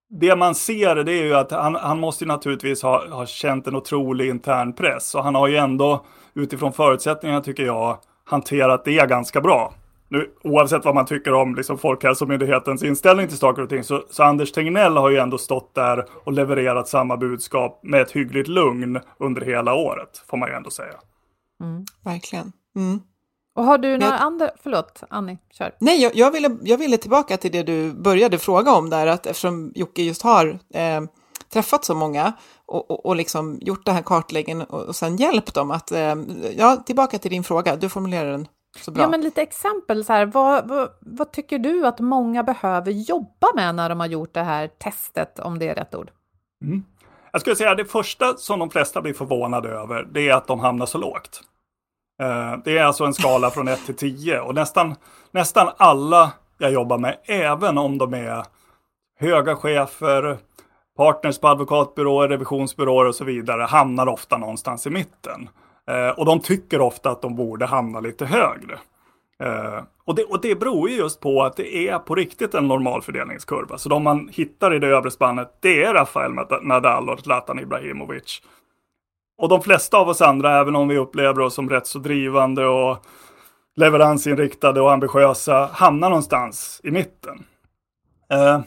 det 0.09 0.35
man 0.35 0.55
ser 0.55 0.95
det 0.95 1.13
är 1.13 1.23
ju 1.23 1.35
att 1.35 1.51
han, 1.51 1.75
han 1.75 1.99
måste 1.99 2.25
naturligtvis 2.25 2.83
ha, 2.83 3.07
ha 3.09 3.25
känt 3.25 3.67
en 3.67 3.75
otrolig 3.75 4.29
intern 4.29 4.73
press. 4.73 5.15
Och 5.15 5.23
han 5.23 5.35
har 5.35 5.47
ju 5.47 5.57
ändå 5.57 6.05
utifrån 6.33 6.73
förutsättningarna 6.73 7.41
tycker 7.41 7.65
jag 7.65 7.97
hanterat 8.23 8.85
det 8.85 9.09
ganska 9.09 9.41
bra 9.41 9.73
nu, 10.09 10.31
oavsett 10.43 10.85
vad 10.85 10.95
man 10.95 11.05
tycker 11.05 11.33
om 11.33 11.55
liksom, 11.55 11.77
Folkhälsomyndighetens 11.77 12.83
inställning 12.83 13.27
till 13.27 13.37
saker 13.37 13.61
och 13.61 13.69
ting, 13.69 13.83
så, 13.83 14.03
så 14.09 14.23
Anders 14.23 14.51
Tegnell 14.51 14.97
har 14.97 15.09
ju 15.09 15.17
ändå 15.17 15.37
stått 15.37 15.75
där 15.75 16.05
och 16.23 16.33
levererat 16.33 16.87
samma 16.87 17.17
budskap 17.17 17.79
med 17.83 18.01
ett 18.01 18.11
hyggligt 18.11 18.47
lugn 18.47 18.99
under 19.19 19.41
hela 19.41 19.73
året, 19.73 20.23
får 20.27 20.37
man 20.37 20.49
ju 20.49 20.55
ändå 20.55 20.69
säga. 20.69 20.95
Mm. 21.61 21.85
Verkligen. 22.03 22.51
Mm. 22.75 22.99
Och 23.55 23.63
har 23.63 23.77
du 23.77 23.97
några 23.97 24.13
jag... 24.13 24.21
andra, 24.21 24.49
förlåt 24.63 25.03
Annie, 25.09 25.37
kör. 25.51 25.75
Nej, 25.79 26.01
jag, 26.01 26.15
jag, 26.15 26.31
ville, 26.31 26.57
jag 26.61 26.77
ville 26.77 26.97
tillbaka 26.97 27.37
till 27.37 27.51
det 27.51 27.63
du 27.63 27.93
började 27.93 28.37
fråga 28.37 28.71
om 28.71 28.89
där, 28.89 29.07
att 29.07 29.25
eftersom 29.25 29.71
Jocke 29.75 30.01
just 30.01 30.21
har 30.21 30.59
eh, 30.73 31.01
träffat 31.53 31.85
så 31.85 31.95
många 31.95 32.33
och, 32.65 32.91
och, 32.91 33.05
och 33.05 33.15
liksom 33.15 33.59
gjort 33.61 33.85
den 33.85 33.95
här 33.95 34.01
kartläggningen 34.01 34.67
och, 34.67 34.81
och 34.81 34.95
sen 34.95 35.17
hjälpt 35.17 35.53
dem 35.53 35.71
att, 35.71 35.91
eh, 35.91 36.15
ja, 36.57 36.83
tillbaka 36.85 37.17
till 37.17 37.31
din 37.31 37.43
fråga, 37.43 37.75
du 37.75 37.89
formulerar 37.89 38.31
den 38.31 38.47
Ja, 38.95 39.07
men 39.07 39.21
lite 39.21 39.41
exempel. 39.41 40.05
Så 40.05 40.13
här, 40.13 40.26
vad, 40.26 40.67
vad, 40.67 40.89
vad, 40.99 41.32
tycker 41.32 41.59
du 41.59 41.88
att 41.88 41.99
många 41.99 42.43
behöver 42.43 42.91
jobba 42.91 43.47
med 43.55 43.76
när 43.76 43.89
de 43.89 43.99
har 43.99 44.07
gjort 44.07 44.34
det 44.34 44.43
här 44.43 44.67
testet, 44.67 45.39
om 45.39 45.59
det 45.59 45.67
är 45.67 45.76
rätt 45.76 45.95
ord? 45.95 46.11
Mm. 46.63 46.84
Jag 47.32 47.41
skulle 47.41 47.55
säga 47.55 47.71
att 47.71 47.78
det 47.78 47.86
första 47.86 48.38
som 48.38 48.59
de 48.59 48.69
flesta 48.69 49.01
blir 49.01 49.13
förvånade 49.13 49.69
över, 49.69 50.07
det 50.11 50.30
är 50.30 50.34
att 50.34 50.47
de 50.47 50.59
hamnar 50.59 50.86
så 50.86 50.97
lågt. 50.97 51.41
Eh, 52.21 52.57
det 52.63 52.78
är 52.78 52.84
alltså 52.84 53.05
en 53.05 53.13
skala 53.13 53.51
från 53.51 53.67
1 53.67 53.86
till 53.86 53.95
10 53.95 54.39
och 54.39 54.55
nästan, 54.55 54.95
nästan 55.32 55.69
alla 55.78 56.32
jag 56.57 56.71
jobbar 56.71 56.97
med, 56.97 57.17
även 57.26 57.78
om 57.78 57.97
de 57.97 58.13
är 58.13 58.45
höga 59.19 59.55
chefer, 59.55 60.38
partners 60.97 61.39
på 61.39 61.47
advokatbyråer, 61.47 62.28
revisionsbyråer 62.28 63.05
och 63.05 63.15
så 63.15 63.23
vidare, 63.23 63.61
hamnar 63.61 64.07
ofta 64.07 64.38
någonstans 64.38 64.88
i 64.88 64.89
mitten. 64.89 65.49
Eh, 65.88 66.09
och 66.09 66.25
de 66.25 66.39
tycker 66.39 66.81
ofta 66.81 67.09
att 67.09 67.21
de 67.21 67.36
borde 67.36 67.65
hamna 67.65 67.99
lite 67.99 68.25
högre. 68.25 68.79
Eh, 69.39 69.83
och, 70.05 70.15
det, 70.15 70.23
och 70.23 70.41
det 70.41 70.59
beror 70.59 70.89
ju 70.89 70.95
just 70.95 71.19
på 71.19 71.43
att 71.43 71.57
det 71.57 71.75
är 71.88 71.99
på 71.99 72.15
riktigt 72.15 72.53
en 72.53 72.67
normalfördelningskurva. 72.67 73.77
Så 73.77 73.89
de 73.89 74.03
man 74.03 74.29
hittar 74.31 74.73
i 74.73 74.79
det 74.79 74.88
övre 74.88 75.11
spannet, 75.11 75.57
det 75.59 75.83
är 75.83 75.93
Rafael 75.93 76.31
Nadal 76.61 77.09
och 77.09 77.19
Zlatan 77.19 77.59
Ibrahimovic. 77.59 78.41
Och 79.38 79.49
de 79.49 79.61
flesta 79.61 79.97
av 79.97 80.09
oss 80.09 80.21
andra, 80.21 80.59
även 80.59 80.75
om 80.75 80.88
vi 80.88 80.97
upplever 80.97 81.39
oss 81.39 81.53
som 81.53 81.69
rätt 81.69 81.88
så 81.88 81.99
drivande 81.99 82.65
och 82.65 83.05
leveransinriktade 83.75 84.81
och 84.81 84.91
ambitiösa, 84.91 85.69
hamnar 85.73 86.09
någonstans 86.09 86.81
i 86.83 86.91
mitten. 86.91 87.45
Eh, 88.29 88.59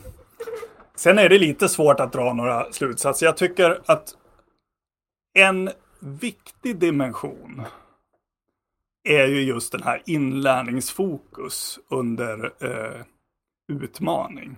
sen 0.97 1.19
är 1.19 1.29
det 1.29 1.39
lite 1.39 1.69
svårt 1.69 2.01
att 2.01 2.13
dra 2.13 2.33
några 2.33 2.73
slutsatser. 2.73 3.27
Jag 3.27 3.37
tycker 3.37 3.81
att 3.87 4.15
en 5.35 5.71
viktig 6.01 6.79
dimension 6.79 7.63
är 9.05 9.27
ju 9.27 9.43
just 9.43 9.73
den 9.73 9.83
här 9.83 10.03
inlärningsfokus 10.07 11.79
under 11.89 12.53
eh, 12.61 13.03
utmaning. 13.69 14.57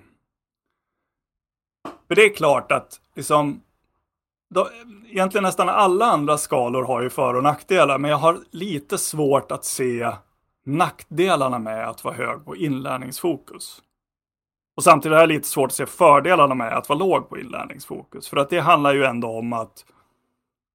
För 2.09 2.15
det 2.15 2.25
är 2.25 2.35
klart 2.35 2.73
att 2.73 3.01
liksom, 3.17 3.63
då, 4.55 4.69
egentligen 5.07 5.43
nästan 5.43 5.69
alla 5.69 6.07
andra 6.07 6.39
skalor 6.39 6.83
har 6.83 7.03
ju 7.03 7.11
för 7.11 7.35
och 7.35 7.43
nackdelar, 7.43 7.99
men 7.99 8.11
jag 8.11 8.19
har 8.19 8.39
lite 8.51 8.99
svårt 8.99 9.53
att 9.53 9.65
se 9.65 10.13
nackdelarna 10.65 11.59
med 11.59 11.89
att 11.89 12.05
vara 12.05 12.15
hög 12.15 12.45
på 12.45 12.57
inlärningsfokus. 12.57 13.83
Och 14.77 14.85
samtidigt 14.85 15.15
har 15.15 15.21
jag 15.21 15.29
lite 15.29 15.49
svårt 15.49 15.71
att 15.71 15.75
se 15.75 15.87
fördelarna 15.87 16.55
med 16.55 16.73
att 16.73 16.89
vara 16.89 16.99
låg 16.99 17.29
på 17.29 17.39
inlärningsfokus. 17.39 18.29
För 18.29 18.37
att 18.37 18.51
det 18.51 18.61
handlar 18.61 18.95
ju 18.95 19.05
ändå 19.05 19.29
om 19.29 19.53
att 19.53 19.85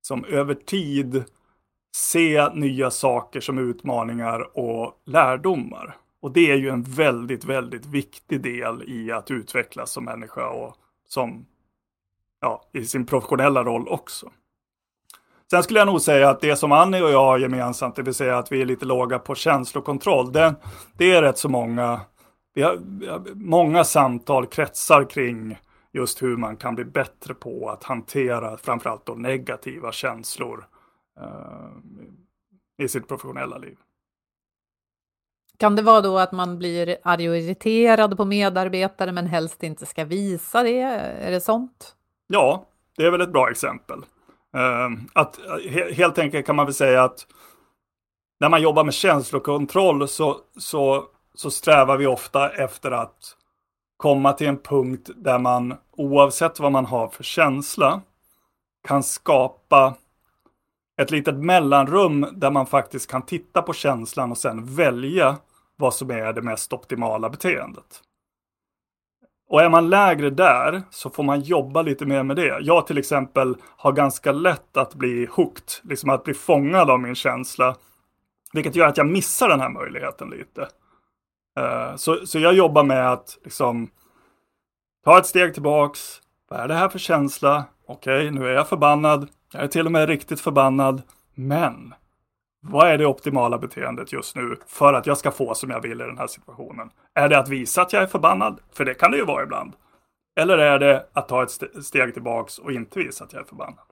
som 0.06 0.26
över 0.26 0.54
tid 0.54 1.24
se 1.96 2.50
nya 2.54 2.92
saker 2.92 3.42
som 3.42 3.58
utmaningar 3.58 4.58
och 4.58 5.02
lärdomar. 5.06 5.98
Och 6.22 6.32
det 6.32 6.52
är 6.52 6.56
ju 6.56 6.70
en 6.70 6.84
väldigt, 6.84 7.46
väldigt 7.46 7.86
viktig 7.86 8.42
del 8.42 8.84
i 8.88 9.12
att 9.12 9.32
utvecklas 9.32 9.92
som 9.92 10.06
människa 10.06 10.50
och 10.50 10.76
som 11.08 11.46
ja, 12.42 12.62
i 12.74 12.86
sin 12.86 13.06
professionella 13.06 13.64
roll 13.64 13.88
också. 13.88 14.32
Sen 15.50 15.64
skulle 15.64 15.80
jag 15.80 15.88
nog 15.88 16.02
säga 16.02 16.30
att 16.30 16.42
det 16.42 16.56
som 16.56 16.72
Annie 16.72 17.02
och 17.02 17.12
jag 17.12 17.26
har 17.26 17.38
gemensamt, 17.38 17.96
det 17.96 18.04
vill 18.04 18.14
säga 18.14 18.38
att 18.38 18.52
vi 18.52 18.62
är 18.62 18.66
lite 18.66 18.86
låga 18.86 19.20
på 19.20 19.36
känslokontroll, 19.36 20.32
det, 20.32 20.56
det 20.98 21.12
är 21.12 21.22
rätt 21.22 21.38
så 21.38 21.50
många, 21.50 22.02
vi 22.54 22.62
har, 22.62 22.78
vi 23.00 23.08
har 23.08 23.22
många 23.34 23.84
samtal 23.84 24.46
kretsar 24.46 25.10
kring 25.10 25.58
just 25.96 26.24
hur 26.24 26.38
man 26.38 26.58
kan 26.58 26.76
bli 26.76 26.86
bättre 26.86 27.34
på 27.34 27.70
att 27.70 27.84
hantera 27.84 28.58
framförallt 28.58 29.06
då 29.06 29.14
negativa 29.14 29.92
känslor 29.92 30.68
eh, 31.20 31.70
i 32.86 32.88
sitt 32.88 33.08
professionella 33.08 33.58
liv. 33.58 33.78
Kan 35.58 35.76
det 35.76 35.82
vara 35.82 36.02
då 36.02 36.18
att 36.18 36.32
man 36.32 36.58
blir 36.58 36.98
arg 37.04 37.30
och 37.30 37.38
irriterad 37.38 38.18
på 38.18 38.26
medarbetare 38.26 39.12
men 39.12 39.28
helst 39.28 39.64
inte 39.64 39.86
ska 39.86 40.06
visa 40.06 40.64
det? 40.64 40.82
Är 40.82 41.32
det 41.32 41.42
sånt? 41.42 41.96
Ja, 42.28 42.66
Det 42.98 43.06
är 43.06 43.12
väl 43.12 43.22
ett 43.22 43.32
bra 43.32 43.50
exempel. 43.50 44.00
Uh, 44.58 45.00
att, 45.14 45.40
he 45.70 45.94
helt 45.94 46.18
enkelt 46.18 46.46
kan 46.46 46.56
man 46.56 46.66
väl 46.66 46.74
säga 46.74 47.04
att 47.04 47.28
när 48.40 48.50
man 48.50 48.62
jobbar 48.62 48.84
med 48.84 48.94
känslokontroll 48.94 50.08
så, 50.08 50.38
så, 50.58 51.04
så 51.36 51.52
strävar 51.52 51.98
vi 51.98 52.08
ofta 52.08 52.50
efter 52.50 52.92
att 52.92 53.36
komma 53.98 54.34
till 54.34 54.48
en 54.48 54.58
punkt 54.58 55.10
där 55.16 55.40
man 55.40 55.74
oavsett 55.92 56.60
vad 56.60 56.72
man 56.72 56.86
har 56.86 57.08
för 57.08 57.24
känsla 57.24 58.02
kan 58.88 59.04
skapa 59.04 59.96
ett 61.02 61.12
litet 61.12 61.36
mellanrum 61.36 62.28
där 62.34 62.52
man 62.52 62.66
faktiskt 62.66 63.12
kan 63.12 63.22
titta 63.22 63.62
på 63.62 63.74
känslan 63.74 64.32
och 64.32 64.38
sen 64.38 64.76
välja 64.76 65.38
vad 65.76 65.94
som 65.94 66.12
är 66.12 66.34
det 66.34 66.42
mest 66.42 66.74
optimala 66.74 67.30
beteendet. 67.30 68.02
Och 69.50 69.62
är 69.62 69.70
man 69.70 69.90
lägre 69.90 70.30
där 70.30 70.82
så 70.90 71.10
får 71.10 71.24
man 71.24 71.42
jobba 71.42 71.82
lite 71.82 72.06
mer 72.06 72.24
med 72.24 72.36
det. 72.36 72.60
Jag 72.62 72.88
till 72.88 72.98
exempel 72.98 73.56
har 73.78 73.92
ganska 73.92 74.32
lätt 74.32 74.78
att 74.78 74.96
bli 74.96 75.28
hooked, 75.32 75.70
liksom 75.84 76.10
att 76.10 76.24
bli 76.24 76.34
fångad 76.34 76.90
av 76.90 77.00
min 77.00 77.16
känsla. 77.16 77.76
Vilket 78.54 78.76
gör 78.76 78.88
att 78.88 78.98
jag 78.98 79.08
missar 79.08 79.50
den 79.50 79.60
här 79.60 79.70
möjligheten 79.70 80.30
lite. 80.30 80.68
Uh, 81.60 81.96
så, 81.96 82.26
så 82.26 82.40
jag 82.40 82.54
jobbar 82.54 82.84
med 82.84 83.12
att 83.12 83.38
liksom 83.44 83.90
ta 85.04 85.18
ett 85.18 85.26
steg 85.26 85.54
tillbaks. 85.54 86.22
Vad 86.50 86.60
är 86.60 86.68
det 86.68 86.74
här 86.74 86.90
för 86.90 87.00
känsla? 87.00 87.66
Okej, 87.88 88.18
okay, 88.18 88.40
nu 88.40 88.48
är 88.48 88.54
jag 88.54 88.70
förbannad. 88.70 89.28
Jag 89.54 89.64
är 89.64 89.68
till 89.68 89.86
och 89.86 89.92
med 89.92 90.10
riktigt 90.10 90.42
förbannad. 90.42 91.02
Men 91.36 91.94
vad 92.62 92.88
är 92.88 92.98
det 92.98 93.06
optimala 93.06 93.58
beteendet 93.58 94.14
just 94.14 94.36
nu 94.36 94.58
för 94.68 94.94
att 94.94 95.08
jag 95.08 95.18
ska 95.18 95.32
få 95.32 95.54
som 95.54 95.70
jag 95.70 95.82
vill 95.82 96.02
i 96.02 96.04
den 96.04 96.18
här 96.18 96.28
situationen? 96.28 96.90
Är 97.14 97.30
det 97.30 97.38
att 97.38 97.50
visa 97.50 97.82
att 97.82 97.94
jag 97.94 98.04
är 98.04 98.08
förbannad? 98.08 98.60
För 98.74 98.86
det 98.86 98.94
kan 98.94 99.12
det 99.12 99.18
ju 99.18 99.26
vara 99.26 99.44
ibland. 99.44 99.74
Eller 100.36 100.58
är 100.58 100.80
det 100.80 101.08
att 101.14 101.28
ta 101.28 101.44
ett 101.44 101.86
steg 101.86 102.14
tillbaks 102.14 102.60
och 102.60 102.72
inte 102.72 103.00
visa 103.00 103.24
att 103.24 103.34
jag 103.34 103.42
är 103.42 103.46
förbannad? 103.46 103.86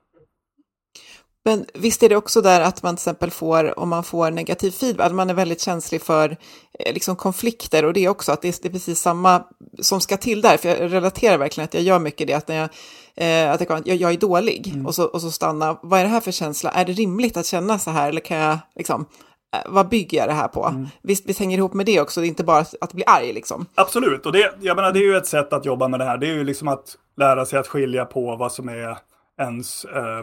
Men 1.44 1.66
visst 1.74 2.02
är 2.02 2.08
det 2.08 2.16
också 2.16 2.40
där 2.40 2.60
att 2.60 2.82
man 2.82 2.96
till 2.96 3.00
exempel 3.00 3.30
får, 3.30 3.78
om 3.78 3.88
man 3.88 4.04
får 4.04 4.30
negativ 4.30 4.70
feedback, 4.70 5.06
att 5.06 5.14
man 5.14 5.30
är 5.30 5.34
väldigt 5.34 5.60
känslig 5.60 6.02
för 6.02 6.36
eh, 6.78 6.94
liksom 6.94 7.16
konflikter 7.16 7.84
och 7.84 7.92
det 7.92 8.04
är 8.04 8.08
också 8.08 8.32
att 8.32 8.42
det 8.42 8.48
är, 8.48 8.54
det 8.62 8.68
är 8.68 8.72
precis 8.72 9.00
samma 9.00 9.44
som 9.80 10.00
ska 10.00 10.16
till 10.16 10.40
där, 10.40 10.56
för 10.56 10.68
jag 10.68 10.92
relaterar 10.92 11.38
verkligen 11.38 11.64
att 11.64 11.74
jag 11.74 11.82
gör 11.82 11.98
mycket 11.98 12.26
det, 12.26 12.34
att 12.34 12.48
när 12.48 12.56
jag, 12.56 12.68
eh, 13.16 13.52
att 13.52 13.60
jag, 13.60 13.88
jag, 13.88 13.96
jag 13.96 14.12
är 14.12 14.16
dålig 14.16 14.68
mm. 14.74 14.86
och, 14.86 14.94
så, 14.94 15.04
och 15.04 15.20
så 15.20 15.30
stanna, 15.30 15.78
vad 15.82 16.00
är 16.00 16.04
det 16.04 16.10
här 16.10 16.20
för 16.20 16.32
känsla, 16.32 16.70
är 16.70 16.84
det 16.84 16.92
rimligt 16.92 17.36
att 17.36 17.46
känna 17.46 17.78
så 17.78 17.90
här 17.90 18.08
eller 18.08 18.20
kan 18.20 18.36
jag, 18.36 18.58
liksom, 18.76 19.06
eh, 19.54 19.60
vad 19.66 19.88
bygger 19.88 20.18
jag 20.18 20.28
det 20.28 20.32
här 20.32 20.48
på? 20.48 20.66
Mm. 20.66 20.88
Visst, 21.02 21.28
visst 21.28 21.40
hänger 21.40 21.58
ihop 21.58 21.74
med 21.74 21.86
det 21.86 22.00
också, 22.00 22.20
det 22.20 22.26
är 22.26 22.28
inte 22.28 22.44
bara 22.44 22.64
att 22.80 22.92
bli 22.92 23.04
arg 23.06 23.32
liksom. 23.32 23.66
Absolut, 23.74 24.26
och 24.26 24.32
det, 24.32 24.54
jag 24.60 24.76
menar, 24.76 24.92
det 24.92 24.98
är 24.98 25.06
ju 25.10 25.16
ett 25.16 25.26
sätt 25.26 25.52
att 25.52 25.64
jobba 25.64 25.88
med 25.88 26.00
det 26.00 26.04
här, 26.04 26.18
det 26.18 26.26
är 26.26 26.34
ju 26.34 26.44
liksom 26.44 26.68
att 26.68 26.96
lära 27.16 27.46
sig 27.46 27.58
att 27.58 27.68
skilja 27.68 28.04
på 28.04 28.36
vad 28.36 28.52
som 28.52 28.68
är 28.68 28.98
ens 29.38 29.84
eh, 29.84 30.22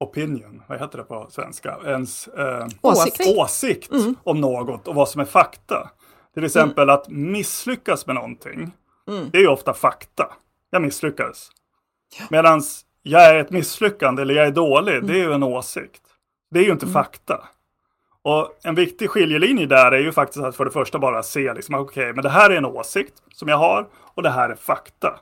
opinion, 0.00 0.62
vad 0.66 0.80
heter 0.80 0.98
det 0.98 1.04
på 1.04 1.26
svenska? 1.30 1.78
Ens 1.84 2.28
eh, 2.28 2.66
åsikt, 2.82 3.26
åsikt 3.36 3.92
mm. 3.92 4.16
om 4.24 4.40
något 4.40 4.88
och 4.88 4.94
vad 4.94 5.08
som 5.08 5.20
är 5.20 5.24
fakta. 5.24 5.90
Till 6.34 6.44
exempel 6.44 6.82
mm. 6.82 6.94
att 6.94 7.08
misslyckas 7.08 8.06
med 8.06 8.14
någonting, 8.14 8.72
mm. 9.08 9.30
det 9.30 9.38
är 9.38 9.42
ju 9.42 9.48
ofta 9.48 9.74
fakta. 9.74 10.32
Jag 10.70 10.82
misslyckades. 10.82 11.48
Ja. 12.18 12.24
Medan 12.30 12.62
jag 13.02 13.26
är 13.26 13.34
ett 13.34 13.50
misslyckande 13.50 14.22
eller 14.22 14.34
jag 14.34 14.46
är 14.46 14.50
dålig, 14.50 15.04
det 15.04 15.12
är 15.12 15.24
ju 15.24 15.32
en 15.32 15.42
åsikt. 15.42 16.02
Det 16.50 16.58
är 16.58 16.64
ju 16.64 16.72
inte 16.72 16.86
mm. 16.86 16.92
fakta. 16.92 17.48
Och 18.22 18.58
en 18.62 18.74
viktig 18.74 19.10
skiljelinje 19.10 19.66
där 19.66 19.92
är 19.92 19.98
ju 19.98 20.12
faktiskt 20.12 20.44
att 20.44 20.56
för 20.56 20.64
det 20.64 20.70
första 20.70 20.98
bara 20.98 21.22
se 21.22 21.54
liksom, 21.54 21.74
okej, 21.74 22.02
okay, 22.02 22.12
men 22.12 22.22
det 22.22 22.30
här 22.30 22.50
är 22.50 22.56
en 22.56 22.64
åsikt 22.64 23.14
som 23.32 23.48
jag 23.48 23.56
har 23.56 23.86
och 24.14 24.22
det 24.22 24.30
här 24.30 24.50
är 24.50 24.54
fakta. 24.54 25.20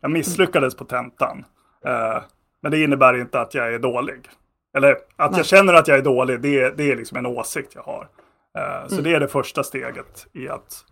Jag 0.00 0.10
misslyckades 0.10 0.74
på 0.74 0.84
tentan. 0.84 1.44
Uh, 1.86 2.22
men 2.64 2.70
det 2.70 2.82
innebär 2.82 3.20
inte 3.20 3.40
att 3.40 3.54
jag 3.54 3.74
är 3.74 3.78
dålig. 3.78 4.28
Eller 4.76 4.96
att 5.16 5.30
Nej. 5.30 5.40
jag 5.40 5.46
känner 5.46 5.74
att 5.74 5.88
jag 5.88 5.98
är 5.98 6.02
dålig, 6.02 6.40
det, 6.40 6.76
det 6.76 6.92
är 6.92 6.96
liksom 6.96 7.16
en 7.16 7.26
åsikt 7.26 7.72
jag 7.74 7.82
har. 7.82 8.02
Uh, 8.58 8.88
så 8.88 8.92
mm. 8.92 9.04
det 9.04 9.14
är 9.14 9.20
det 9.20 9.28
första 9.28 9.64
steget 9.64 10.26
i 10.32 10.48
att, 10.48 10.84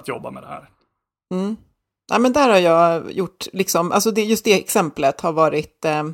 att 0.00 0.08
jobba 0.08 0.30
med 0.30 0.42
det 0.42 0.46
här. 0.46 0.68
Mm. 1.34 1.56
Ja, 2.10 2.18
men 2.18 2.32
där 2.32 2.48
har 2.48 2.58
jag 2.58 3.12
gjort, 3.12 3.46
liksom, 3.52 3.92
alltså 3.92 4.10
det, 4.10 4.24
just 4.24 4.44
det 4.44 4.52
exemplet 4.52 5.20
har 5.20 5.32
varit 5.32 5.84
eh, 5.84 6.04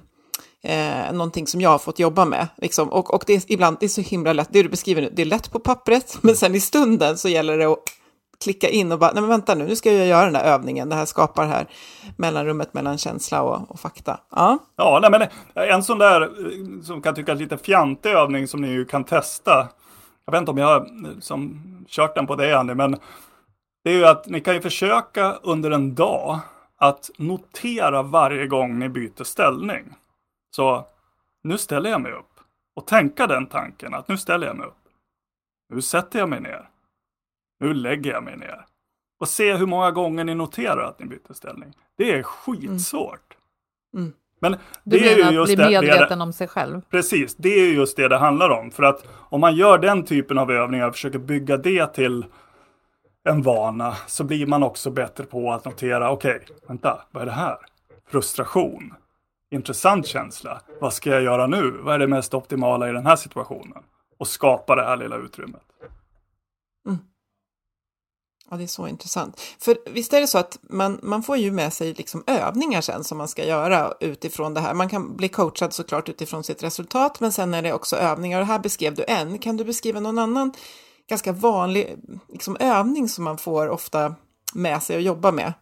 eh, 0.62 1.12
någonting 1.12 1.46
som 1.46 1.61
jag 1.61 1.70
har 1.70 1.78
fått 1.78 1.98
jobba 1.98 2.24
med. 2.24 2.48
Liksom. 2.57 2.92
Och, 2.92 3.14
och 3.14 3.24
det 3.26 3.34
är 3.34 3.52
ibland 3.52 3.76
det 3.80 3.86
är 3.86 3.88
så 3.88 4.00
himla 4.00 4.32
lätt, 4.32 4.48
det 4.52 4.62
du 4.62 4.68
beskriver 4.68 5.02
nu, 5.02 5.11
det 5.12 5.22
är 5.22 5.26
lätt 5.26 5.52
på 5.52 5.59
pappret, 5.59 6.18
men 6.22 6.36
sen 6.36 6.55
i 6.55 6.61
stunden 6.61 7.18
så 7.18 7.28
gäller 7.28 7.59
det 7.59 7.64
att 7.64 7.78
klicka 8.45 8.68
in 8.68 8.92
och 8.92 8.99
bara, 8.99 9.12
nej 9.12 9.20
men 9.20 9.30
vänta 9.30 9.55
nu, 9.55 9.66
nu 9.66 9.76
ska 9.76 9.92
jag 9.92 10.07
göra 10.07 10.24
den 10.24 10.32
där 10.32 10.45
övningen, 10.45 10.88
det 10.88 10.97
här 10.97 11.05
skapar 11.05 11.42
det 11.42 11.49
här 11.49 11.66
mellanrummet 12.16 12.74
mellan 12.74 12.99
känsla 12.99 13.42
och, 13.42 13.70
och 13.70 13.80
fakta. 13.80 14.20
Ja, 14.30 14.59
ja 14.76 14.99
nej, 15.03 15.11
men 15.11 15.28
en 15.68 15.82
sån 15.82 15.99
där 15.99 16.22
eh, 16.22 16.82
som 16.82 17.03
kan 17.03 17.14
tyckas 17.14 17.38
lite 17.38 17.59
fjantig 17.59 18.11
övning 18.11 18.49
som 18.49 18.61
ni 18.61 18.68
ju 18.68 18.84
kan 18.84 19.05
testa. 19.05 19.68
Jag 20.24 20.32
vet 20.32 20.38
inte 20.38 20.51
om 20.51 20.59
jag 20.59 20.66
har 20.66 20.80
eh, 20.80 21.18
som, 21.20 21.61
kört 21.88 22.14
den 22.14 22.26
på 22.26 22.36
dig 22.36 22.55
Andy, 22.55 22.74
men 22.74 22.97
det 23.84 23.90
är 23.90 23.95
ju 23.95 24.07
att 24.07 24.26
ni 24.26 24.40
kan 24.40 24.55
ju 24.55 24.61
försöka 24.61 25.32
under 25.32 25.70
en 25.70 25.95
dag 25.95 26.38
att 26.76 27.11
notera 27.16 28.03
varje 28.03 28.47
gång 28.47 28.78
ni 28.78 28.88
byter 28.88 29.24
ställning. 29.24 29.95
Så 30.57 30.84
nu 31.42 31.59
ställer 31.59 31.90
jag 31.90 32.01
mig 32.01 32.12
upp 32.12 32.40
och 32.76 32.86
tänka 32.86 33.26
den 33.26 33.47
tanken 33.47 33.95
att 33.95 34.09
nu 34.09 34.16
ställer 34.16 34.47
jag 34.47 34.57
mig 34.57 34.66
upp. 34.66 34.84
Nu 35.74 35.82
sätter 35.82 36.18
jag 36.18 36.28
mig 36.28 36.40
ner. 36.40 36.68
Nu 37.61 37.74
lägger 37.74 38.12
jag 38.12 38.24
mig 38.24 38.36
ner. 38.36 38.64
Och 39.20 39.28
se 39.28 39.55
hur 39.55 39.66
många 39.66 39.90
gånger 39.90 40.24
ni 40.24 40.34
noterar 40.34 40.84
att 40.88 40.98
ni 40.98 41.07
byter 41.07 41.32
ställning. 41.32 41.72
Det 41.96 42.11
är 42.12 42.22
skitsvårt. 42.22 43.36
Mm. 43.94 44.07
Mm. 44.07 44.16
Men 44.40 44.52
det 44.84 44.98
du 44.98 45.09
är 45.09 45.30
ju 45.30 45.36
just 45.36 45.57
bli 45.57 45.64
medveten 45.64 46.18
det, 46.18 46.24
om 46.24 46.32
sig 46.32 46.48
själv? 46.48 46.80
Precis, 46.90 47.36
det 47.36 47.48
är 47.48 47.72
just 47.72 47.96
det 47.96 48.09
det 48.09 48.16
handlar 48.16 48.50
om. 48.50 48.70
För 48.70 48.82
att 48.82 49.07
om 49.09 49.40
man 49.40 49.57
gör 49.57 49.78
den 49.78 50.05
typen 50.05 50.38
av 50.38 50.50
övningar 50.50 50.88
och 50.88 50.94
försöker 50.94 51.18
bygga 51.18 51.57
det 51.57 51.86
till 51.86 52.26
en 53.28 53.42
vana 53.42 53.96
så 54.07 54.24
blir 54.24 54.46
man 54.46 54.62
också 54.62 54.90
bättre 54.90 55.24
på 55.24 55.52
att 55.52 55.64
notera, 55.64 56.11
okej, 56.11 56.36
okay, 56.36 56.57
vänta, 56.68 57.02
vad 57.11 57.22
är 57.22 57.26
det 57.26 57.32
här? 57.32 57.57
Frustration. 58.09 58.94
Intressant 59.50 60.07
känsla. 60.07 60.61
Vad 60.80 60.92
ska 60.92 61.11
jag 61.11 61.22
göra 61.22 61.46
nu? 61.46 61.70
Vad 61.70 61.94
är 61.94 61.98
det 61.98 62.07
mest 62.07 62.34
optimala 62.34 62.88
i 62.88 62.92
den 62.92 63.07
här 63.07 63.16
situationen? 63.16 63.82
Och 64.18 64.28
skapa 64.28 64.76
det 64.76 64.84
här 64.84 64.96
lilla 64.96 65.16
utrymmet. 65.16 65.62
Mm. 66.86 66.98
Ja, 68.55 68.59
det 68.59 68.64
är 68.64 68.66
så 68.66 68.88
intressant. 68.88 69.40
För 69.59 69.76
visst 69.90 70.12
är 70.12 70.20
det 70.20 70.26
så 70.26 70.38
att 70.38 70.59
man, 70.62 71.00
man 71.02 71.22
får 71.22 71.36
ju 71.36 71.50
med 71.50 71.72
sig 71.72 71.94
liksom 71.94 72.24
övningar 72.26 72.80
sen 72.80 73.05
som 73.05 73.18
man 73.18 73.28
ska 73.28 73.44
göra 73.44 73.92
utifrån 74.00 74.55
det 74.55 74.61
här. 74.61 74.74
Man 74.74 74.88
kan 74.88 75.16
bli 75.16 75.28
coachad 75.28 75.72
såklart 75.72 76.09
utifrån 76.09 76.44
sitt 76.44 76.62
resultat, 76.62 77.20
men 77.20 77.32
sen 77.32 77.55
är 77.55 77.62
det 77.62 77.72
också 77.72 77.96
övningar. 77.96 78.40
Och 78.40 78.46
här 78.46 78.59
beskrev 78.59 78.94
du 78.94 79.05
en. 79.09 79.38
Kan 79.38 79.57
du 79.57 79.64
beskriva 79.64 80.00
någon 80.00 80.18
annan 80.18 80.52
ganska 81.09 81.32
vanlig 81.32 81.96
liksom, 82.28 82.57
övning 82.61 83.09
som 83.09 83.24
man 83.24 83.38
får 83.38 83.68
ofta 83.68 84.14
med 84.55 84.82
sig 84.82 84.96
och 84.96 85.02
jobba 85.02 85.32
med? 85.32 85.52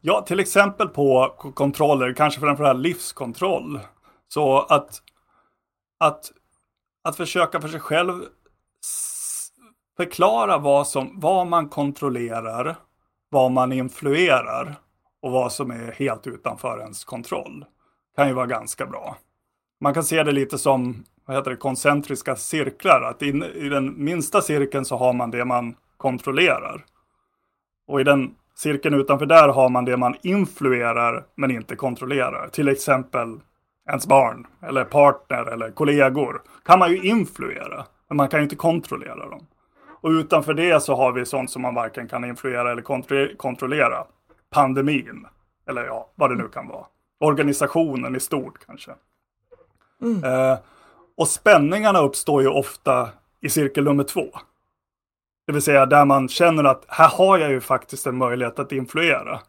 Ja, 0.00 0.22
till 0.22 0.40
exempel 0.40 0.88
på 0.88 1.34
kontroller, 1.54 2.14
kanske 2.14 2.40
framförallt 2.40 2.80
livskontroll. 2.80 3.80
Så 4.28 4.58
att, 4.58 5.02
att, 6.00 6.32
att 7.04 7.16
försöka 7.16 7.60
för 7.60 7.68
sig 7.68 7.80
själv 7.80 8.22
förklara 10.00 10.58
vad, 10.58 10.86
som, 10.86 11.20
vad 11.20 11.46
man 11.46 11.68
kontrollerar, 11.68 12.76
vad 13.30 13.50
man 13.50 13.72
influerar 13.72 14.74
och 15.22 15.32
vad 15.32 15.52
som 15.52 15.70
är 15.70 15.92
helt 15.92 16.26
utanför 16.26 16.80
ens 16.80 17.04
kontroll. 17.04 17.64
Kan 18.16 18.28
ju 18.28 18.34
vara 18.34 18.46
ganska 18.46 18.86
bra. 18.86 19.16
Man 19.80 19.94
kan 19.94 20.04
se 20.04 20.22
det 20.22 20.32
lite 20.32 20.58
som 20.58 21.04
vad 21.26 21.36
heter 21.36 21.50
det, 21.50 21.56
koncentriska 21.56 22.36
cirklar. 22.36 23.02
Att 23.02 23.22
in, 23.22 23.42
i 23.42 23.68
den 23.68 24.04
minsta 24.04 24.40
cirkeln 24.40 24.84
så 24.84 24.96
har 24.96 25.12
man 25.12 25.30
det 25.30 25.44
man 25.44 25.74
kontrollerar. 25.96 26.84
Och 27.86 28.00
i 28.00 28.04
den 28.04 28.34
cirkeln 28.54 28.94
utanför 28.94 29.26
där 29.26 29.48
har 29.48 29.68
man 29.68 29.84
det 29.84 29.96
man 29.96 30.16
influerar 30.22 31.24
men 31.34 31.50
inte 31.50 31.76
kontrollerar. 31.76 32.48
Till 32.48 32.68
exempel 32.68 33.40
ens 33.88 34.06
barn 34.06 34.46
eller 34.62 34.84
partner 34.84 35.52
eller 35.52 35.70
kollegor. 35.70 36.42
Kan 36.64 36.78
man 36.78 36.90
ju 36.90 37.02
influera, 37.02 37.86
men 38.08 38.16
man 38.16 38.28
kan 38.28 38.40
ju 38.40 38.44
inte 38.44 38.56
kontrollera 38.56 39.28
dem. 39.28 39.46
Och 40.00 40.10
utanför 40.10 40.54
det 40.54 40.82
så 40.82 40.94
har 40.94 41.12
vi 41.12 41.26
sånt 41.26 41.50
som 41.50 41.62
man 41.62 41.74
varken 41.74 42.08
kan 42.08 42.24
influera 42.24 42.72
eller 42.72 42.82
kontrollera. 43.36 44.04
Pandemin, 44.50 45.26
eller 45.68 45.84
ja, 45.84 46.10
vad 46.14 46.30
det 46.30 46.36
nu 46.36 46.48
kan 46.48 46.68
vara. 46.68 46.86
Organisationen 47.20 48.16
i 48.16 48.20
stort 48.20 48.66
kanske. 48.66 48.94
Mm. 50.02 50.24
Eh, 50.24 50.58
och 51.16 51.28
spänningarna 51.28 52.00
uppstår 52.00 52.42
ju 52.42 52.48
ofta 52.48 53.08
i 53.40 53.48
cirkel 53.48 53.84
nummer 53.84 54.04
två. 54.04 54.26
Det 55.46 55.52
vill 55.52 55.62
säga 55.62 55.86
där 55.86 56.04
man 56.04 56.28
känner 56.28 56.64
att 56.64 56.84
här 56.88 57.08
har 57.08 57.38
jag 57.38 57.50
ju 57.50 57.60
faktiskt 57.60 58.06
en 58.06 58.16
möjlighet 58.16 58.58
att 58.58 58.72
influera. 58.72 59.40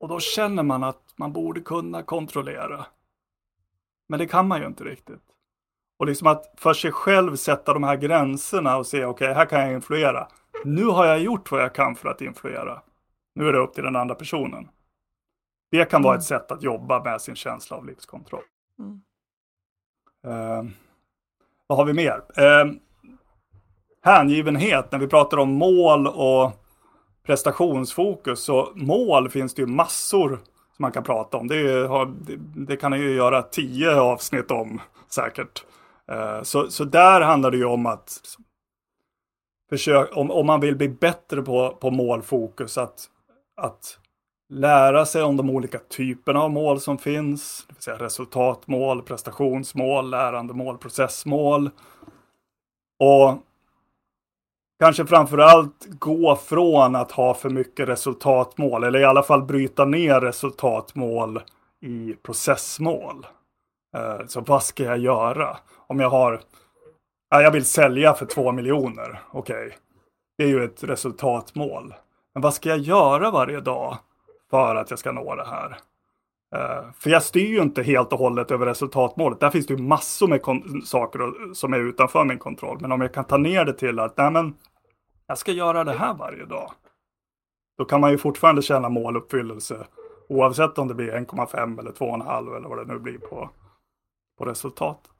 Och 0.00 0.08
då 0.08 0.20
känner 0.20 0.62
man 0.62 0.84
att 0.84 1.02
man 1.16 1.32
borde 1.32 1.60
kunna 1.60 2.02
kontrollera. 2.02 2.86
Men 4.08 4.18
det 4.18 4.26
kan 4.26 4.48
man 4.48 4.60
ju 4.60 4.66
inte 4.66 4.84
riktigt. 4.84 5.25
Och 5.98 6.06
liksom 6.06 6.26
att 6.26 6.54
för 6.56 6.74
sig 6.74 6.92
själv 6.92 7.36
sätta 7.36 7.74
de 7.74 7.82
här 7.82 7.96
gränserna 7.96 8.76
och 8.76 8.86
se 8.86 9.04
okej, 9.04 9.30
okay, 9.30 9.34
här 9.34 9.46
kan 9.46 9.60
jag 9.60 9.72
influera. 9.72 10.28
Nu 10.64 10.84
har 10.84 11.06
jag 11.06 11.18
gjort 11.18 11.50
vad 11.50 11.62
jag 11.62 11.74
kan 11.74 11.94
för 11.94 12.08
att 12.08 12.20
influera. 12.20 12.82
Nu 13.34 13.48
är 13.48 13.52
det 13.52 13.58
upp 13.58 13.74
till 13.74 13.84
den 13.84 13.96
andra 13.96 14.14
personen. 14.14 14.68
Det 15.70 15.84
kan 15.84 16.02
vara 16.02 16.16
ett 16.16 16.24
sätt 16.24 16.52
att 16.52 16.62
jobba 16.62 17.04
med 17.04 17.20
sin 17.20 17.36
känsla 17.36 17.76
av 17.76 17.86
livskontroll. 17.86 18.42
Mm. 18.78 19.00
Eh, 20.26 20.70
vad 21.66 21.78
har 21.78 21.84
vi 21.84 21.92
mer? 21.92 22.22
Eh, 22.36 22.72
hängivenhet, 24.02 24.92
när 24.92 24.98
vi 24.98 25.06
pratar 25.06 25.36
om 25.36 25.50
mål 25.50 26.06
och 26.06 26.52
prestationsfokus, 27.22 28.40
så 28.40 28.72
mål 28.74 29.28
finns 29.28 29.54
det 29.54 29.62
ju 29.62 29.66
massor 29.66 30.28
som 30.76 30.82
man 30.82 30.92
kan 30.92 31.02
prata 31.02 31.36
om. 31.36 31.48
Det, 31.48 31.86
har, 31.86 32.06
det, 32.06 32.36
det 32.66 32.76
kan 32.76 33.00
ju 33.00 33.14
göra 33.14 33.42
tio 33.42 34.00
avsnitt 34.00 34.50
om 34.50 34.80
säkert. 35.08 35.64
Eh, 36.12 36.42
så, 36.42 36.70
så 36.70 36.84
där 36.84 37.20
handlar 37.20 37.50
det 37.50 37.56
ju 37.56 37.64
om 37.64 37.86
att 37.86 38.20
försök, 39.68 40.16
om, 40.16 40.30
om 40.30 40.46
man 40.46 40.60
vill 40.60 40.76
bli 40.76 40.88
bättre 40.88 41.42
på, 41.42 41.70
på 41.80 41.90
målfokus, 41.90 42.78
att, 42.78 43.10
att 43.56 43.98
lära 44.48 45.06
sig 45.06 45.22
om 45.22 45.36
de 45.36 45.50
olika 45.50 45.78
typerna 45.78 46.40
av 46.40 46.50
mål 46.50 46.80
som 46.80 46.98
finns. 46.98 47.64
Det 47.68 47.74
vill 47.74 47.82
säga 47.82 47.98
resultatmål, 47.98 49.02
prestationsmål, 49.02 50.10
lärandemål, 50.10 50.78
processmål. 50.78 51.70
Och 52.98 53.34
kanske 54.78 55.06
framförallt 55.06 55.86
gå 55.88 56.36
från 56.36 56.96
att 56.96 57.12
ha 57.12 57.34
för 57.34 57.50
mycket 57.50 57.88
resultatmål, 57.88 58.84
eller 58.84 58.98
i 58.98 59.04
alla 59.04 59.22
fall 59.22 59.42
bryta 59.42 59.84
ner 59.84 60.20
resultatmål 60.20 61.42
i 61.80 62.14
processmål. 62.22 63.26
Eh, 63.96 64.26
så 64.26 64.40
vad 64.40 64.62
ska 64.62 64.84
jag 64.84 64.98
göra? 64.98 65.56
Om 65.86 66.00
jag 66.00 66.10
har, 66.10 66.40
ja, 67.30 67.42
jag 67.42 67.50
vill 67.50 67.64
sälja 67.64 68.14
för 68.14 68.26
två 68.26 68.52
miljoner, 68.52 69.22
okej. 69.30 69.66
Okay. 69.66 69.78
Det 70.38 70.44
är 70.44 70.48
ju 70.48 70.64
ett 70.64 70.84
resultatmål. 70.84 71.94
Men 72.34 72.42
vad 72.42 72.54
ska 72.54 72.68
jag 72.68 72.78
göra 72.78 73.30
varje 73.30 73.60
dag 73.60 73.96
för 74.50 74.76
att 74.76 74.90
jag 74.90 74.98
ska 74.98 75.12
nå 75.12 75.34
det 75.34 75.46
här? 75.46 75.78
Eh, 76.56 76.92
för 76.92 77.10
jag 77.10 77.22
styr 77.22 77.48
ju 77.48 77.62
inte 77.62 77.82
helt 77.82 78.12
och 78.12 78.18
hållet 78.18 78.50
över 78.50 78.66
resultatmålet. 78.66 79.40
Där 79.40 79.50
finns 79.50 79.66
det 79.66 79.74
ju 79.74 79.82
massor 79.82 80.28
med 80.28 80.40
saker 80.84 81.54
som 81.54 81.72
är 81.72 81.78
utanför 81.78 82.24
min 82.24 82.38
kontroll. 82.38 82.78
Men 82.80 82.92
om 82.92 83.00
jag 83.00 83.14
kan 83.14 83.24
ta 83.24 83.36
ner 83.36 83.64
det 83.64 83.72
till 83.72 83.98
att 83.98 84.16
nej, 84.16 84.30
men 84.30 84.54
jag 85.26 85.38
ska 85.38 85.52
göra 85.52 85.84
det 85.84 85.92
här 85.92 86.14
varje 86.14 86.44
dag. 86.44 86.72
Då 87.78 87.84
kan 87.84 88.00
man 88.00 88.10
ju 88.10 88.18
fortfarande 88.18 88.62
känna 88.62 88.88
måluppfyllelse 88.88 89.86
oavsett 90.28 90.78
om 90.78 90.88
det 90.88 90.94
blir 90.94 91.12
1,5 91.12 91.80
eller 91.80 91.92
2,5 91.92 92.56
eller 92.56 92.68
vad 92.68 92.78
det 92.78 92.92
nu 92.92 92.98
blir 92.98 93.18
på, 93.18 93.50
på 94.38 94.44
resultatet. 94.44 95.10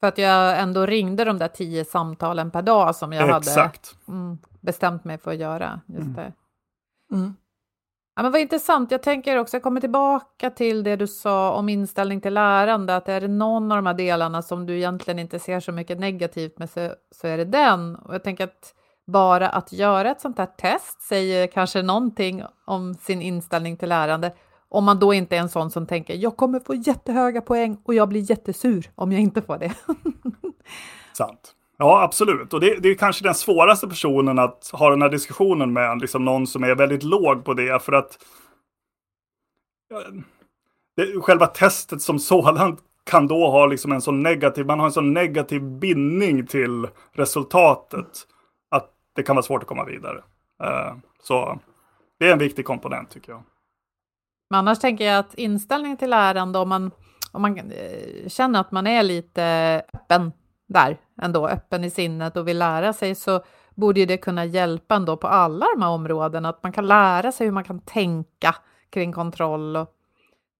För 0.00 0.06
att 0.06 0.18
jag 0.18 0.60
ändå 0.60 0.86
ringde 0.86 1.24
de 1.24 1.38
där 1.38 1.48
tio 1.48 1.84
samtalen 1.84 2.50
per 2.50 2.62
dag 2.62 2.96
som 2.96 3.12
jag 3.12 3.38
Exakt. 3.38 3.96
hade 4.06 4.18
mm, 4.18 4.38
bestämt 4.60 5.04
mig 5.04 5.18
för 5.18 5.30
att 5.30 5.36
göra. 5.36 5.80
Just 5.86 6.00
mm. 6.00 6.14
det. 6.14 6.32
Mm. 7.16 7.34
Ja, 8.16 8.22
men 8.22 8.32
vad 8.32 8.40
intressant. 8.40 8.90
Jag 8.90 9.02
tänker 9.02 9.36
också, 9.36 9.56
jag 9.56 9.62
kommer 9.62 9.80
tillbaka 9.80 10.50
till 10.50 10.82
det 10.82 10.96
du 10.96 11.06
sa 11.06 11.52
om 11.52 11.68
inställning 11.68 12.20
till 12.20 12.34
lärande, 12.34 12.96
att 12.96 13.08
är 13.08 13.20
det 13.20 13.28
någon 13.28 13.72
av 13.72 13.78
de 13.78 13.86
här 13.86 13.94
delarna 13.94 14.42
som 14.42 14.66
du 14.66 14.76
egentligen 14.76 15.18
inte 15.18 15.38
ser 15.38 15.60
så 15.60 15.72
mycket 15.72 15.98
negativt 15.98 16.58
med 16.58 16.70
så, 16.70 16.94
så 17.10 17.26
är 17.26 17.36
det 17.36 17.44
den. 17.44 17.96
Och 17.96 18.14
jag 18.14 18.22
tänker 18.22 18.44
att 18.44 18.74
bara 19.06 19.48
att 19.48 19.72
göra 19.72 20.10
ett 20.10 20.20
sånt 20.20 20.38
här 20.38 20.46
test 20.46 21.02
säger 21.02 21.46
kanske 21.46 21.82
någonting 21.82 22.42
om 22.64 22.94
sin 22.94 23.22
inställning 23.22 23.76
till 23.76 23.88
lärande. 23.88 24.32
Om 24.68 24.84
man 24.84 24.98
då 24.98 25.14
inte 25.14 25.36
är 25.36 25.40
en 25.40 25.48
sån 25.48 25.70
som 25.70 25.86
tänker 25.86 26.14
jag 26.14 26.36
kommer 26.36 26.60
få 26.60 26.74
jättehöga 26.74 27.40
poäng 27.40 27.78
och 27.84 27.94
jag 27.94 28.08
blir 28.08 28.30
jättesur 28.30 28.90
om 28.94 29.12
jag 29.12 29.20
inte 29.20 29.42
får 29.42 29.58
det. 29.58 29.72
Sant. 31.12 31.54
Ja, 31.78 32.02
absolut. 32.02 32.52
Och 32.52 32.60
det, 32.60 32.76
det, 32.80 32.88
är 32.88 32.94
kanske 32.94 33.24
den 33.24 33.34
svåraste 33.34 33.88
personen 33.88 34.38
att 34.38 34.70
ha 34.72 34.90
den 34.90 35.02
här 35.02 35.08
diskussionen 35.08 35.72
med, 35.72 36.00
liksom 36.00 36.24
någon 36.24 36.46
som 36.46 36.64
är 36.64 36.74
väldigt 36.74 37.02
låg 37.02 37.44
på 37.44 37.54
det. 37.54 37.82
För 37.82 37.92
att 37.92 38.18
det, 40.96 41.20
själva 41.20 41.46
testet 41.46 42.02
som 42.02 42.18
sådant 42.18 42.80
kan 43.04 43.26
då 43.26 43.50
ha 43.50 43.66
liksom 43.66 43.92
en 43.92 44.00
sån 44.00 44.22
negativ, 44.22 44.66
man 44.66 44.78
har 44.78 44.86
en 44.86 44.92
sån 44.92 45.12
negativ 45.12 45.62
bindning 45.62 46.46
till 46.46 46.88
resultatet. 47.12 48.26
Att 48.70 48.90
det 49.14 49.22
kan 49.22 49.36
vara 49.36 49.42
svårt 49.42 49.62
att 49.62 49.68
komma 49.68 49.84
vidare. 49.84 50.16
Uh, 50.64 50.96
så 51.22 51.58
det 52.18 52.28
är 52.28 52.32
en 52.32 52.38
viktig 52.38 52.64
komponent 52.64 53.10
tycker 53.10 53.32
jag. 53.32 53.42
Men 54.50 54.58
annars 54.58 54.78
tänker 54.78 55.04
jag 55.04 55.18
att 55.18 55.34
inställning 55.34 55.96
till 55.96 56.10
lärande, 56.10 56.58
om 56.58 56.68
man, 56.68 56.90
om 57.32 57.42
man 57.42 57.58
eh, 57.58 58.28
känner 58.28 58.60
att 58.60 58.72
man 58.72 58.86
är 58.86 59.02
lite 59.02 59.42
öppen 59.92 60.32
där 60.66 60.96
ändå, 61.22 61.48
öppen 61.48 61.84
i 61.84 61.90
sinnet 61.90 62.36
och 62.36 62.48
vill 62.48 62.58
lära 62.58 62.92
sig, 62.92 63.14
så 63.14 63.42
borde 63.74 64.06
det 64.06 64.16
kunna 64.16 64.44
hjälpa 64.44 64.94
ändå 64.94 65.16
på 65.16 65.26
alla 65.26 65.66
de 65.76 65.82
här 65.82 65.90
områdena, 65.90 66.48
att 66.48 66.62
man 66.62 66.72
kan 66.72 66.86
lära 66.86 67.32
sig 67.32 67.46
hur 67.46 67.52
man 67.52 67.64
kan 67.64 67.80
tänka 67.80 68.54
kring 68.90 69.12
kontroll 69.12 69.76
och 69.76 69.94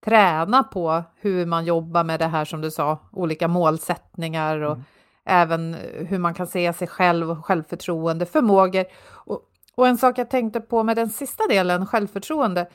träna 0.05 0.63
på 0.63 1.03
hur 1.21 1.47
man 1.47 1.65
jobbar 1.65 2.05
med 2.05 2.21
det 2.21 2.27
här 2.27 2.45
som 2.45 2.61
du 2.61 2.71
sa, 2.71 2.99
olika 3.13 3.49
målsättningar 3.49 4.61
och 4.61 4.73
mm. 4.73 4.85
även 5.25 5.77
hur 6.09 6.19
man 6.19 6.35
kan 6.35 6.47
se 6.47 6.73
sig 6.73 6.89
själv 6.89 7.31
och 7.31 7.47
självförtroende, 7.47 8.27
förmågor. 8.27 8.85
Och, 9.11 9.43
och 9.75 9.89
en 9.89 9.99
sak 9.99 10.19
jag 10.19 10.31
tänkte 10.31 10.61
på 10.61 10.83
med 10.83 10.97
den 10.97 11.11
sista 11.11 11.47
delen, 11.47 11.87
självförtroende, 11.87 12.69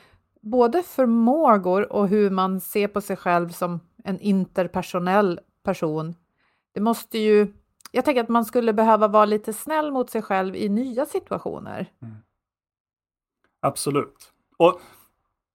både 0.43 0.83
förmågor 0.83 1.93
och 1.93 2.07
hur 2.07 2.29
man 2.29 2.59
ser 2.59 2.87
på 2.87 3.01
sig 3.01 3.15
själv 3.15 3.49
som 3.49 3.79
en 4.03 4.19
interpersonell 4.19 5.39
person. 5.63 6.15
Det 6.73 6.81
måste 6.81 7.17
ju... 7.17 7.53
Jag 7.91 8.05
tänker 8.05 8.23
att 8.23 8.29
man 8.29 8.45
skulle 8.45 8.73
behöva 8.73 9.07
vara 9.07 9.25
lite 9.25 9.53
snäll 9.53 9.91
mot 9.91 10.09
sig 10.09 10.21
själv 10.21 10.55
i 10.55 10.69
nya 10.69 11.05
situationer. 11.05 11.91
Mm. 12.01 12.15
Absolut. 13.61 14.33
Och 14.57 14.81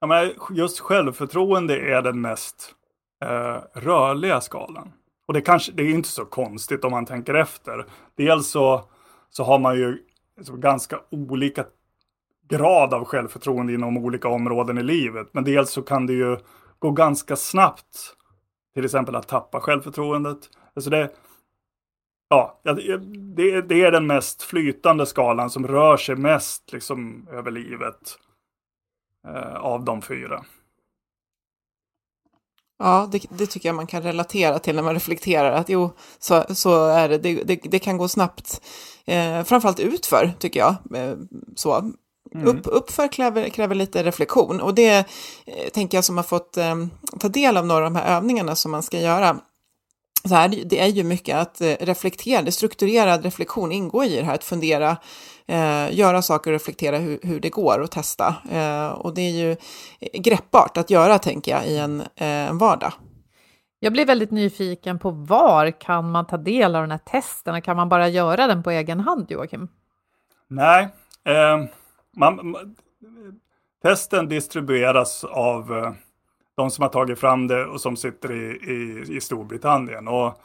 menar, 0.07 0.35
just 0.51 0.81
självförtroende 0.81 1.79
är 1.79 2.03
den 2.03 2.21
mest 2.21 2.75
eh, 3.25 3.81
rörliga 3.81 4.41
skalan. 4.41 4.93
Och 5.27 5.35
det, 5.35 5.41
kanske, 5.41 5.73
det 5.73 5.83
är 5.83 5.91
inte 5.91 6.09
så 6.09 6.25
konstigt 6.25 6.85
om 6.85 6.91
man 6.91 7.07
tänker 7.07 7.35
efter. 7.35 7.87
Dels 8.15 8.51
så, 8.51 8.85
så 9.31 9.45
har 9.45 9.59
man 9.59 9.77
ju 9.77 10.05
liksom, 10.37 10.61
ganska 10.61 11.01
olika 11.11 11.65
grad 12.49 12.95
av 12.95 13.05
självförtroende 13.05 13.73
inom 13.73 13.97
olika 13.97 14.29
områden 14.29 14.79
i 14.79 14.83
livet. 14.83 15.29
Men 15.33 15.45
dels 15.45 15.71
så 15.71 15.83
kan 15.83 16.07
det 16.07 16.13
ju 16.13 16.37
gå 16.79 16.91
ganska 16.91 17.37
snabbt. 17.37 18.15
Till 18.75 18.85
exempel 18.85 19.17
att 19.17 19.29
tappa 19.29 19.61
självförtroendet. 19.61 20.39
Alltså 20.75 20.91
det, 20.91 21.11
ja, 22.29 22.61
det, 23.37 23.61
det 23.61 23.83
är 23.83 23.93
den 23.93 24.07
mest 24.07 24.43
flytande 24.43 25.07
skalan 25.07 25.51
som 25.51 25.67
rör 25.67 25.97
sig 25.97 26.17
mest 26.17 26.73
liksom 26.73 27.29
över 27.31 27.51
livet. 27.51 28.19
Eh, 29.29 29.55
av 29.55 29.85
de 29.85 30.03
fyra. 30.03 30.45
Ja, 32.79 33.09
det, 33.13 33.23
det, 33.31 33.47
tycker 33.47 33.69
jag 33.69 33.77
man 33.77 33.87
kan 33.87 34.03
relatera 34.03 34.59
till 34.59 34.77
när 34.77 34.83
man 34.83 34.95
reflekterar 34.95 35.53
att 35.53 35.69
jo, 35.69 35.91
så, 36.19 36.45
så 36.49 36.87
är 36.87 37.09
det. 37.09 37.19
Det, 37.19 37.43
det, 37.45 37.57
det 37.57 37.79
kan 37.79 37.99
gå 37.99 38.09
snabbt, 38.09 38.63
eh, 39.05 39.45
framförallt 39.45 39.81
utför 39.81 40.33
tycker 40.39 40.61
jag. 40.61 40.77
Eh, 40.95 41.17
så. 41.57 41.93
Mm. 42.35 42.49
Upp, 42.49 42.61
uppför 42.65 43.13
kräver, 43.13 43.49
kräver 43.49 43.75
lite 43.75 44.03
reflektion 44.03 44.61
och 44.61 44.75
det 44.75 44.99
eh, 45.47 45.69
tänker 45.73 45.99
jag 45.99 46.05
som 46.05 46.17
har 46.17 46.25
fått 46.25 46.57
eh, 46.57 46.75
ta 47.21 47.29
del 47.29 47.57
av 47.57 47.67
några 47.67 47.87
av 47.87 47.93
de 47.93 48.01
här 48.01 48.17
övningarna 48.17 48.55
som 48.55 48.71
man 48.71 48.83
ska 48.83 49.01
göra. 49.01 49.37
Så 50.29 50.35
här, 50.35 50.49
det 50.49 50.81
är 50.81 50.87
ju 50.87 51.05
mycket 51.05 51.37
att 51.37 51.61
eh, 51.61 51.75
reflektera, 51.81 52.43
det 52.43 52.53
strukturerad 52.53 53.25
reflektion 53.25 53.73
ingår 53.73 54.05
i 54.05 54.17
det 54.17 54.25
här, 54.25 54.35
att 54.35 54.45
fundera, 54.45 54.97
eh, 55.47 55.95
göra 55.95 56.23
saker 56.23 56.51
och 56.51 56.55
reflektera 56.55 56.99
hur, 56.99 57.19
hur 57.23 57.41
det 57.41 57.51
går 57.51 57.79
och 57.79 57.91
testa. 57.91 58.35
Eh, 58.51 58.89
och 58.89 59.15
det 59.15 59.23
är 59.23 59.31
ju 59.31 59.57
greppbart 60.13 60.77
att 60.77 60.91
göra, 60.91 61.19
tänker 61.19 61.53
jag, 61.53 61.67
i 61.67 61.79
en, 61.79 62.01
eh, 62.01 62.27
en 62.27 62.59
vardag. 62.59 62.93
Jag 63.81 63.93
blir 63.93 64.07
väldigt 64.07 64.31
nyfiken 64.31 64.99
på 64.99 65.11
var 65.11 65.81
kan 65.81 66.11
man 66.11 66.27
ta 66.27 66.37
del 66.37 66.77
av 66.77 66.83
den 66.83 66.91
här 66.91 66.99
testen? 66.99 67.63
Kan 67.63 67.77
man 67.77 67.89
bara 67.89 68.09
göra 68.09 68.47
den 68.47 68.63
på 68.63 68.71
egen 68.71 69.01
hand, 69.01 69.31
Joakim? 69.31 69.69
Nej, 70.49 70.89
eh, 71.25 71.65
man, 72.19 72.57
testen 73.83 74.29
distribueras 74.29 75.25
av 75.25 75.77
eh, 75.77 75.93
de 76.57 76.71
som 76.71 76.83
har 76.83 76.89
tagit 76.89 77.19
fram 77.19 77.47
det 77.47 77.67
och 77.67 77.81
som 77.81 77.97
sitter 77.97 78.33
i, 78.33 78.73
i, 78.73 79.05
i 79.17 79.21
Storbritannien. 79.21 80.09
Och 80.09 80.41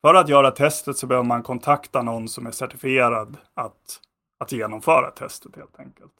för 0.00 0.14
att 0.14 0.28
göra 0.28 0.50
testet 0.50 0.96
så 0.96 1.06
behöver 1.06 1.26
man 1.26 1.42
kontakta 1.42 2.02
någon 2.02 2.28
som 2.28 2.46
är 2.46 2.50
certifierad 2.50 3.36
att, 3.54 4.00
att 4.40 4.52
genomföra 4.52 5.10
testet 5.10 5.56
helt 5.56 5.80
enkelt. 5.80 6.12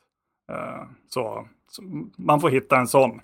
Uh, 0.53 0.82
så, 1.09 1.49
så, 1.70 1.82
man 2.16 2.41
får 2.41 2.51
hitta 2.51 2.76
en 2.76 2.89
sån. 2.89 3.20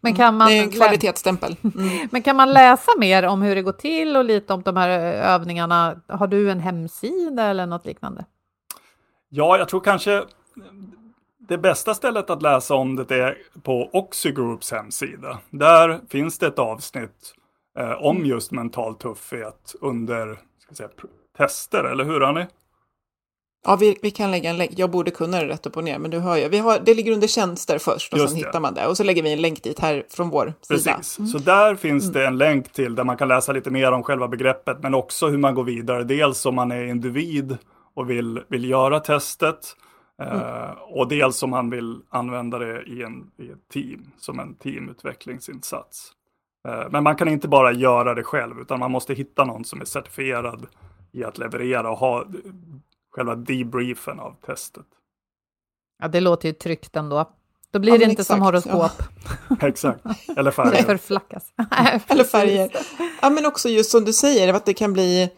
Men 0.00 0.14
kan 0.14 0.36
man, 0.36 0.48
det 0.48 0.58
är 0.58 0.62
en 0.62 0.70
kvalitetsstämpel. 0.70 1.56
Mm. 1.62 2.08
Men 2.12 2.22
kan 2.22 2.36
man 2.36 2.52
läsa 2.52 2.90
mer 2.98 3.26
om 3.26 3.42
hur 3.42 3.54
det 3.54 3.62
går 3.62 3.72
till 3.72 4.16
och 4.16 4.24
lite 4.24 4.52
om 4.52 4.62
de 4.62 4.76
här 4.76 4.88
övningarna? 5.14 6.00
Har 6.08 6.26
du 6.26 6.50
en 6.50 6.60
hemsida 6.60 7.44
eller 7.44 7.66
något 7.66 7.86
liknande? 7.86 8.24
Ja, 9.28 9.58
jag 9.58 9.68
tror 9.68 9.80
kanske 9.80 10.24
det 11.48 11.58
bästa 11.58 11.94
stället 11.94 12.30
att 12.30 12.42
läsa 12.42 12.74
om 12.74 12.96
det 12.96 13.10
är 13.10 13.38
på 13.62 13.90
Oxygroups 13.92 14.72
hemsida. 14.72 15.38
Där 15.50 16.00
finns 16.08 16.38
det 16.38 16.46
ett 16.46 16.58
avsnitt 16.58 17.34
eh, 17.78 17.92
om 17.92 18.16
mm. 18.16 18.28
just 18.28 18.52
mental 18.52 18.94
tuffhet 18.94 19.74
under 19.80 20.38
ska 20.58 20.74
säga, 20.74 20.88
tester, 21.38 21.84
eller 21.84 22.04
hur 22.04 22.22
Annie? 22.22 22.46
Ja, 23.64 23.76
vi, 23.76 23.98
vi 24.02 24.10
kan 24.10 24.30
lägga 24.30 24.50
en 24.50 24.56
länk. 24.56 24.70
Jag 24.76 24.90
borde 24.90 25.10
kunna 25.10 25.40
det 25.40 25.48
rätt 25.48 25.66
upp 25.66 25.76
och 25.76 25.84
ner, 25.84 25.98
men 25.98 26.10
du 26.10 26.18
hör 26.18 26.36
ju. 26.36 26.48
Vi 26.48 26.58
har, 26.58 26.80
det 26.84 26.94
ligger 26.94 27.12
under 27.12 27.26
tjänster 27.26 27.78
först 27.78 28.12
och 28.12 28.18
Just 28.18 28.30
sen 28.30 28.40
det. 28.40 28.46
hittar 28.46 28.60
man 28.60 28.74
det. 28.74 28.86
Och 28.86 28.96
så 28.96 29.04
lägger 29.04 29.22
vi 29.22 29.32
en 29.32 29.40
länk 29.40 29.62
dit 29.62 29.78
här 29.78 30.04
från 30.08 30.30
vår 30.30 30.54
sida. 30.60 30.94
Precis, 30.94 31.32
så 31.32 31.38
där 31.38 31.74
finns 31.74 32.12
det 32.12 32.26
en 32.26 32.38
länk 32.38 32.72
till 32.72 32.94
där 32.94 33.04
man 33.04 33.16
kan 33.16 33.28
läsa 33.28 33.52
lite 33.52 33.70
mer 33.70 33.92
om 33.92 34.02
själva 34.02 34.28
begreppet, 34.28 34.76
men 34.82 34.94
också 34.94 35.28
hur 35.28 35.38
man 35.38 35.54
går 35.54 35.64
vidare. 35.64 36.04
Dels 36.04 36.46
om 36.46 36.54
man 36.54 36.72
är 36.72 36.84
individ 36.84 37.56
och 37.94 38.10
vill, 38.10 38.40
vill 38.48 38.70
göra 38.70 39.00
testet, 39.00 39.76
eh, 40.22 40.70
och 40.70 41.08
dels 41.08 41.42
om 41.42 41.50
man 41.50 41.70
vill 41.70 42.00
använda 42.08 42.58
det 42.58 42.82
i, 42.82 43.02
en, 43.02 43.30
i 43.36 43.50
ett 43.50 43.68
team, 43.72 44.10
som 44.18 44.38
en 44.40 44.54
teamutvecklingsinsats. 44.54 46.12
Eh, 46.68 46.90
men 46.90 47.02
man 47.04 47.16
kan 47.16 47.28
inte 47.28 47.48
bara 47.48 47.72
göra 47.72 48.14
det 48.14 48.22
själv, 48.22 48.60
utan 48.60 48.78
man 48.78 48.90
måste 48.90 49.14
hitta 49.14 49.44
någon 49.44 49.64
som 49.64 49.80
är 49.80 49.84
certifierad 49.84 50.66
i 51.12 51.24
att 51.24 51.38
leverera 51.38 51.90
och 51.90 51.98
ha 51.98 52.24
själva 53.10 53.34
debriefen 53.34 54.20
av 54.20 54.36
testet. 54.46 54.86
Ja, 56.02 56.08
det 56.08 56.20
låter 56.20 56.48
ju 56.48 56.54
tryggt 56.54 56.96
ändå. 56.96 57.24
Då 57.70 57.78
blir 57.78 57.92
Ja, 57.92 57.98
det 57.98 58.04
inte 58.04 58.24
som 58.24 58.42
exakt, 58.42 58.70
horoskop. 58.74 59.02
Exakt, 59.62 60.04
eller 60.36 60.44
Det 60.44 60.52
färger. 60.52 60.82
förflackas. 60.82 61.52
Eller 62.08 62.24
färger. 62.24 62.70
Ja, 63.22 63.30
men 63.30 63.46
också 63.46 63.68
just 63.68 63.90
som 63.90 64.04
du 64.04 64.12
säger, 64.12 64.54
att 64.54 64.66
det 64.66 64.74
kan 64.74 64.92
bli... 64.92 65.30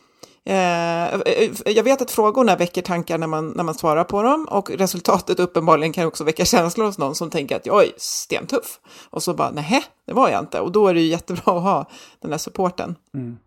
Eh, 0.51 1.15
eh, 1.15 1.51
jag 1.65 1.85
vet 1.85 2.03
att 2.03 2.11
frågorna 2.11 2.57
väcker 2.57 2.83
tankar 2.83 3.19
när 3.19 3.27
man, 3.27 3.49
när 3.49 3.65
man 3.65 3.75
svarar 3.75 4.05
på 4.05 4.23
dem 4.23 4.49
och 4.51 4.71
resultatet 4.71 5.41
uppenbarligen 5.41 5.93
kan 5.93 6.07
också 6.07 6.25
väcka 6.25 6.45
känslor 6.45 6.87
hos 6.87 6.99
någon 6.99 7.15
som 7.15 7.31
tänker 7.31 7.57
att 7.57 7.67
jag 7.67 7.85
är 7.85 7.93
stentuff. 7.97 8.81
Och 9.11 9.23
så 9.23 9.35
bara, 9.35 9.51
nej, 9.51 9.85
det 10.07 10.13
var 10.13 10.29
jag 10.29 10.41
inte. 10.41 10.61
Och 10.61 10.73
då 10.73 10.89
är 10.89 10.95
det 10.95 11.01
ju 11.01 11.07
jättebra 11.07 11.57
att 11.57 11.63
ha 11.63 11.87
den 12.21 12.31
här 12.31 12.39
supporten. 12.39 12.97
Mm. 13.15 13.39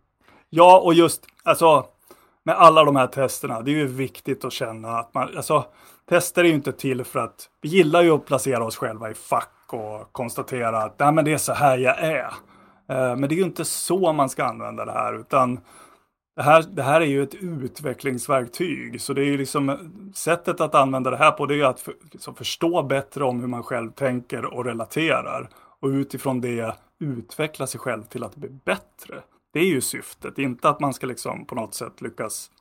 Ja, 0.50 0.80
och 0.80 0.94
just 0.94 1.26
alltså 1.44 1.86
med 2.44 2.56
alla 2.56 2.84
de 2.84 2.96
här 2.96 3.08
testerna, 3.08 3.62
det 3.62 3.72
är 3.72 3.76
ju 3.76 3.88
viktigt 3.88 4.46
att 4.46 4.54
känna 4.54 5.00
att 5.00 5.14
man, 5.14 5.38
alltså 5.38 5.66
tester 6.10 6.44
är 6.44 6.48
ju 6.48 6.54
inte 6.54 6.72
till 6.72 7.04
för 7.04 7.20
att, 7.20 7.50
vi 7.62 7.70
gillar 7.70 8.02
ju 8.02 8.12
att 8.12 8.26
placera 8.26 8.66
oss 8.66 8.78
själva 8.78 9.12
i 9.12 9.14
fack 9.14 9.50
och 9.68 10.12
konstatera 10.12 10.84
att 10.84 11.00
nej 11.00 11.12
men 11.12 11.26
det 11.26 11.34
är 11.34 11.38
så 11.38 11.54
här 11.54 11.78
jag 11.78 12.00
är. 12.00 12.34
Eh, 12.90 13.16
men 13.16 13.22
det 13.22 13.36
är 13.36 13.38
ju 13.38 13.44
inte 13.44 13.66
så 13.66 14.14
man 14.14 14.30
ska 14.30 14.44
använda 14.44 14.86
det 14.86 14.92
här, 14.92 15.20
utan 15.20 15.60
det 16.36 16.44
här, 16.44 16.64
det 16.64 16.84
här 16.84 17.02
är 17.02 17.06
ju 17.06 17.24
ett 17.24 17.36
utvecklingsverktyg, 17.36 19.02
så 19.02 19.14
det 19.14 19.22
är 19.22 19.26
ju 19.26 19.38
liksom 19.38 19.70
eh, 19.70 19.78
sättet 20.14 20.62
att 20.62 20.76
använda 20.76 21.10
det 21.10 21.18
här 21.18 21.32
på, 21.32 21.46
det 21.46 21.54
är 21.54 21.58
ju 21.58 21.66
att 21.66 21.80
för, 21.80 21.96
liksom 22.12 22.36
förstå 22.36 22.84
bättre 22.84 23.24
om 23.24 23.40
hur 23.40 23.48
man 23.48 23.64
själv 23.64 23.92
tänker 23.92 24.46
och 24.46 24.66
relaterar. 24.66 25.50
Och 25.80 25.88
utifrån 25.88 26.42
det 26.42 26.76
utveckla 27.00 27.68
sig 27.68 27.80
själv 27.80 28.04
till 28.04 28.24
att 28.24 28.36
bli 28.36 28.50
bättre. 28.50 29.24
Det 29.54 29.60
är 29.60 29.66
ju 29.66 29.82
syftet, 29.82 30.38
inte 30.38 30.70
att 30.70 30.80
man 30.80 30.94
ska 30.94 31.08
liksom 31.08 31.46
på 31.46 31.56
något 31.56 31.74
sätt 31.74 32.02
lyckas 32.02 32.52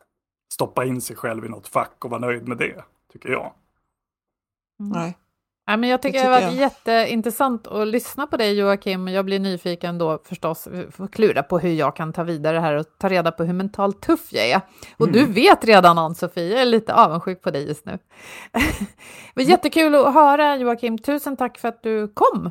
stoppa 0.53 0.85
in 0.85 1.01
sig 1.01 1.17
själv 1.17 1.45
i 1.45 1.49
något 1.49 1.69
fack 1.69 2.05
och 2.05 2.11
vara 2.11 2.21
nöjd 2.21 2.49
med 2.49 2.59
det, 2.59 2.85
tycker 3.13 3.29
jag. 3.29 3.53
Nej. 4.79 5.17
Ja, 5.67 5.77
men 5.77 5.89
jag 5.91 6.03
tycker 6.03 6.19
Det 6.19 6.25
det 6.25 6.31
har 6.33 6.41
tycker 6.41 6.47
varit 6.51 6.61
jag. 6.61 6.71
jätteintressant 6.97 7.67
att 7.67 7.89
lyssna 7.89 8.27
på 8.27 8.37
dig 8.37 8.59
Joakim. 8.59 9.09
Jag 9.09 9.25
blir 9.25 9.39
nyfiken 9.39 9.99
då 9.99 10.19
förstås, 10.25 10.69
får 10.91 11.09
klura 11.09 11.43
på 11.43 11.59
hur 11.59 11.73
jag 11.73 11.97
kan 11.97 12.13
ta 12.13 12.23
vidare 12.23 12.57
det 12.57 12.61
här 12.61 12.75
och 12.75 12.87
ta 12.99 13.09
reda 13.09 13.33
på 13.33 13.45
hur 13.45 13.53
mentalt 13.53 14.01
tuff 14.03 14.33
jag 14.33 14.47
är. 14.51 14.61
Och 14.97 15.13
du 15.13 15.25
vet 15.25 15.65
redan 15.65 15.99
Ann-Sofie, 15.99 16.49
jag 16.53 16.61
är 16.61 16.65
lite 16.65 16.95
avundsjuk 16.95 17.43
på 17.43 17.51
dig 17.51 17.69
just 17.69 17.87
nu. 17.87 17.99
det 18.53 18.63
var 19.35 19.43
jättekul 19.43 19.95
att 19.95 20.15
höra 20.15 20.57
Joakim, 20.57 20.99
tusen 20.99 21.37
tack 21.37 21.59
för 21.59 21.69
att 21.69 21.83
du 21.83 22.09
kom. 22.09 22.51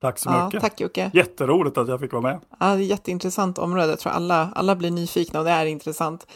Tack 0.00 0.18
så 0.18 0.30
Ja, 0.30 0.44
mycket. 0.44 0.60
tack 0.60 0.80
Jocke. 0.80 1.10
Jätteroligt 1.14 1.78
att 1.78 1.88
jag 1.88 2.00
fick 2.00 2.12
vara 2.12 2.22
med. 2.22 2.40
Ja, 2.60 2.66
det 2.66 2.72
är 2.72 2.76
ett 2.82 2.86
jätteintressant 2.86 3.58
område. 3.58 3.88
Jag 3.88 3.98
tror 3.98 4.12
alla, 4.12 4.52
alla 4.54 4.76
blir 4.76 4.90
nyfikna 4.90 5.38
och 5.38 5.44
det 5.44 5.50
är 5.50 5.66
intressant. 5.66 6.26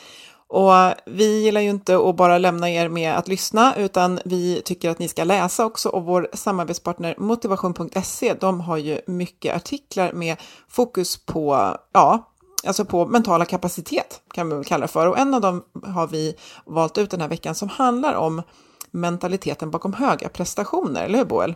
Och 0.52 0.72
vi 1.06 1.42
gillar 1.42 1.60
ju 1.60 1.70
inte 1.70 2.08
att 2.08 2.16
bara 2.16 2.38
lämna 2.38 2.70
er 2.70 2.88
med 2.88 3.16
att 3.16 3.28
lyssna, 3.28 3.74
utan 3.76 4.20
vi 4.24 4.62
tycker 4.64 4.90
att 4.90 4.98
ni 4.98 5.08
ska 5.08 5.24
läsa 5.24 5.64
också. 5.64 5.88
Och 5.88 6.04
vår 6.04 6.28
samarbetspartner 6.32 7.14
motivation.se, 7.18 8.34
de 8.34 8.60
har 8.60 8.76
ju 8.76 9.00
mycket 9.06 9.56
artiklar 9.56 10.12
med 10.12 10.36
fokus 10.68 11.16
på, 11.16 11.76
ja, 11.92 12.32
alltså 12.66 12.84
på 12.84 13.06
mentala 13.06 13.44
kapacitet 13.44 14.22
kan 14.34 14.48
vi 14.48 14.54
väl 14.54 14.64
kalla 14.64 14.82
det 14.82 14.92
för. 14.92 15.06
Och 15.06 15.18
en 15.18 15.34
av 15.34 15.40
dem 15.40 15.64
har 15.84 16.06
vi 16.06 16.34
valt 16.64 16.98
ut 16.98 17.10
den 17.10 17.20
här 17.20 17.28
veckan 17.28 17.54
som 17.54 17.68
handlar 17.68 18.14
om 18.14 18.42
mentaliteten 18.90 19.70
bakom 19.70 19.92
höga 19.92 20.28
prestationer, 20.28 21.04
eller 21.04 21.18
hur 21.18 21.24
Boel? 21.24 21.54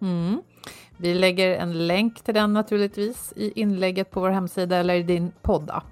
Mm. 0.00 0.42
Vi 0.96 1.14
lägger 1.14 1.56
en 1.56 1.86
länk 1.86 2.24
till 2.24 2.34
den 2.34 2.52
naturligtvis 2.52 3.32
i 3.36 3.60
inlägget 3.60 4.10
på 4.10 4.20
vår 4.20 4.30
hemsida 4.30 4.76
eller 4.76 4.94
i 4.94 5.02
din 5.02 5.32
poddapp. 5.42 5.84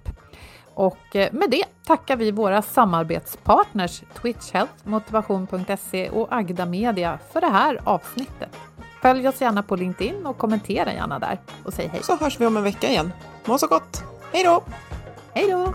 Och 0.74 1.16
eh, 1.16 1.32
med 1.32 1.50
det 1.50 1.64
tackar 1.86 2.16
vi 2.16 2.30
våra 2.30 2.62
samarbetspartners 2.62 4.02
Twitch 4.14 4.52
Health, 4.52 4.72
Motivation.se 4.84 6.10
och 6.10 6.28
Agda 6.30 6.66
Media 6.66 7.18
för 7.32 7.40
det 7.40 7.46
här 7.46 7.80
avsnittet. 7.84 8.56
Följ 9.02 9.28
oss 9.28 9.40
gärna 9.40 9.62
på 9.62 9.76
LinkedIn 9.76 10.26
och 10.26 10.38
kommentera 10.38 10.92
gärna 10.92 11.18
där 11.18 11.38
och 11.64 11.72
säg 11.74 11.88
hej. 11.88 12.00
Så 12.02 12.16
hörs 12.16 12.40
vi 12.40 12.46
om 12.46 12.56
en 12.56 12.62
vecka 12.62 12.88
igen. 12.88 13.12
Må 13.44 13.58
så 13.58 13.66
gott! 13.66 14.02
Hej 14.32 14.44
då! 14.44 14.62
Hej 15.34 15.50
då! 15.50 15.74